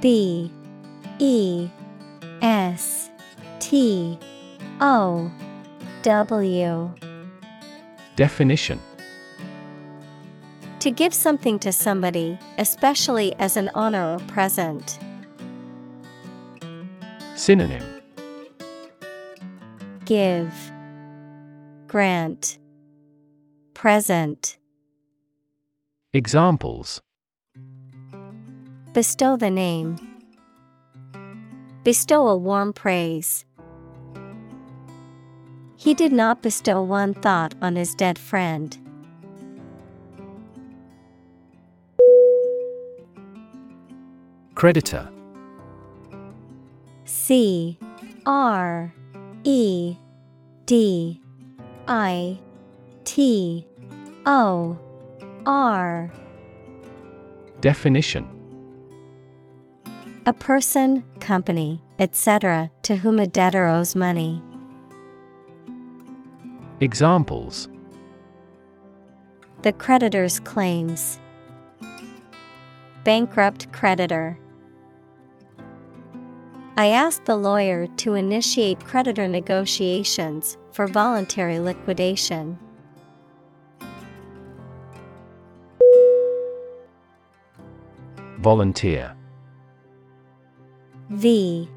B 0.00 0.50
E 1.18 1.68
S 2.40 3.10
T 3.60 4.18
O 4.80 5.30
W 6.02 6.94
Definition 8.16 8.80
To 10.80 10.90
give 10.90 11.12
something 11.12 11.58
to 11.58 11.70
somebody, 11.70 12.38
especially 12.56 13.34
as 13.38 13.58
an 13.58 13.70
honor 13.74 14.14
or 14.14 14.18
present. 14.20 14.98
Synonym 17.36 17.97
Give, 20.08 20.54
Grant, 21.86 22.58
Present. 23.74 24.56
Examples 26.14 27.02
Bestow 28.94 29.36
the 29.36 29.50
name. 29.50 29.98
Bestow 31.84 32.26
a 32.28 32.38
warm 32.38 32.72
praise. 32.72 33.44
He 35.76 35.92
did 35.92 36.12
not 36.12 36.40
bestow 36.40 36.82
one 36.82 37.12
thought 37.12 37.54
on 37.60 37.76
his 37.76 37.94
dead 37.94 38.18
friend. 38.18 38.78
Creditor 44.54 45.06
C 47.04 47.78
R 48.24 48.94
E 49.44 49.96
D 50.66 51.20
I 51.86 52.38
T 53.04 53.66
O 54.26 54.78
R 55.46 56.12
Definition 57.60 58.26
A 60.26 60.32
person, 60.32 61.02
company, 61.20 61.82
etc., 61.98 62.70
to 62.82 62.96
whom 62.96 63.18
a 63.18 63.26
debtor 63.26 63.66
owes 63.66 63.96
money. 63.96 64.42
Examples 66.80 67.68
The 69.62 69.72
creditor's 69.72 70.38
claims. 70.40 71.18
Bankrupt 73.04 73.72
creditor. 73.72 74.38
I 76.78 76.90
asked 76.90 77.24
the 77.24 77.34
lawyer 77.34 77.88
to 77.96 78.14
initiate 78.14 78.84
creditor 78.84 79.26
negotiations 79.26 80.56
for 80.70 80.86
voluntary 80.86 81.58
liquidation. 81.58 82.56
Volunteer. 88.38 89.12
V 91.10 91.68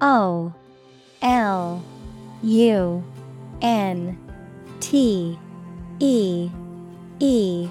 O 0.00 0.54
L 1.20 1.84
U 2.42 3.04
N 3.60 4.18
T 4.80 5.38
E 6.00 6.50
E 7.20 7.68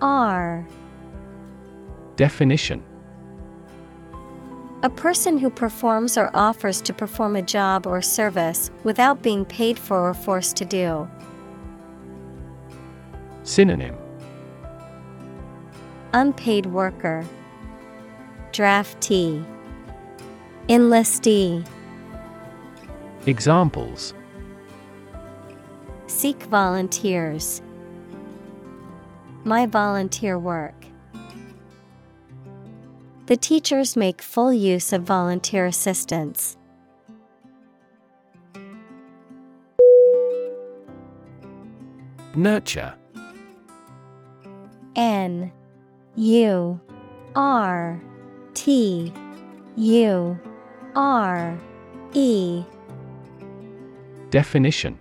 R. 0.00 0.66
Definition 2.16 2.82
A 4.84 4.90
person 4.90 5.38
who 5.38 5.50
performs 5.50 6.16
or 6.16 6.30
offers 6.34 6.80
to 6.82 6.92
perform 6.92 7.34
a 7.34 7.42
job 7.42 7.84
or 7.84 8.00
service 8.00 8.70
without 8.84 9.22
being 9.22 9.44
paid 9.44 9.76
for 9.76 10.08
or 10.08 10.14
forced 10.14 10.56
to 10.58 10.64
do. 10.64 11.08
Synonym 13.42 13.96
Unpaid 16.14 16.66
worker, 16.66 17.26
Draftee, 18.52 19.44
Enlistee. 20.68 21.66
Examples 23.26 24.14
Seek 26.06 26.40
volunteers. 26.44 27.62
My 29.42 29.66
volunteer 29.66 30.38
work. 30.38 30.77
The 33.28 33.36
teachers 33.36 33.94
make 33.94 34.22
full 34.22 34.54
use 34.54 34.90
of 34.90 35.02
volunteer 35.02 35.66
assistance. 35.66 36.56
Nurture 42.34 42.94
N 44.96 45.52
U 46.16 46.80
R 47.36 48.00
T 48.54 49.12
U 49.76 50.38
R 50.96 51.58
E 52.14 52.64
Definition 54.30 54.98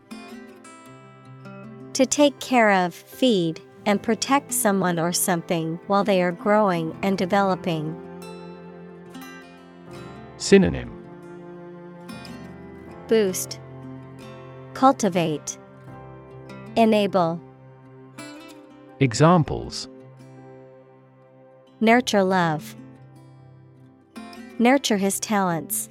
To 1.93 2.05
take 2.05 2.37
care 2.41 2.71
of, 2.73 2.93
feed, 2.93 3.61
and 3.85 4.03
protect 4.03 4.51
someone 4.51 4.99
or 4.99 5.13
something 5.13 5.79
while 5.87 6.03
they 6.03 6.21
are 6.21 6.33
growing 6.33 6.93
and 7.01 7.17
developing. 7.17 8.03
Synonym 10.37 10.93
Boost, 13.07 13.59
Cultivate, 14.73 15.57
Enable, 16.75 17.41
Examples 18.99 19.89
Nurture 21.79 22.23
love, 22.23 22.75
Nurture 24.59 24.97
his 24.97 25.19
talents. 25.19 25.89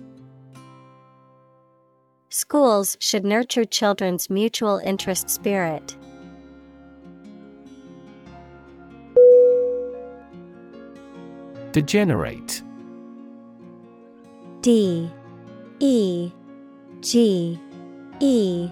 Schools 2.28 2.96
should 3.00 3.24
nurture 3.24 3.64
children's 3.64 4.28
mutual 4.28 4.78
interest 4.78 5.30
spirit. 5.30 5.96
Degenerate. 11.72 12.62
D 14.66 15.08
E 15.78 16.32
G 17.00 17.56
E 18.18 18.68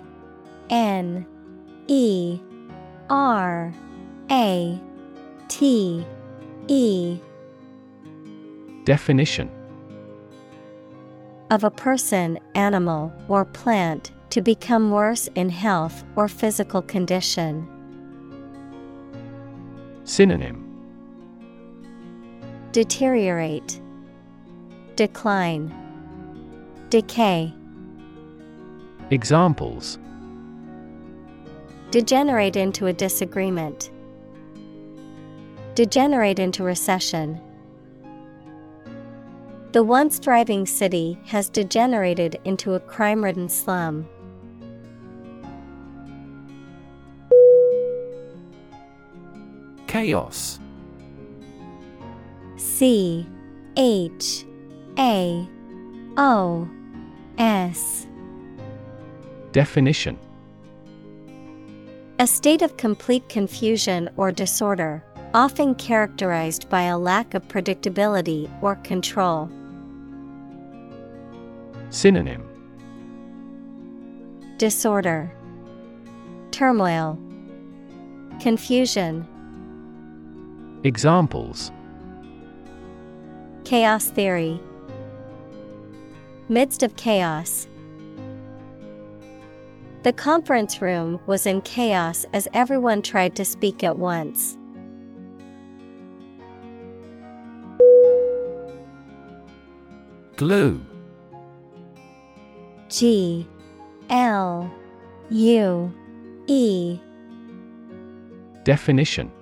N 0.68 1.24
E 1.86 2.40
R 3.08 3.72
A 4.28 4.80
T 5.46 6.04
E. 6.66 7.18
Definition. 8.82 9.48
Of 11.52 11.62
a 11.62 11.70
person, 11.70 12.40
animal, 12.56 13.12
or 13.28 13.44
plant 13.44 14.10
to 14.30 14.42
become 14.42 14.90
worse 14.90 15.28
in 15.36 15.48
health 15.48 16.02
or 16.16 16.26
physical 16.26 16.82
condition. 16.82 17.68
Synonym. 20.02 20.60
Deteriorate, 22.72 23.80
Decline, 24.96 25.83
Decay. 26.94 27.52
Examples 29.10 29.98
Degenerate 31.90 32.54
into 32.54 32.86
a 32.86 32.92
disagreement. 32.92 33.90
Degenerate 35.74 36.38
into 36.38 36.62
recession. 36.62 37.40
The 39.72 39.82
once 39.82 40.20
thriving 40.20 40.66
city 40.66 41.18
has 41.24 41.48
degenerated 41.48 42.38
into 42.44 42.74
a 42.74 42.78
crime 42.78 43.24
ridden 43.24 43.48
slum. 43.48 44.08
Chaos 49.88 50.60
C 52.56 53.26
H 53.76 54.46
A 54.96 55.48
O 56.16 56.70
S 57.38 58.06
Definition 59.52 60.18
A 62.18 62.26
state 62.26 62.62
of 62.62 62.76
complete 62.76 63.28
confusion 63.28 64.08
or 64.16 64.30
disorder, 64.30 65.04
often 65.32 65.74
characterized 65.74 66.68
by 66.68 66.82
a 66.82 66.98
lack 66.98 67.34
of 67.34 67.46
predictability 67.48 68.48
or 68.62 68.76
control. 68.76 69.50
Synonym 71.90 72.48
Disorder, 74.58 75.32
Turmoil, 76.52 77.18
Confusion. 78.40 79.26
Examples 80.84 81.72
Chaos 83.64 84.06
theory. 84.06 84.60
Midst 86.48 86.82
of 86.82 86.94
chaos. 86.96 87.66
The 90.02 90.12
conference 90.12 90.82
room 90.82 91.18
was 91.26 91.46
in 91.46 91.62
chaos 91.62 92.26
as 92.34 92.46
everyone 92.52 93.00
tried 93.00 93.34
to 93.36 93.44
speak 93.46 93.82
at 93.82 93.98
once. 93.98 94.58
Glue. 100.36 100.84
G. 102.90 103.48
L. 104.10 104.70
U. 105.30 105.94
E. 106.46 107.00
Definition. 108.64 109.32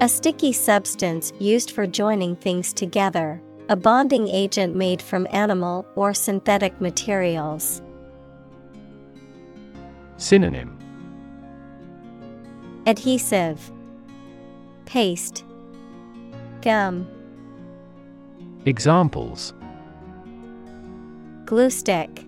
A 0.00 0.08
sticky 0.08 0.52
substance 0.52 1.32
used 1.38 1.70
for 1.70 1.86
joining 1.86 2.34
things 2.34 2.72
together, 2.72 3.40
a 3.68 3.76
bonding 3.76 4.28
agent 4.28 4.76
made 4.76 5.00
from 5.00 5.26
animal 5.30 5.86
or 5.94 6.12
synthetic 6.12 6.78
materials. 6.80 7.80
Synonym 10.18 10.78
Adhesive, 12.86 13.72
Paste, 14.84 15.44
Gum, 16.60 17.08
Examples 18.66 19.54
Glue 21.46 21.70
stick, 21.70 22.24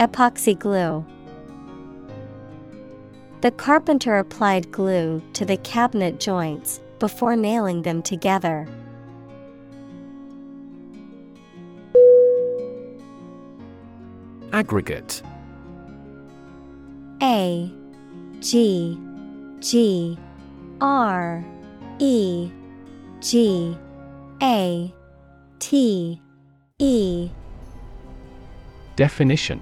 Epoxy 0.00 0.58
glue. 0.58 1.04
The 3.42 3.52
carpenter 3.52 4.16
applied 4.16 4.72
glue 4.72 5.22
to 5.34 5.44
the 5.44 5.56
cabinet 5.58 6.18
joints 6.18 6.80
before 6.98 7.36
nailing 7.36 7.82
them 7.82 8.02
together. 8.02 8.66
Aggregate. 14.54 15.20
A 17.20 17.68
G 18.38 18.96
G 19.58 20.16
R 20.80 21.44
E 21.98 22.52
G 23.20 23.76
A 24.40 24.94
T 25.58 26.22
E. 26.78 27.30
Definition. 28.94 29.60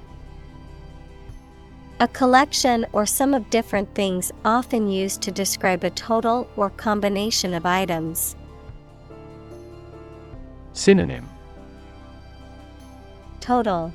A 2.00 2.08
collection 2.08 2.84
or 2.92 3.06
sum 3.06 3.32
of 3.32 3.48
different 3.48 3.94
things 3.94 4.30
often 4.44 4.88
used 4.88 5.22
to 5.22 5.32
describe 5.32 5.84
a 5.84 5.90
total 5.90 6.46
or 6.56 6.68
combination 6.68 7.54
of 7.54 7.64
items. 7.64 8.36
Synonym. 10.74 11.26
Total 13.40 13.90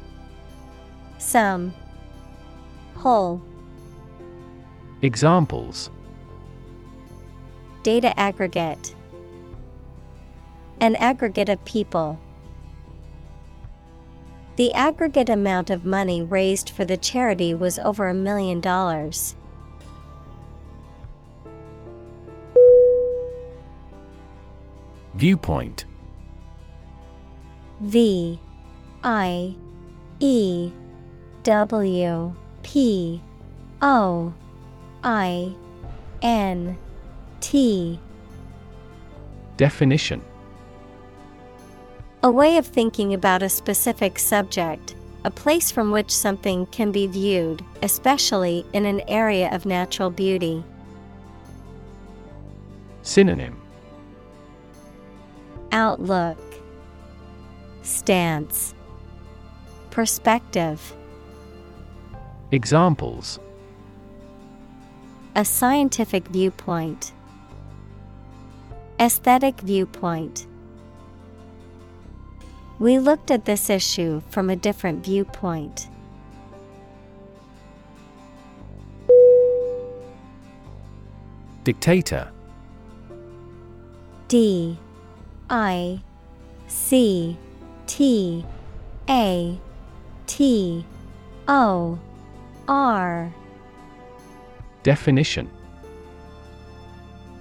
Sum 1.17 1.73
Whole. 2.95 3.41
Examples. 5.01 5.91
Data 7.83 8.19
aggregate. 8.19 8.95
An 10.81 10.95
aggregate 10.95 11.49
of 11.49 11.63
people. 11.63 12.19
The 14.55 14.73
aggregate 14.73 15.29
amount 15.29 15.69
of 15.69 15.85
money 15.85 16.23
raised 16.23 16.71
for 16.71 16.83
the 16.85 16.97
charity 16.97 17.53
was 17.53 17.77
over 17.77 18.07
a 18.07 18.13
million 18.13 18.59
dollars. 18.59 19.35
Viewpoint. 25.13 25.85
V 27.79 28.39
I 29.03 29.55
E 30.19 30.71
W 31.47 32.35
P 32.61 33.21
O 33.81 34.33
I 35.01 35.55
N 36.21 36.77
T. 37.39 37.97
Definition. 39.55 40.21
A 42.21 42.29
way 42.29 42.57
of 42.57 42.67
thinking 42.67 43.13
about 43.13 43.41
a 43.41 43.47
specific 43.47 44.19
subject, 44.19 44.95
a 45.23 45.31
place 45.31 45.71
from 45.71 45.91
which 45.91 46.11
something 46.11 46.65
can 46.65 46.91
be 46.91 47.07
viewed, 47.07 47.63
especially 47.81 48.65
in 48.73 48.85
an 48.85 48.99
area 49.07 49.49
of 49.55 49.65
natural 49.65 50.09
beauty. 50.09 50.61
Synonym. 53.03 53.55
Outlook. 55.71 56.37
Stance. 57.83 58.73
Perspective 59.91 60.96
Examples. 62.51 63.39
A 65.35 65.43
scientific 65.43 66.29
viewpoint. 66.29 67.11
Aesthetic 69.01 69.59
viewpoint. 69.59 70.47
We 72.79 72.99
looked 72.99 73.31
at 73.31 73.43
this 73.43 73.69
issue 73.69 74.21
from 74.29 74.49
a 74.49 74.55
different 74.55 75.03
viewpoint. 75.03 75.89
Dictator. 81.65 82.31
D. 84.29 84.77
I. 85.49 85.99
C. 86.67 87.37
T. 87.87 88.45
A. 89.09 89.59
T. 90.27 90.85
O 91.49 91.99
R 92.67 93.33
Definition 94.83 95.49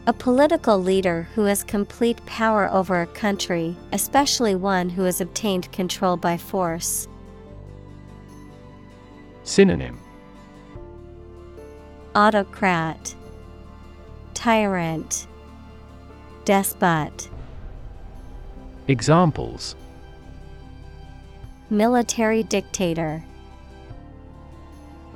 A 0.06 0.12
political 0.12 0.78
leader 0.78 1.28
who 1.34 1.44
has 1.44 1.64
complete 1.64 2.24
power 2.26 2.70
over 2.70 3.02
a 3.02 3.06
country, 3.08 3.76
especially 3.92 4.54
one 4.54 4.88
who 4.88 5.02
has 5.02 5.20
obtained 5.20 5.70
control 5.72 6.16
by 6.16 6.36
force. 6.36 7.08
Synonym 9.42 9.98
Autocrat, 12.14 13.14
Tyrant, 14.34 15.26
Despot. 16.44 17.28
Examples 18.88 19.74
Military 21.68 22.44
dictator. 22.44 23.22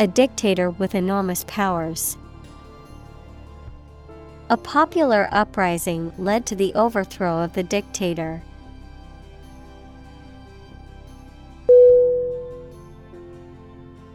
A 0.00 0.06
dictator 0.06 0.70
with 0.70 0.94
enormous 0.94 1.44
powers. 1.46 2.16
A 4.48 4.56
popular 4.56 5.28
uprising 5.30 6.10
led 6.16 6.46
to 6.46 6.56
the 6.56 6.72
overthrow 6.72 7.42
of 7.44 7.52
the 7.52 7.62
dictator. 7.62 8.42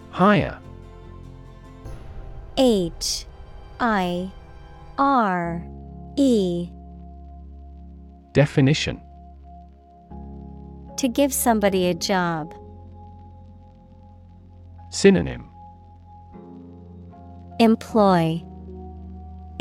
Hire 0.10 0.58
H 2.58 3.28
I 3.80 4.32
R 4.98 5.64
E 6.18 6.72
Definition 8.32 9.00
To 10.98 11.08
give 11.08 11.32
somebody 11.32 11.86
a 11.86 11.94
job. 11.94 12.56
Synonym 14.90 15.45
Employ 17.58 18.44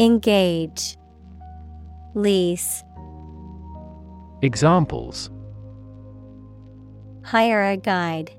Engage 0.01 0.97
Lease 2.15 2.83
Examples 4.43 5.31
Hire 7.23 7.63
a 7.63 7.77
guide. 7.77 8.33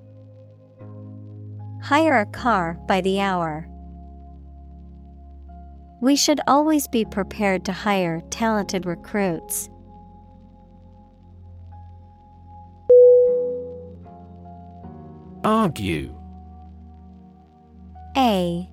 Hire 1.82 2.20
a 2.20 2.26
car 2.26 2.78
by 2.86 3.00
the 3.00 3.22
hour. 3.22 3.70
We 6.02 6.18
should 6.18 6.42
always 6.48 6.90
be 6.90 7.06
prepared 7.06 7.64
to 7.64 7.72
hire 7.72 8.20
talented 8.32 8.86
recruits. 8.86 9.70
Argue 15.46 16.14
A 18.18 18.70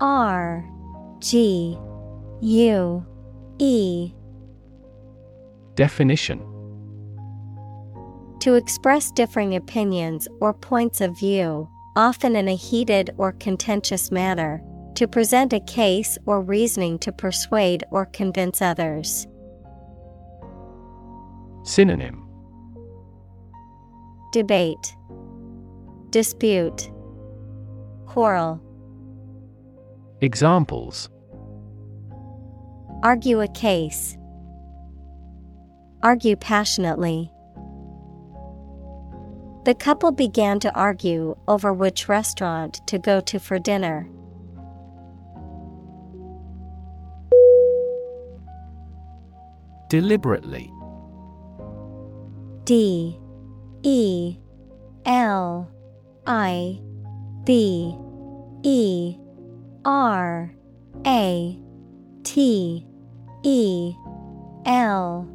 R 0.00 0.64
G 1.18 1.76
U 2.40 3.06
E. 3.58 4.12
Definition. 5.74 6.40
To 8.40 8.54
express 8.54 9.10
differing 9.10 9.56
opinions 9.56 10.26
or 10.40 10.54
points 10.54 11.02
of 11.02 11.18
view, 11.18 11.68
often 11.96 12.36
in 12.36 12.48
a 12.48 12.56
heated 12.56 13.10
or 13.18 13.32
contentious 13.32 14.10
manner, 14.10 14.62
to 14.94 15.06
present 15.06 15.52
a 15.52 15.60
case 15.60 16.16
or 16.24 16.40
reasoning 16.40 16.98
to 17.00 17.12
persuade 17.12 17.84
or 17.90 18.06
convince 18.06 18.62
others. 18.62 19.26
Synonym. 21.64 22.26
Debate, 24.32 24.96
Dispute, 26.08 26.90
Quarrel. 28.06 28.62
Examples. 30.22 31.08
Argue 33.02 33.40
a 33.40 33.48
case. 33.48 34.18
Argue 36.02 36.36
passionately. 36.36 37.32
The 39.64 39.74
couple 39.74 40.12
began 40.12 40.60
to 40.60 40.74
argue 40.74 41.36
over 41.48 41.72
which 41.72 42.08
restaurant 42.08 42.86
to 42.86 42.98
go 42.98 43.20
to 43.20 43.38
for 43.38 43.58
dinner. 43.58 44.08
Deliberately. 49.88 50.70
D. 52.64 53.18
E. 53.82 54.36
L. 55.06 55.70
I. 56.26 56.78
B 57.44 57.96
E 58.62 59.19
R 59.84 60.52
A 61.06 61.58
T 62.22 62.86
E 63.42 63.94
L 64.66 65.26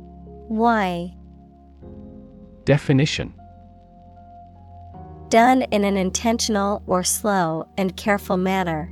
Y. 0.50 1.16
Definition. 2.66 3.34
Done 5.30 5.64
in 5.64 5.84
an 5.84 5.98
intentional 5.98 6.84
or 6.88 7.04
slow 7.04 7.68
and 7.78 7.96
careful 7.98 8.38
manner. 8.38 8.92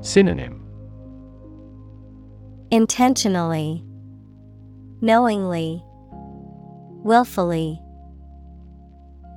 Synonym. 0.00 0.62
Intentionally, 2.70 3.82
Knowingly, 5.00 5.82
Willfully, 7.04 7.80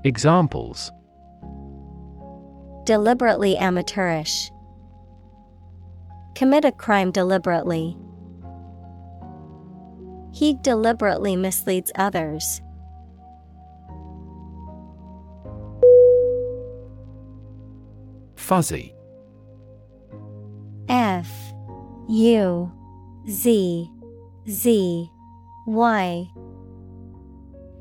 Examples 0.06 0.92
Deliberately 2.90 3.56
amateurish. 3.56 4.50
Commit 6.34 6.66
a 6.66 6.72
crime 6.72 7.12
deliberately. 7.12 7.96
He 10.34 10.56
deliberately 10.64 11.36
misleads 11.36 11.92
others. 11.94 12.64
Fuzzy 18.36 18.96
F 20.90 21.30
U 22.10 22.72
Z 23.30 23.92
Z 24.50 25.12
Y 25.68 26.28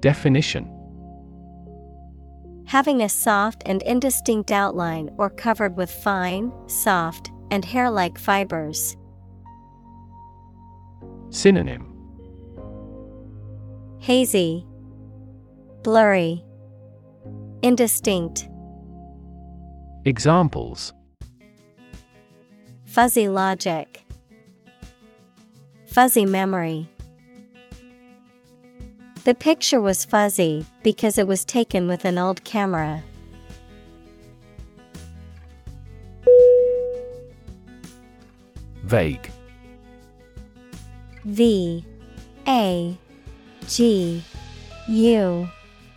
Definition 0.01 0.78
Having 2.69 3.01
a 3.01 3.09
soft 3.09 3.63
and 3.65 3.81
indistinct 3.85 4.53
outline 4.53 5.09
or 5.17 5.31
covered 5.31 5.75
with 5.79 5.91
fine, 5.91 6.53
soft, 6.67 7.31
and 7.51 7.65
hair 7.65 7.91
like 7.91 8.19
fibers. 8.19 8.95
Synonym. 11.31 11.95
Hazy, 14.01 14.67
Blurry, 15.83 16.45
Indistinct, 17.63 18.51
Examples. 20.05 20.93
Fuzzy 22.85 23.29
logic, 23.29 24.05
Fuzzy 25.87 26.27
memory. 26.27 26.91
The 29.29 29.35
picture 29.35 29.79
was 29.79 30.07
fuzzy 30.07 30.65
because 30.83 31.19
it 31.19 31.27
was 31.27 31.45
taken 31.45 31.87
with 31.87 32.07
an 32.07 32.17
old 32.17 32.43
camera. 32.45 33.03
Vague 38.85 39.31
V 41.27 41.85
A 42.47 42.97
G 43.67 44.25
U 44.89 45.49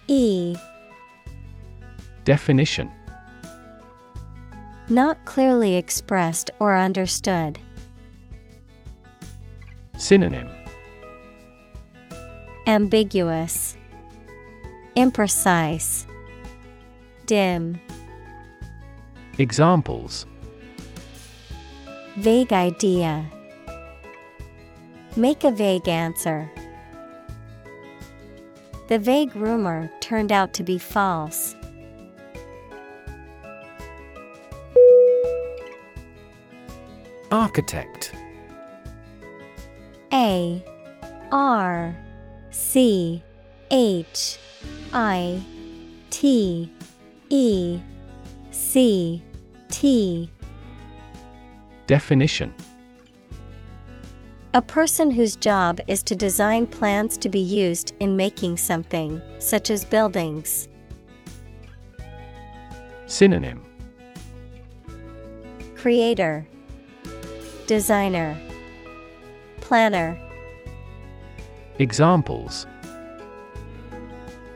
E 0.09 0.55
Definition 2.25 2.91
Not 4.89 5.23
clearly 5.23 5.77
expressed 5.77 6.51
or 6.59 6.75
understood. 6.75 7.59
Synonym 9.95 10.49
Ambiguous, 12.67 13.77
Imprecise, 14.95 16.05
Dim, 17.25 17.79
Examples 19.37 20.25
Vague 22.17 22.51
idea. 22.51 23.25
Make 25.15 25.45
a 25.45 25.51
vague 25.51 25.87
answer. 25.87 26.51
The 28.89 28.99
vague 28.99 29.33
rumor 29.33 29.89
turned 30.01 30.31
out 30.33 30.53
to 30.55 30.63
be 30.63 30.77
false. 30.77 31.55
Architect 37.31 38.13
A 40.11 40.61
R 41.31 41.95
C 42.51 43.23
H 43.71 44.37
I 44.93 45.41
T 46.09 46.71
E 47.29 47.79
C 48.51 49.23
T. 49.69 50.29
Definition. 51.87 52.53
A 54.53 54.61
person 54.61 55.11
whose 55.11 55.37
job 55.37 55.79
is 55.87 56.03
to 56.03 56.15
design 56.15 56.67
plans 56.67 57.17
to 57.19 57.29
be 57.29 57.39
used 57.39 57.93
in 58.01 58.17
making 58.17 58.57
something, 58.57 59.21
such 59.39 59.69
as 59.69 59.85
buildings. 59.85 60.67
Synonym. 63.05 63.61
Creator, 65.75 66.45
Designer, 67.65 68.37
Planner. 69.61 70.19
Examples 71.81 72.67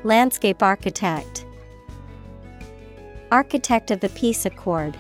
Landscape 0.04 0.62
architect, 0.62 1.44
Architect 3.32 3.90
of 3.90 4.00
the 4.00 4.10
Peace 4.10 4.46
Accord. 4.46 4.96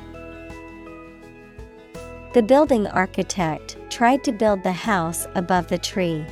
The 2.34 2.42
building 2.42 2.88
architect 2.88 3.78
tried 3.92 4.24
to 4.24 4.32
build 4.32 4.64
the 4.64 4.72
house 4.72 5.28
above 5.36 5.68
the 5.68 5.78
tree. 5.78 6.26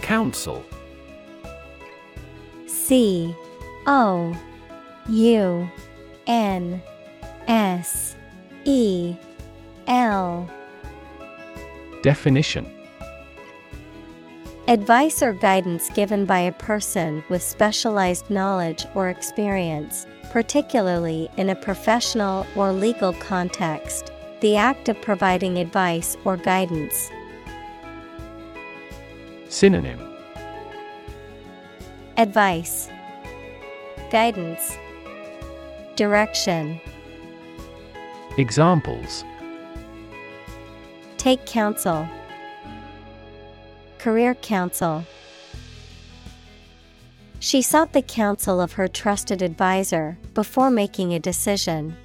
Counsel 0.00 0.64
C 2.66 3.32
O 3.86 4.36
U 5.08 5.70
N 6.26 6.82
S 7.46 8.16
E 8.64 9.14
L 9.88 10.48
Definition 12.02 12.70
Advice 14.68 15.22
or 15.22 15.32
guidance 15.32 15.88
given 15.94 16.26
by 16.26 16.40
a 16.40 16.52
person 16.52 17.24
with 17.30 17.42
specialized 17.42 18.28
knowledge 18.28 18.84
or 18.94 19.08
experience, 19.08 20.06
particularly 20.30 21.30
in 21.38 21.48
a 21.48 21.56
professional 21.56 22.46
or 22.54 22.70
legal 22.70 23.14
context. 23.14 24.12
The 24.42 24.56
act 24.56 24.90
of 24.90 25.00
providing 25.00 25.56
advice 25.56 26.18
or 26.26 26.36
guidance. 26.36 27.10
Synonym 29.48 29.98
Advice, 32.18 32.90
Guidance, 34.10 34.76
Direction. 35.96 36.78
Examples 38.36 39.24
Take 41.18 41.44
counsel, 41.44 42.08
Career 43.98 44.36
counsel. 44.36 45.04
She 47.40 47.62
sought 47.62 47.92
the 47.92 48.02
counsel 48.02 48.60
of 48.60 48.72
her 48.72 48.86
trusted 48.86 49.42
advisor 49.42 50.16
before 50.34 50.70
making 50.70 51.12
a 51.12 51.18
decision. 51.18 51.96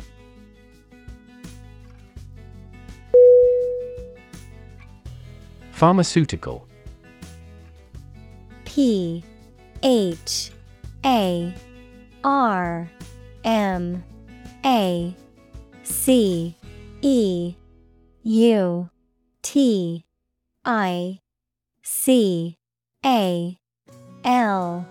Pharmaceutical 5.72 6.68
P 8.66 9.24
H 9.84 10.52
A 11.06 11.54
R 12.24 12.90
M 13.44 14.04
A 14.66 15.16
C 15.84 16.56
E 17.02 17.56
U 18.24 18.90
T 19.44 20.06
I 20.64 21.20
C 21.84 22.58
A 23.06 23.60
L. 24.24 24.88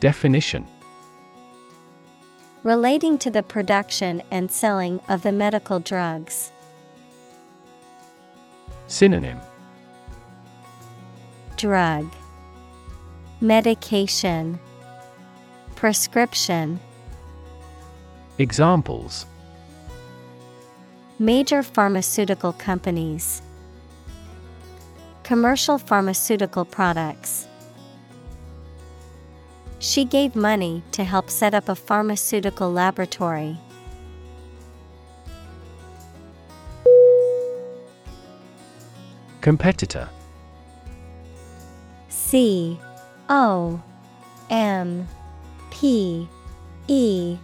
Definition. 0.00 0.66
Relating 2.62 3.18
to 3.18 3.30
the 3.30 3.42
production 3.42 4.22
and 4.30 4.50
selling 4.50 5.00
of 5.08 5.22
the 5.22 5.32
medical 5.32 5.80
drugs. 5.80 6.50
Synonym. 8.86 9.38
Drug. 11.58 12.10
Medication. 13.42 14.58
Prescription. 15.76 16.80
Examples 18.38 19.26
Major 21.20 21.62
pharmaceutical 21.62 22.52
companies. 22.54 23.40
Commercial 25.22 25.78
pharmaceutical 25.78 26.64
products. 26.64 27.46
She 29.78 30.04
gave 30.04 30.34
money 30.34 30.82
to 30.90 31.04
help 31.04 31.30
set 31.30 31.54
up 31.54 31.68
a 31.68 31.76
pharmaceutical 31.76 32.72
laboratory. 32.72 33.56
Competitor. 39.40 40.08
C 42.08 42.76
O 43.28 43.80
M 44.50 45.06
P 45.70 46.28
E 46.88 47.38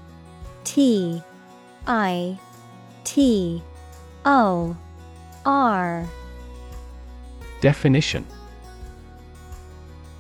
T 0.65 1.23
I 1.86 2.39
T 3.04 3.62
O 4.24 4.76
R. 5.44 6.08
Definition. 7.60 8.26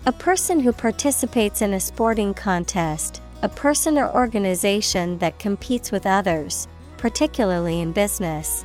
A 0.06 0.12
person 0.12 0.60
who 0.60 0.72
participates 0.72 1.62
in 1.62 1.74
a 1.74 1.80
sporting 1.80 2.32
contest, 2.32 3.20
a 3.42 3.48
person 3.48 3.98
or 3.98 4.10
organization 4.14 5.18
that 5.18 5.38
competes 5.38 5.92
with 5.92 6.06
others, 6.06 6.68
particularly 6.96 7.80
in 7.80 7.92
business. 7.92 8.64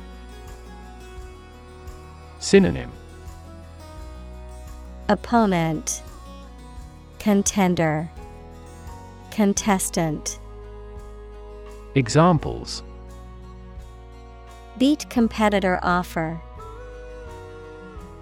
Synonym. 2.38 2.90
Opponent. 5.08 6.02
Contender. 7.18 8.10
Contestant. 9.30 10.38
Examples 11.94 12.82
Beat 14.78 15.08
competitor 15.08 15.78
offer. 15.82 16.38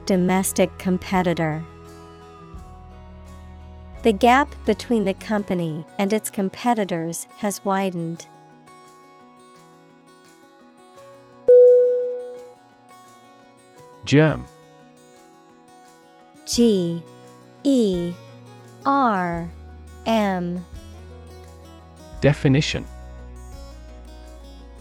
Domestic 0.07 0.79
competitor. 0.79 1.65
The 4.05 4.13
gap 4.13 4.55
between 4.65 5.05
the 5.05 5.15
company 5.15 5.85
and 5.99 6.13
its 6.13 6.31
competitors 6.31 7.27
has 7.39 7.65
widened. 7.65 8.27
Germ 14.05 14.45
G. 16.47 17.03
E. 17.65 18.13
R. 18.87 19.49
M. 20.07 20.65
Definition 22.21 22.87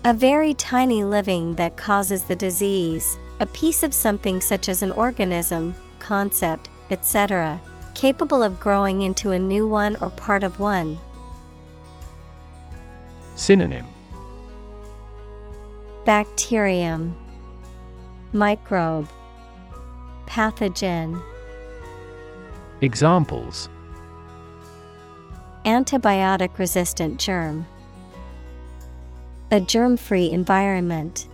A 0.06 0.14
very 0.14 0.54
tiny 0.56 1.06
living 1.06 1.56
that 1.56 1.78
causes 1.78 2.24
the 2.24 2.36
disease, 2.36 3.18
a 3.40 3.46
piece 3.46 3.84
of 3.84 3.94
something 3.94 4.42
such 4.42 4.68
as 4.68 4.82
an 4.82 4.92
organism, 4.92 5.74
concept, 6.00 6.70
etc., 6.90 7.62
capable 7.96 8.44
of 8.44 8.60
growing 8.60 9.04
into 9.04 9.32
a 9.32 9.40
new 9.40 9.66
one 9.66 9.96
or 10.02 10.10
part 10.10 10.44
of 10.44 10.60
one. 10.60 11.00
Synonym 13.36 13.86
Bacterium, 16.04 17.16
Microbe, 18.34 19.08
Pathogen. 20.26 21.22
Examples 22.82 23.70
Antibiotic 25.64 26.58
resistant 26.58 27.22
germ. 27.22 27.66
A 29.54 29.62
germ 29.62 29.98
free 29.98 30.32
environment. 30.32 31.28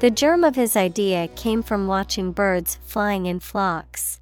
The 0.00 0.10
germ 0.10 0.42
of 0.42 0.56
his 0.56 0.74
idea 0.74 1.28
came 1.28 1.62
from 1.62 1.86
watching 1.86 2.32
birds 2.32 2.80
flying 2.84 3.26
in 3.26 3.38
flocks. 3.38 4.20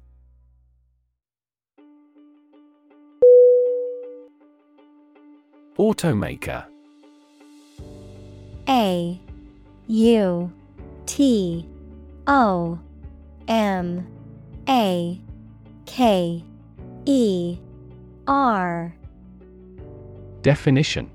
Automaker 5.79 6.63
A 8.69 9.19
U 9.87 10.53
T 11.07 11.67
O 12.27 12.79
M 13.47 14.07
A 14.69 15.19
K 15.87 16.43
E 17.05 17.57
R 18.27 18.93
Definition 20.43 21.09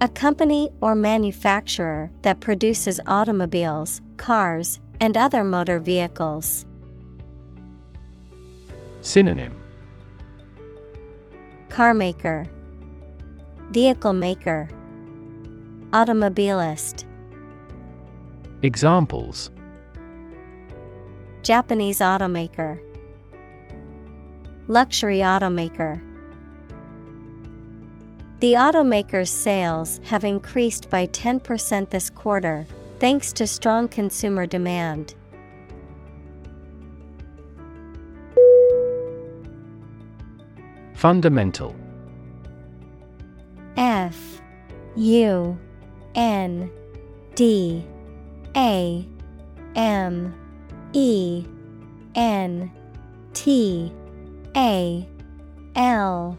A 0.00 0.08
company 0.08 0.70
or 0.80 0.94
manufacturer 0.94 2.10
that 2.22 2.40
produces 2.40 3.00
automobiles, 3.06 4.00
cars, 4.16 4.80
and 5.00 5.16
other 5.16 5.44
motor 5.44 5.78
vehicles. 5.78 6.66
Synonym 9.00 9.54
Car 11.68 11.94
maker, 11.94 12.46
Vehicle 13.70 14.12
maker, 14.12 14.68
Automobilist. 15.92 17.04
Examples 18.62 19.50
Japanese 21.42 21.98
automaker. 21.98 22.80
Luxury 24.66 25.18
automaker. 25.18 26.00
The 28.44 28.52
automaker's 28.52 29.30
sales 29.30 30.02
have 30.04 30.22
increased 30.22 30.90
by 30.90 31.06
10% 31.06 31.88
this 31.88 32.10
quarter, 32.10 32.66
thanks 32.98 33.32
to 33.32 33.46
strong 33.46 33.88
consumer 33.88 34.44
demand. 34.44 35.14
Fundamental 40.92 41.74
F 43.78 44.42
U 44.94 45.58
N 46.14 46.70
D 47.36 47.82
A 48.54 49.08
M 49.74 50.34
E 50.92 51.46
N 52.14 52.70
T 53.32 53.90
A 54.54 55.08
L 55.76 56.38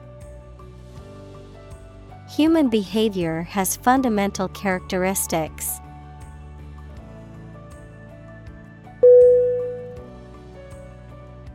Human 2.35 2.69
behavior 2.69 3.41
has 3.41 3.75
fundamental 3.75 4.47
characteristics. 4.47 5.81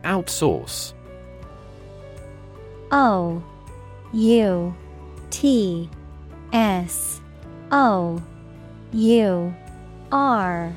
Outsource. 0.03 0.93
O 2.91 3.43
U 4.13 4.75
T 5.31 5.89
S 6.53 7.21
O 7.71 8.21
U 8.93 9.55
R 10.11 10.73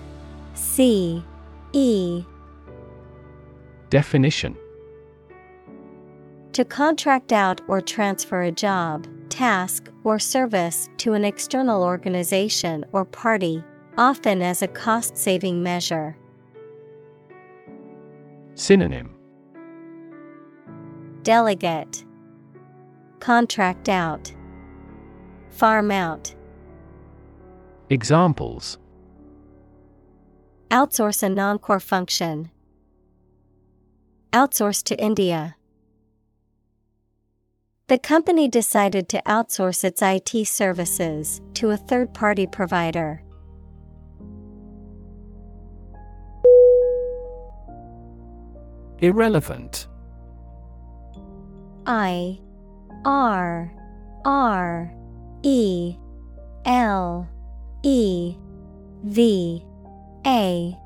C 0.55 1.23
E. 1.73 2.25
Definition. 3.91 4.57
To 6.55 6.65
contract 6.65 7.33
out 7.33 7.61
or 7.69 7.83
transfer 7.83 8.41
a 8.43 8.51
job, 8.51 9.07
task, 9.31 9.89
or 10.05 10.19
service 10.19 10.89
to 10.99 11.15
an 11.15 11.25
external 11.25 11.83
organization 11.83 12.85
or 12.93 13.05
party, 13.05 13.65
often 13.97 14.43
as 14.43 14.61
a 14.63 14.69
cost 14.69 15.17
saving 15.17 15.63
measure. 15.63 16.17
Synonym 18.55 19.15
Delegate 21.23 22.05
Contract 23.21 23.89
out 23.89 24.33
Farm 25.51 25.91
out 25.91 26.35
Examples 27.89 28.79
Outsource 30.71 31.25
a 31.25 31.29
non-core 31.29 31.81
function. 31.81 32.51
Outsource 34.33 34.85
to 34.85 35.03
India. 35.03 35.57
The 37.91 37.99
company 37.99 38.47
decided 38.47 39.09
to 39.09 39.21
outsource 39.27 39.83
its 39.83 40.01
IT 40.01 40.47
services 40.47 41.41
to 41.55 41.71
a 41.71 41.77
third-party 41.77 42.47
provider. 42.47 43.21
Irrelevant. 49.01 49.89
I 51.85 52.39
R 53.05 53.75
R 54.25 54.95
E 55.43 55.97
L 56.67 57.29
E 57.83 58.37
V 59.03 59.65
A 60.25 60.79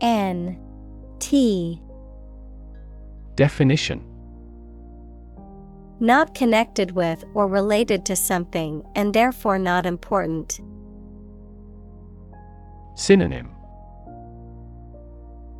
N 0.00 0.60
T. 1.18 1.82
Definition 3.34 4.05
Not 5.98 6.34
connected 6.34 6.90
with 6.90 7.24
or 7.32 7.46
related 7.46 8.04
to 8.06 8.16
something 8.16 8.82
and 8.94 9.14
therefore 9.14 9.58
not 9.58 9.86
important. 9.86 10.60
Synonym 12.94 13.50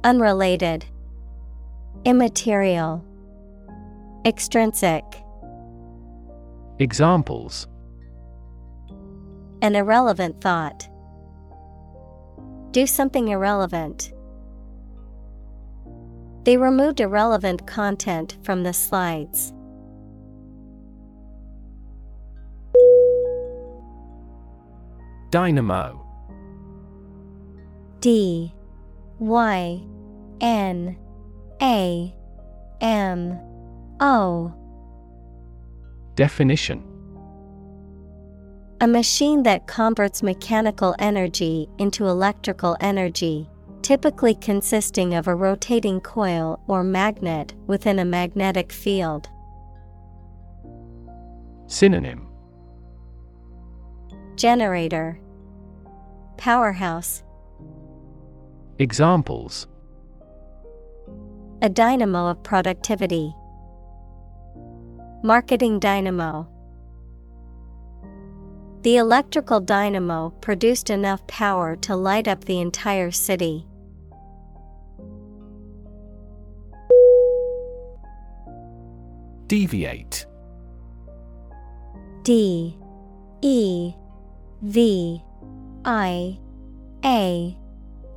Unrelated 0.05 0.85
Immaterial 2.05 3.03
Extrinsic 4.27 5.05
Examples 6.79 7.67
An 9.63 9.75
irrelevant 9.75 10.43
thought. 10.43 10.87
Do 12.73 12.87
something 12.87 13.29
irrelevant. 13.29 14.13
They 16.45 16.59
removed 16.59 17.01
irrelevant 17.01 17.67
content 17.67 18.37
from 18.43 18.63
the 18.63 18.75
slides. 18.75 19.55
Dynamo. 25.31 26.03
D 28.01 28.53
Y 29.19 29.83
N 30.41 30.97
A 31.61 32.15
M 32.81 33.39
O. 34.01 34.55
Definition. 36.15 36.83
A 38.81 38.87
machine 38.87 39.43
that 39.43 39.67
converts 39.67 40.23
mechanical 40.23 40.95
energy 40.99 41.67
into 41.79 42.07
electrical 42.07 42.77
energy, 42.81 43.49
typically 43.83 44.35
consisting 44.35 45.15
of 45.15 45.27
a 45.27 45.35
rotating 45.35 46.01
coil 46.01 46.61
or 46.69 46.85
magnet 46.85 47.55
within 47.67 47.99
a 47.99 48.05
magnetic 48.05 48.71
field. 48.71 49.29
Synonym 51.67 52.26
Generator 54.37 55.19
Powerhouse 56.37 57.23
Examples 58.79 59.67
A 61.63 61.71
dynamo 61.71 62.27
of 62.27 62.43
productivity. 62.43 63.35
Marketing 65.23 65.81
dynamo. 65.81 66.47
The 68.83 68.99
electrical 68.99 69.59
dynamo 69.59 70.29
produced 70.43 70.91
enough 70.91 71.27
power 71.27 71.75
to 71.77 71.97
light 71.97 72.29
up 72.29 72.45
the 72.45 72.61
entire 72.61 73.11
city. 73.11 73.67
Deviate 79.47 80.27
D 82.23 82.77
E 83.41 83.95
V 84.63 85.23
I 85.85 86.39
A 87.05 87.57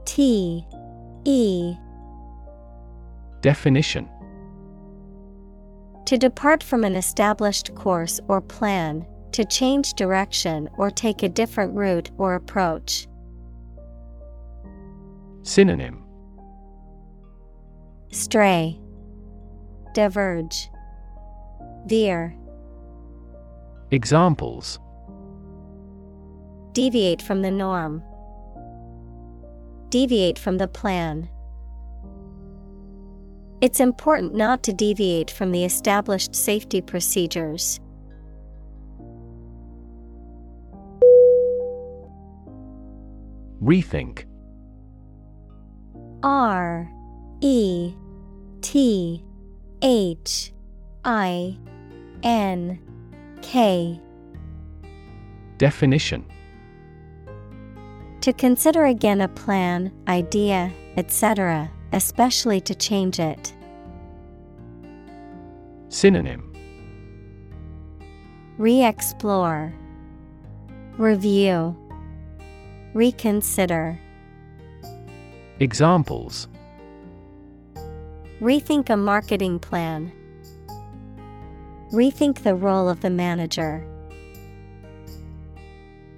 T 0.06 0.66
E. 1.26 1.76
Definition. 3.42 4.10
To 6.06 6.18
depart 6.18 6.64
from 6.64 6.84
an 6.84 6.96
established 6.96 7.76
course 7.76 8.20
or 8.28 8.42
plan, 8.42 9.06
to 9.34 9.46
change 9.46 9.94
direction 9.94 10.70
or 10.78 10.90
take 10.90 11.22
a 11.24 11.30
different 11.30 11.76
route 11.76 12.10
or 12.18 12.36
approach. 12.36 13.08
Synonym. 15.44 16.04
Stray, 18.12 18.80
Diverge, 19.94 20.70
Veer, 21.86 22.36
Examples 23.92 24.80
Deviate 26.74 27.22
from 27.22 27.42
the 27.42 27.52
norm. 27.52 28.04
Deviate 29.90 30.38
from 30.38 30.58
the 30.58 30.68
plan. 30.68 31.28
It's 33.62 33.80
important 33.80 34.36
not 34.36 34.64
to 34.64 34.74
deviate 34.74 35.32
from 35.32 35.52
the 35.52 35.66
established 35.66 36.36
safety 36.36 36.82
procedures. 36.82 37.80
Rethink 43.62 44.24
R 46.24 46.90
E 47.42 47.94
T 48.62 49.24
H 49.82 50.54
I 51.04 51.58
N 52.24 52.80
K 53.42 54.00
Definition 55.58 56.26
To 58.22 58.34
consider 58.34 58.86
again 58.86 59.22
a 59.22 59.30
plan, 59.30 59.94
idea, 60.08 60.72
etc., 60.98 61.72
especially 61.94 62.60
to 62.62 62.76
change 62.76 63.20
it. 63.20 63.54
Synonym 65.88 66.54
Re 68.58 68.84
explore, 68.84 69.74
Review, 70.98 71.78
Reconsider. 72.94 73.98
Examples 75.62 76.50
Rethink 78.42 78.90
a 78.90 78.98
marketing 78.98 79.60
plan. 79.60 80.12
Rethink 81.94 82.44
the 82.44 82.56
role 82.56 82.90
of 82.90 83.00
the 83.00 83.10
manager. 83.10 83.86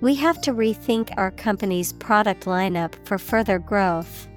We 0.01 0.15
have 0.15 0.41
to 0.41 0.51
rethink 0.51 1.13
our 1.15 1.29
company's 1.29 1.93
product 1.93 2.45
lineup 2.45 2.95
for 3.05 3.19
further 3.19 3.59
growth. 3.59 4.27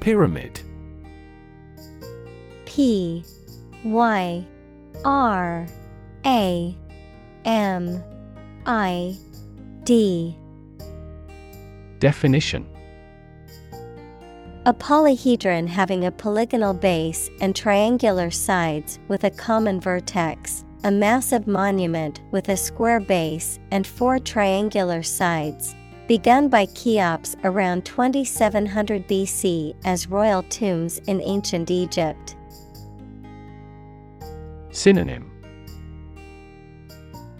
Pyramid. 0.00 0.60
P 2.66 3.24
Y 3.84 4.46
R 5.04 5.66
A 6.26 6.76
M 7.46 8.04
I 8.66 9.16
D. 9.84 10.36
Definition 12.00 12.75
A 14.66 14.74
polyhedron 14.74 15.68
having 15.68 16.06
a 16.06 16.10
polygonal 16.10 16.74
base 16.74 17.30
and 17.40 17.54
triangular 17.54 18.32
sides 18.32 18.98
with 19.06 19.22
a 19.22 19.30
common 19.30 19.80
vertex, 19.80 20.64
a 20.82 20.90
massive 20.90 21.46
monument 21.46 22.20
with 22.32 22.48
a 22.48 22.56
square 22.56 22.98
base 22.98 23.60
and 23.70 23.86
four 23.86 24.18
triangular 24.18 25.04
sides, 25.04 25.76
begun 26.08 26.48
by 26.48 26.66
Cheops 26.66 27.36
around 27.44 27.84
2700 27.84 29.06
BC 29.06 29.76
as 29.84 30.08
royal 30.08 30.42
tombs 30.42 30.98
in 31.06 31.20
ancient 31.20 31.70
Egypt. 31.70 32.34
Synonym. 34.72 35.30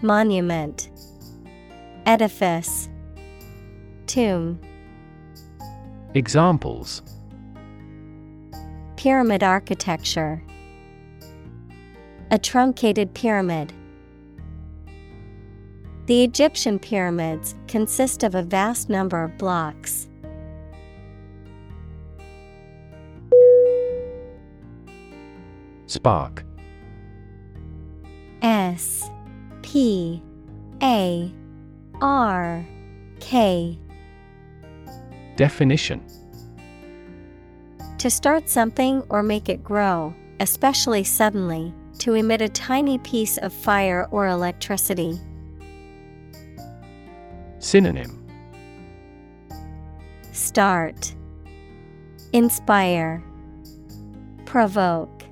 Monument. 0.01 0.91
Edifice. 2.05 2.87
Tomb. 4.05 4.61
Examples 6.13 7.01
Pyramid 9.07 9.41
architecture 9.41 10.43
A 12.29 12.37
truncated 12.37 13.13
pyramid. 13.13 13.71
The 16.07 16.25
Egyptian 16.25 16.77
pyramids 16.77 17.55
consist 17.69 18.23
of 18.23 18.35
a 18.35 18.43
vast 18.43 18.89
number 18.89 19.23
of 19.23 19.37
blocks. 19.37 20.09
Spark 25.85 26.43
S 28.41 29.09
P 29.61 30.21
A 30.83 31.31
R 32.01 32.65
K 33.21 33.79
Definition 35.37 36.05
To 37.99 38.11
start 38.11 38.47
something 38.47 39.01
or 39.09 39.23
make 39.23 39.49
it 39.49 39.63
grow, 39.63 40.13
especially 40.39 41.03
suddenly, 41.03 41.73
to 41.97 42.13
emit 42.13 42.41
a 42.41 42.49
tiny 42.49 42.99
piece 42.99 43.37
of 43.39 43.51
fire 43.51 44.07
or 44.11 44.27
electricity. 44.27 45.19
Synonym 47.57 48.23
Start 50.31 51.15
Inspire 52.33 53.23
Provoke 54.45 55.23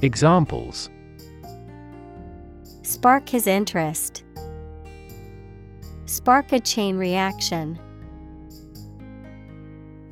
Examples 0.00 0.88
Spark 2.80 3.28
his 3.28 3.46
interest. 3.46 4.24
Spark 6.06 6.52
a 6.52 6.60
chain 6.60 6.96
reaction. 6.96 7.78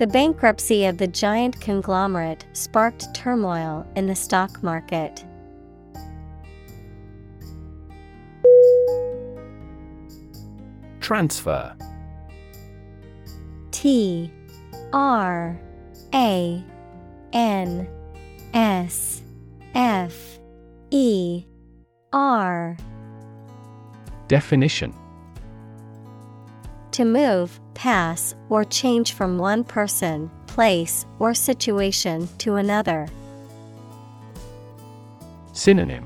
The 0.01 0.07
bankruptcy 0.07 0.87
of 0.87 0.97
the 0.97 1.07
giant 1.07 1.61
conglomerate 1.61 2.47
sparked 2.55 3.12
turmoil 3.15 3.87
in 3.97 4.07
the 4.07 4.15
stock 4.15 4.62
market. 4.62 5.27
Transfer. 11.01 11.77
T 13.73 14.33
R 14.95 15.61
A 16.15 16.65
N 17.35 17.89
S 18.55 19.23
F 19.75 20.39
E 20.91 21.45
R. 22.15 22.75
Definition 24.29 24.95
To 27.01 27.07
move, 27.07 27.59
pass, 27.73 28.35
or 28.51 28.62
change 28.62 29.15
from 29.15 29.39
one 29.39 29.65
person, 29.65 30.31
place, 30.47 31.07
or 31.19 31.33
situation 31.33 32.29
to 32.37 32.57
another. 32.57 33.09
Synonym 35.55 36.05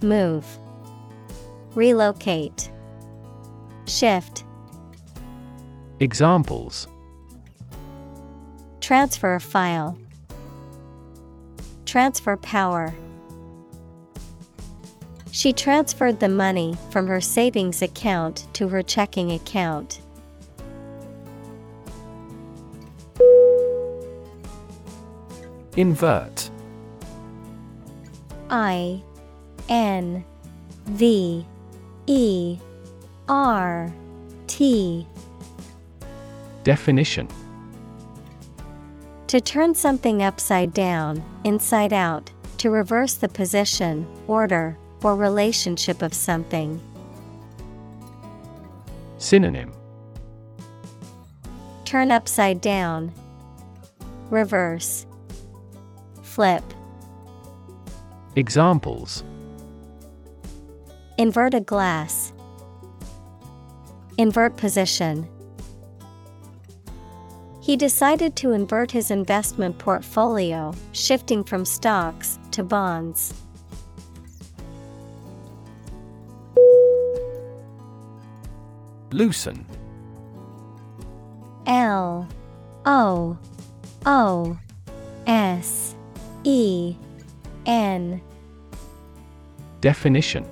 Move. 0.00 0.46
Relocate. 1.74 2.70
Shift. 3.86 4.44
Examples 5.98 6.88
Transfer 8.80 9.34
a 9.34 9.40
file. 9.40 9.98
Transfer 11.84 12.38
power. 12.38 12.94
She 15.32 15.52
transferred 15.52 16.20
the 16.20 16.28
money 16.28 16.76
from 16.90 17.06
her 17.06 17.20
savings 17.20 17.82
account 17.82 18.46
to 18.54 18.68
her 18.68 18.82
checking 18.82 19.32
account. 19.32 20.00
Invert. 25.76 26.50
I 28.50 29.02
N 29.68 30.24
V 30.86 31.46
E 32.06 32.58
R 33.28 33.92
T. 34.48 35.06
Definition. 36.64 37.28
To 39.28 39.40
turn 39.40 39.76
something 39.76 40.24
upside 40.24 40.74
down, 40.74 41.22
inside 41.44 41.92
out, 41.92 42.32
to 42.58 42.70
reverse 42.70 43.14
the 43.14 43.28
position, 43.28 44.04
order, 44.26 44.76
or 45.02 45.16
relationship 45.16 46.02
of 46.02 46.14
something. 46.14 46.80
Synonym 49.18 49.72
Turn 51.84 52.10
upside 52.10 52.60
down. 52.60 53.12
Reverse. 54.30 55.06
Flip. 56.22 56.62
Examples 58.36 59.24
Invert 61.18 61.52
a 61.52 61.60
glass. 61.60 62.32
Invert 64.16 64.56
position. 64.56 65.28
He 67.60 67.76
decided 67.76 68.36
to 68.36 68.52
invert 68.52 68.90
his 68.90 69.10
investment 69.10 69.78
portfolio, 69.78 70.72
shifting 70.92 71.44
from 71.44 71.64
stocks 71.64 72.38
to 72.52 72.62
bonds. 72.62 73.34
Loosen 79.12 79.66
L 81.66 82.28
O 82.86 83.38
O 84.06 84.58
S 85.26 85.94
E 86.44 86.96
N 87.66 88.20
Definition 89.80 90.46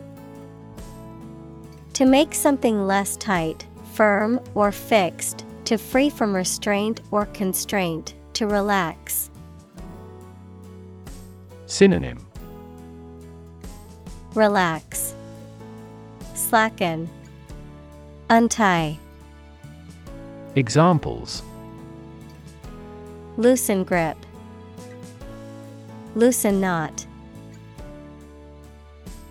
To 1.95 2.05
make 2.05 2.35
something 2.35 2.87
less 2.87 3.17
tight, 3.17 3.67
firm, 3.95 4.41
or 4.55 4.73
fixed, 4.73 5.45
to 5.65 5.77
free 5.77 6.09
from 6.11 6.35
restraint 6.35 7.01
or 7.11 7.27
constraint, 7.27 8.15
to 8.35 8.47
relax. 8.47 9.31
Synonym 11.67 12.25
Relax. 14.35 15.15
Slacken. 16.35 17.09
Untie. 18.31 18.99
Examples 20.55 21.43
Loosen 23.39 23.85
grip. 23.85 24.19
Loosen 26.15 26.61
knot. 26.61 27.07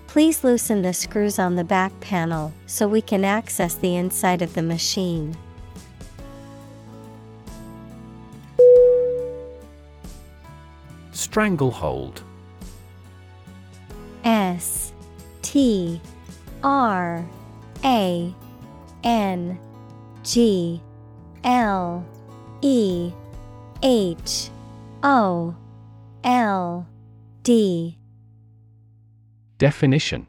Please 0.07 0.43
loosen 0.43 0.81
the 0.81 0.93
screws 0.93 1.37
on 1.37 1.55
the 1.55 1.63
back 1.63 1.91
panel 1.99 2.53
so 2.65 2.87
we 2.87 3.01
can 3.01 3.23
access 3.23 3.75
the 3.75 3.95
inside 3.95 4.41
of 4.41 4.55
the 4.55 4.63
machine. 4.63 5.37
Stranglehold 11.11 12.23
S 14.23 14.91
T 15.43 16.01
R 16.63 17.23
A 17.83 18.33
N 19.07 19.57
G 20.21 20.81
L 21.45 22.05
E 22.61 23.13
H 23.81 24.49
O 25.01 25.55
L 26.25 26.85
D 27.41 27.97
Definition 29.57 30.27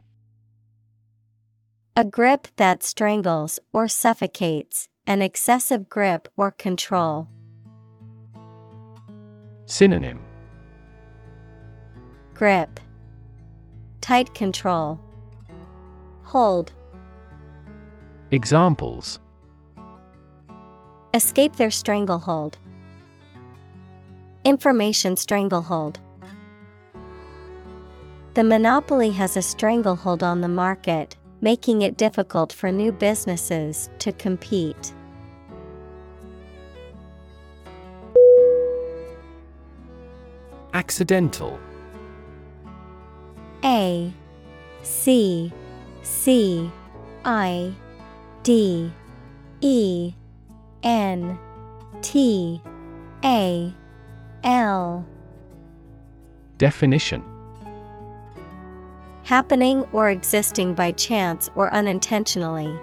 A 1.97 2.05
grip 2.05 2.47
that 2.55 2.81
strangles 2.81 3.59
or 3.73 3.89
suffocates, 3.89 4.87
an 5.05 5.21
excessive 5.21 5.89
grip 5.89 6.29
or 6.37 6.49
control. 6.49 7.27
Synonym 9.65 10.21
Grip 12.33 12.79
Tight 13.99 14.33
control. 14.33 15.01
Hold. 16.23 16.71
Examples 18.31 19.19
Escape 21.15 21.55
their 21.55 21.71
stranglehold. 21.71 22.59
Information 24.45 25.17
stranglehold. 25.17 25.99
The 28.35 28.43
monopoly 28.43 29.09
has 29.13 29.35
a 29.35 29.41
stranglehold 29.41 30.21
on 30.21 30.41
the 30.41 30.47
market, 30.47 31.17
making 31.41 31.81
it 31.81 31.97
difficult 31.97 32.53
for 32.53 32.71
new 32.71 32.91
businesses 32.91 33.89
to 33.97 34.11
compete. 34.11 34.93
Accidental 40.75 41.59
A 43.63 44.13
C 44.83 45.51
C 46.03 46.71
I 47.25 47.73
D 48.43 48.91
E 49.61 50.13
N 50.83 51.37
T 52.01 52.61
A 53.23 53.73
L. 54.43 55.05
Definition. 56.57 57.23
Happening 59.23 59.83
or 59.93 60.09
existing 60.09 60.73
by 60.73 60.91
chance 60.93 61.49
or 61.55 61.71
unintentionally. 61.73 62.73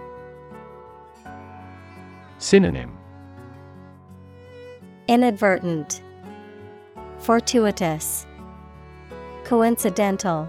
Synonym. 2.39 2.97
Inadvertent, 5.09 6.03
Fortuitous, 7.19 8.27
Coincidental. 9.45 10.49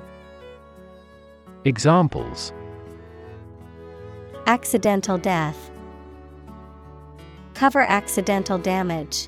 Examples 1.66 2.54
Accidental 4.48 5.18
death. 5.18 5.72
Cover 7.54 7.82
accidental 7.82 8.58
damage. 8.58 9.28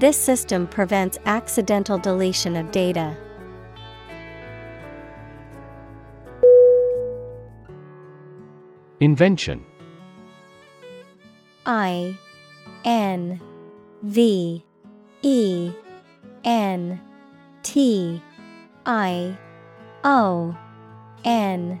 This 0.00 0.16
system 0.16 0.66
prevents 0.66 1.16
accidental 1.24 1.96
deletion 1.96 2.56
of 2.56 2.72
data. 2.72 3.16
Invention 8.98 9.64
I 11.64 12.18
N 12.84 13.40
V 14.02 14.64
E 15.22 15.72
N 16.42 17.00
T 17.62 18.20
I 18.84 19.38
O 20.02 20.56
N 21.24 21.80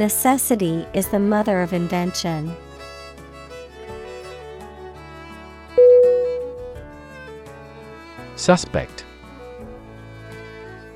Necessity 0.00 0.86
is 0.94 1.08
the 1.08 1.18
mother 1.18 1.60
of 1.60 1.74
invention. 1.74 2.56
Suspect 8.34 9.04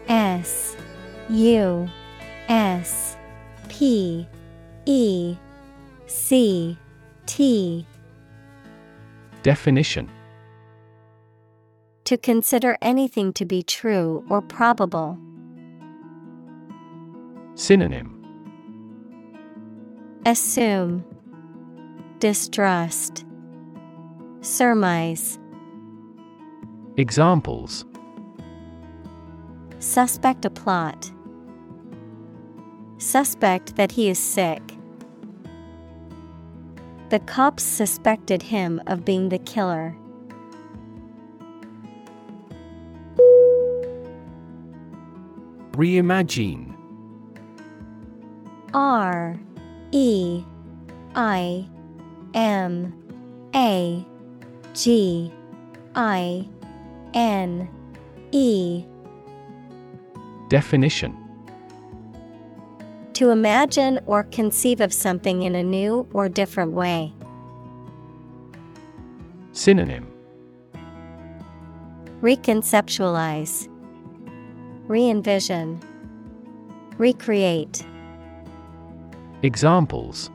S 0.09 0.75
U 1.29 1.87
S 2.49 3.19
P 3.69 4.27
E 4.87 5.37
C 6.07 6.79
T 7.27 7.87
Definition 9.43 10.09
To 12.05 12.17
consider 12.17 12.79
anything 12.81 13.35
to 13.35 13.45
be 13.45 13.63
true 13.63 14.25
or 14.31 14.41
probable. 14.41 15.19
Synonym 17.55 18.14
Assume, 20.27 21.05
Distrust, 22.19 23.27
Surmise. 24.41 25.39
Examples 26.97 27.85
Suspect 29.81 30.47
a 30.47 30.51
plot. 30.51 31.13
Suspect 32.97 33.77
that 33.77 33.93
he 33.93 34.09
is 34.09 34.19
sick. 34.19 34.63
The 37.11 37.19
cops 37.19 37.63
suspected 37.63 38.45
him 38.45 38.81
of 38.87 39.05
being 39.05 39.29
the 39.29 39.39
killer. 39.39 39.95
Reimagine 45.73 46.75
R 48.73 49.39
E 49.95 50.45
I 51.15 51.65
M 52.35 52.93
A 53.55 54.05
G 54.75 55.33
I 55.95 56.49
N 57.15 57.69
E. 58.33 58.85
Definition. 60.49 61.17
To 63.13 63.31
imagine 63.31 64.01
or 64.07 64.25
conceive 64.25 64.81
of 64.81 64.93
something 64.93 65.43
in 65.43 65.55
a 65.55 65.63
new 65.63 66.09
or 66.13 66.29
different 66.29 66.73
way. 66.73 67.13
Synonym. 69.53 70.09
Reconceptualize, 72.21 73.69
Re 74.89 75.09
envision, 75.09 75.81
Recreate. 76.99 77.87
Examples 79.45 80.31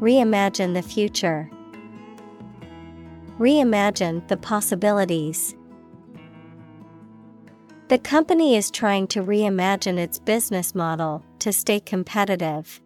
Reimagine 0.00 0.72
the 0.72 0.80
future. 0.80 1.50
Reimagine 3.38 4.26
the 4.28 4.38
possibilities. 4.38 5.54
The 7.88 7.98
company 7.98 8.56
is 8.56 8.70
trying 8.70 9.06
to 9.08 9.22
reimagine 9.22 9.98
its 9.98 10.18
business 10.18 10.74
model 10.74 11.22
to 11.40 11.52
stay 11.52 11.78
competitive. 11.78 12.80